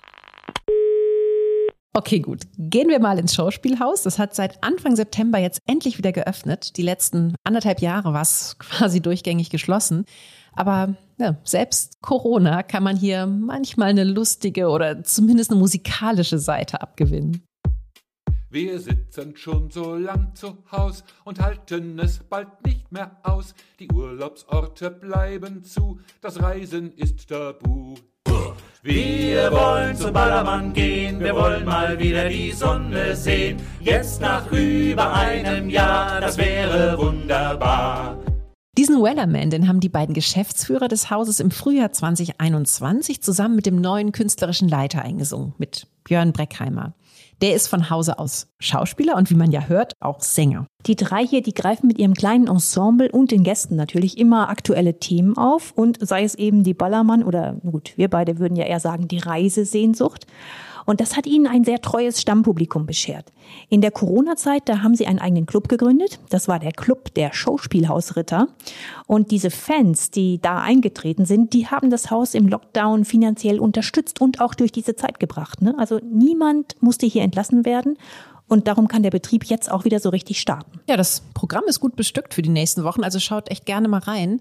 Okay, 1.93 2.21
gut. 2.21 2.43
Gehen 2.57 2.89
wir 2.89 3.01
mal 3.01 3.19
ins 3.19 3.35
Schauspielhaus. 3.35 4.03
Das 4.03 4.19
hat 4.19 4.35
seit 4.35 4.63
Anfang 4.63 4.95
September 4.95 5.39
jetzt 5.39 5.61
endlich 5.67 5.99
wieder 5.99 6.13
geöffnet. 6.13 6.77
Die 6.77 6.83
letzten 6.83 7.35
anderthalb 7.43 7.81
Jahre 7.81 8.13
war 8.13 8.23
es 8.23 8.57
quasi 8.59 9.01
durchgängig 9.01 9.51
geschlossen. 9.51 10.05
Aber 10.53 10.97
ja, 11.19 11.37
selbst 11.45 12.01
Corona 12.01 12.63
kann 12.63 12.83
man 12.83 12.97
hier 12.97 13.27
manchmal 13.27 13.91
eine 13.91 14.05
lustige 14.05 14.69
oder 14.69 15.03
zumindest 15.05 15.51
eine 15.51 15.61
musikalische 15.61 16.39
Seite 16.39 16.81
abgewinnen. 16.81 17.47
Wir 18.53 18.81
sitzen 18.81 19.37
schon 19.37 19.71
so 19.71 19.95
lang 19.95 20.35
zu 20.35 20.59
Haus 20.73 21.05
und 21.23 21.39
halten 21.39 22.01
es 22.01 22.19
bald 22.19 22.49
nicht 22.67 22.91
mehr 22.91 23.17
aus. 23.23 23.55
Die 23.79 23.89
Urlaubsorte 23.93 24.91
bleiben 24.91 25.63
zu, 25.63 26.01
das 26.21 26.43
Reisen 26.43 26.93
ist 26.95 27.29
tabu. 27.29 27.95
Wir 28.83 29.53
wollen 29.53 29.95
zum 29.95 30.13
Ballermann 30.13 30.73
gehen, 30.73 31.21
wir 31.21 31.37
wollen 31.37 31.65
mal 31.65 31.97
wieder 32.01 32.29
die 32.29 32.51
Sonne 32.51 33.15
sehen. 33.15 33.59
Jetzt 33.81 34.21
nach 34.21 34.51
über 34.51 35.13
einem 35.13 35.71
Jahr, 35.71 36.21
das 36.21 36.37
wäre 36.37 36.99
wunderbar. 36.99 38.19
Diesen 38.77 39.01
Wellerman, 39.01 39.51
den 39.51 39.69
haben 39.69 39.79
die 39.79 39.89
beiden 39.89 40.15
Geschäftsführer 40.15 40.89
des 40.89 41.09
Hauses 41.09 41.39
im 41.39 41.53
Frühjahr 41.53 41.93
2021 41.93 43.23
zusammen 43.23 43.55
mit 43.55 43.67
dem 43.67 43.81
neuen 43.81 44.11
künstlerischen 44.11 44.69
Leiter 44.69 45.03
eingesungen, 45.03 45.55
mit 45.59 45.87
Björn 46.03 46.33
Breckheimer. 46.33 46.95
Der 47.41 47.55
ist 47.55 47.69
von 47.69 47.89
Hause 47.89 48.19
aus 48.19 48.49
Schauspieler 48.59 49.17
und 49.17 49.31
wie 49.31 49.35
man 49.35 49.51
ja 49.51 49.63
hört, 49.67 49.95
auch 50.01 50.21
Sänger. 50.21 50.67
Die 50.87 50.97
drei 50.97 51.27
hier, 51.27 51.43
die 51.43 51.55
greifen 51.55 51.87
mit 51.87 51.99
ihrem 51.99 52.15
kleinen 52.15 52.49
Ensemble 52.49 53.11
und 53.11 53.31
den 53.31 53.45
Gästen 53.45 53.77
natürlich 53.77 54.19
immer 54.19 54.51
aktuelle 54.51 54.99
Themen 54.99 55.37
auf 55.37 55.73
und 55.73 55.99
sei 56.07 56.25
es 56.25 56.35
eben 56.35 56.65
die 56.65 56.75
Ballermann 56.75 57.23
oder 57.23 57.55
gut, 57.55 57.95
wir 57.97 58.09
beide 58.09 58.39
würden 58.39 58.57
ja 58.57 58.65
eher 58.65 58.81
sagen 58.81 59.09
die 59.09 59.19
Reisesehnsucht. 59.19 60.27
Und 60.87 61.01
das 61.01 61.17
hat 61.17 61.27
ihnen 61.27 61.47
ein 61.47 61.65
sehr 61.65 61.81
treues 61.81 62.21
Stammpublikum 62.21 62.87
beschert. 62.87 63.33
In 63.69 63.81
der 63.81 63.91
Corona-Zeit, 63.91 64.69
da 64.69 64.83
haben 64.83 64.95
sie 64.95 65.07
einen 65.07 65.19
eigenen 65.19 65.47
Club 65.47 65.69
gegründet. 65.69 66.21
Das 66.29 66.49
war 66.49 66.59
der 66.59 66.73
Club 66.73 67.15
der 67.15 67.33
Schauspielhausritter. 67.33 68.49
Und 69.07 69.31
diese 69.31 69.51
Fans, 69.51 70.11
die 70.11 70.41
da 70.41 70.61
eingetreten 70.61 71.25
sind, 71.25 71.53
die 71.53 71.67
haben 71.67 71.91
das 71.91 72.11
Haus 72.11 72.35
im 72.35 72.49
Lockdown 72.49 73.05
finanziell 73.05 73.59
unterstützt 73.59 74.21
und 74.21 74.41
auch 74.41 74.55
durch 74.55 74.73
diese 74.73 74.97
Zeit 74.97 75.21
gebracht. 75.21 75.63
Ne? 75.63 75.75
Also 75.79 76.01
niemand 76.03 76.77
musste 76.81 77.07
hier 77.07 77.23
entlassen 77.23 77.65
werden. 77.65 77.97
Und 78.51 78.67
darum 78.67 78.89
kann 78.89 79.05
der 79.05 79.11
Betrieb 79.11 79.45
jetzt 79.45 79.71
auch 79.71 79.85
wieder 79.85 80.01
so 80.01 80.09
richtig 80.09 80.41
starten. 80.41 80.81
Ja, 80.89 80.97
das 80.97 81.23
Programm 81.35 81.65
ist 81.69 81.79
gut 81.79 81.95
bestückt 81.95 82.35
für 82.35 82.43
die 82.43 82.49
nächsten 82.49 82.83
Wochen, 82.83 83.05
also 83.05 83.21
schaut 83.21 83.49
echt 83.49 83.65
gerne 83.65 83.87
mal 83.87 84.01
rein. 84.01 84.41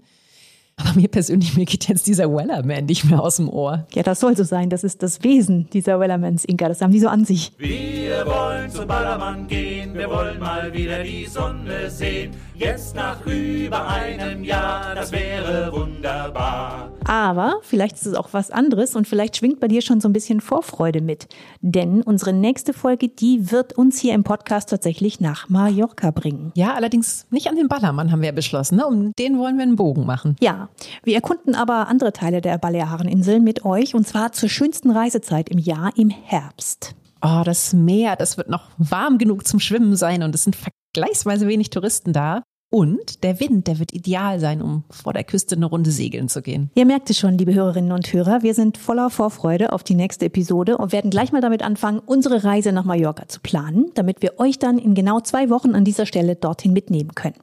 Aber 0.80 0.94
mir 0.94 1.08
persönlich, 1.08 1.56
mir 1.56 1.66
geht 1.66 1.88
jetzt 1.88 2.06
dieser 2.06 2.32
Wellerman 2.34 2.86
nicht 2.86 3.04
mehr 3.04 3.22
aus 3.22 3.36
dem 3.36 3.48
Ohr. 3.48 3.86
Ja, 3.92 4.02
das 4.02 4.20
soll 4.20 4.36
so 4.36 4.44
sein. 4.44 4.70
Das 4.70 4.84
ist 4.84 5.02
das 5.02 5.22
Wesen 5.22 5.68
dieser 5.72 6.00
Wellermans, 6.00 6.44
Inka. 6.44 6.68
Das 6.68 6.80
haben 6.80 6.92
die 6.92 7.00
so 7.00 7.08
an 7.08 7.24
sich. 7.24 7.52
Wir 7.58 8.24
wollen 8.26 8.70
zum 8.70 8.86
Ballermann 8.86 9.46
gehen, 9.46 9.94
wir 9.94 10.08
wollen 10.08 10.38
mal 10.38 10.72
wieder 10.72 11.02
die 11.02 11.26
Sonne 11.26 11.90
sehen. 11.90 12.32
Jetzt 12.60 12.94
nach 12.94 13.24
über 13.24 13.88
einem 13.88 14.44
Jahr, 14.44 14.94
das 14.94 15.12
wäre 15.12 15.72
wunderbar. 15.72 16.92
Aber 17.06 17.54
vielleicht 17.62 17.96
ist 17.96 18.04
es 18.04 18.12
auch 18.12 18.28
was 18.32 18.50
anderes 18.50 18.94
und 18.96 19.08
vielleicht 19.08 19.38
schwingt 19.38 19.60
bei 19.60 19.68
dir 19.68 19.80
schon 19.80 20.02
so 20.02 20.10
ein 20.10 20.12
bisschen 20.12 20.42
Vorfreude 20.42 21.00
mit. 21.00 21.26
Denn 21.62 22.02
unsere 22.02 22.34
nächste 22.34 22.74
Folge, 22.74 23.08
die 23.08 23.50
wird 23.50 23.72
uns 23.78 23.98
hier 23.98 24.12
im 24.12 24.24
Podcast 24.24 24.68
tatsächlich 24.68 25.20
nach 25.20 25.48
Mallorca 25.48 26.10
bringen. 26.10 26.52
Ja, 26.54 26.74
allerdings 26.74 27.24
nicht 27.30 27.48
an 27.48 27.56
den 27.56 27.68
Ballermann, 27.68 28.12
haben 28.12 28.20
wir 28.20 28.32
beschlossen. 28.32 28.76
Ne? 28.76 28.86
Um 28.86 29.14
den 29.18 29.38
wollen 29.38 29.56
wir 29.56 29.62
einen 29.62 29.76
Bogen 29.76 30.04
machen. 30.04 30.36
Ja, 30.42 30.68
wir 31.02 31.14
erkunden 31.14 31.54
aber 31.54 31.88
andere 31.88 32.12
Teile 32.12 32.42
der 32.42 32.58
Baleareninseln 32.58 33.42
mit 33.42 33.64
euch 33.64 33.94
und 33.94 34.06
zwar 34.06 34.32
zur 34.32 34.50
schönsten 34.50 34.90
Reisezeit 34.90 35.48
im 35.48 35.58
Jahr 35.58 35.92
im 35.96 36.10
Herbst. 36.10 36.94
Oh, 37.22 37.40
das 37.42 37.72
Meer, 37.72 38.16
das 38.16 38.36
wird 38.36 38.50
noch 38.50 38.68
warm 38.76 39.16
genug 39.16 39.46
zum 39.46 39.60
Schwimmen 39.60 39.96
sein 39.96 40.22
und 40.22 40.34
es 40.34 40.44
sind 40.44 40.56
vergleichsweise 40.92 41.48
wenig 41.48 41.70
Touristen 41.70 42.12
da. 42.12 42.42
Und 42.70 43.24
der 43.24 43.40
Wind, 43.40 43.66
der 43.66 43.80
wird 43.80 43.92
ideal 43.92 44.38
sein, 44.38 44.62
um 44.62 44.84
vor 44.90 45.12
der 45.12 45.24
Küste 45.24 45.56
eine 45.56 45.66
Runde 45.66 45.90
segeln 45.90 46.28
zu 46.28 46.40
gehen. 46.40 46.70
Ihr 46.76 46.86
merkt 46.86 47.10
es 47.10 47.18
schon, 47.18 47.36
liebe 47.36 47.52
Hörerinnen 47.52 47.90
und 47.90 48.12
Hörer, 48.12 48.42
wir 48.42 48.54
sind 48.54 48.78
voller 48.78 49.10
Vorfreude 49.10 49.72
auf 49.72 49.82
die 49.82 49.96
nächste 49.96 50.26
Episode 50.26 50.78
und 50.78 50.92
werden 50.92 51.10
gleich 51.10 51.32
mal 51.32 51.40
damit 51.40 51.62
anfangen, 51.62 51.98
unsere 51.98 52.44
Reise 52.44 52.70
nach 52.70 52.84
Mallorca 52.84 53.26
zu 53.26 53.40
planen, 53.40 53.90
damit 53.94 54.22
wir 54.22 54.38
euch 54.38 54.60
dann 54.60 54.78
in 54.78 54.94
genau 54.94 55.18
zwei 55.18 55.50
Wochen 55.50 55.74
an 55.74 55.84
dieser 55.84 56.06
Stelle 56.06 56.36
dorthin 56.36 56.72
mitnehmen 56.72 57.16
können. 57.16 57.34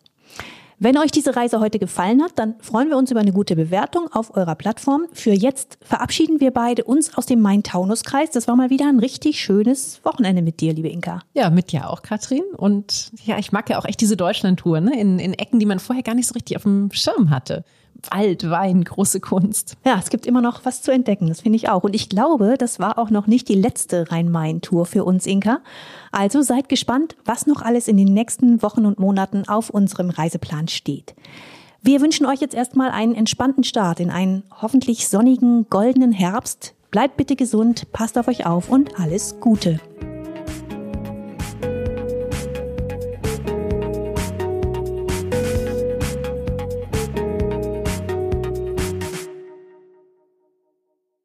Wenn 0.80 0.95
euch 0.99 1.09
diese 1.09 1.36
Reise 1.36 1.59
heute 1.59 1.80
gefallen 1.80 2.21
hat, 2.21 2.34
dann 2.36 2.53
freuen 2.59 2.89
wir 2.89 2.97
uns 2.97 3.09
über 3.09 3.19
eine 3.19 3.34
gute 3.34 3.55
Bewertung 3.55 4.09
auf 4.11 4.38
eurer 4.38 4.53
Plattform. 4.53 5.07
Für 5.11 5.32
jetzt 5.32 5.80
verabschieden 5.82 6.39
wir 6.39 6.51
beide 6.51 6.84
uns 6.84 7.17
aus 7.17 7.25
dem 7.25 7.41
Main-Taunus-Kreis. 7.41 8.30
Das 8.30 8.47
war 8.47 8.55
mal 8.55 8.69
wieder 8.69 8.88
ein 8.88 8.99
richtig 8.99 9.41
schönes 9.41 9.99
Wochenende 10.03 10.43
mit 10.43 10.59
dir, 10.59 10.73
liebe 10.73 10.89
Inka. 10.89 11.23
Ja, 11.34 11.49
mit 11.49 11.71
dir 11.71 11.89
auch, 11.89 12.03
Katrin. 12.03 12.43
Und 12.57 13.09
ja, 13.25 13.39
ich 13.39 13.51
mag 13.51 13.67
ja 13.71 13.80
auch 13.80 13.86
echt 13.86 14.01
diese 14.01 14.15
Deutschland-Tour, 14.15 14.82
ne? 14.82 14.99
In, 14.99 15.17
in 15.17 15.34
Ecken, 15.34 15.57
die 15.57 15.65
man 15.65 15.80
vorher 15.80 16.03
gar 16.03 16.13
nicht 16.13 16.28
so 16.28 16.34
richtig 16.34 16.57
auf 16.57 16.63
dem 16.63 16.91
Schirm 16.91 17.32
hatte. 17.32 17.63
Wald, 18.12 18.50
Wein, 18.50 18.84
große 18.84 19.20
Kunst. 19.20 19.78
Ja, 19.86 19.98
es 20.00 20.10
gibt 20.10 20.26
immer 20.26 20.41
noch 20.41 20.66
was 20.66 20.82
zu 20.82 20.91
entdecken, 20.91 21.28
das 21.28 21.41
finde 21.41 21.58
ich 21.58 21.70
auch. 21.70 21.84
Und 21.84 21.95
ich 21.95 22.10
glaube, 22.10 22.56
das 22.58 22.80
war 22.80 22.98
auch 22.98 23.10
noch 23.10 23.28
nicht 23.28 23.50
die 23.50 23.56
letzte 23.56 24.12
Rhein-Main-Tour 24.12 24.86
für 24.86 25.04
uns, 25.04 25.26
Inka. 25.26 25.60
Also 26.12 26.41
seid 26.41 26.70
gespannt, 26.70 27.16
was 27.26 27.48
noch 27.48 27.62
alles 27.62 27.88
in 27.88 27.98
den 27.98 28.14
nächsten 28.14 28.62
Wochen 28.62 28.86
und 28.86 29.00
Monaten 29.00 29.48
auf 29.48 29.70
unserem 29.70 30.10
Reiseplan 30.10 30.68
steht. 30.68 31.16
Wir 31.82 32.02
wünschen 32.02 32.26
euch 32.26 32.41
jetzt 32.41 32.56
erstmal 32.56 32.89
einen 32.89 33.16
entspannten 33.16 33.64
Start 33.64 34.00
in 34.00 34.10
einen 34.10 34.43
hoffentlich 34.62 35.08
sonnigen, 35.08 35.70
goldenen 35.70 36.12
Herbst. 36.12 36.74
Bleibt 36.91 37.18
bitte 37.18 37.36
gesund, 37.36 37.91
passt 37.91 38.18
auf 38.18 38.28
euch 38.28 38.45
auf 38.45 38.70
und 38.70 39.00
alles 39.00 39.39
Gute. 39.39 39.80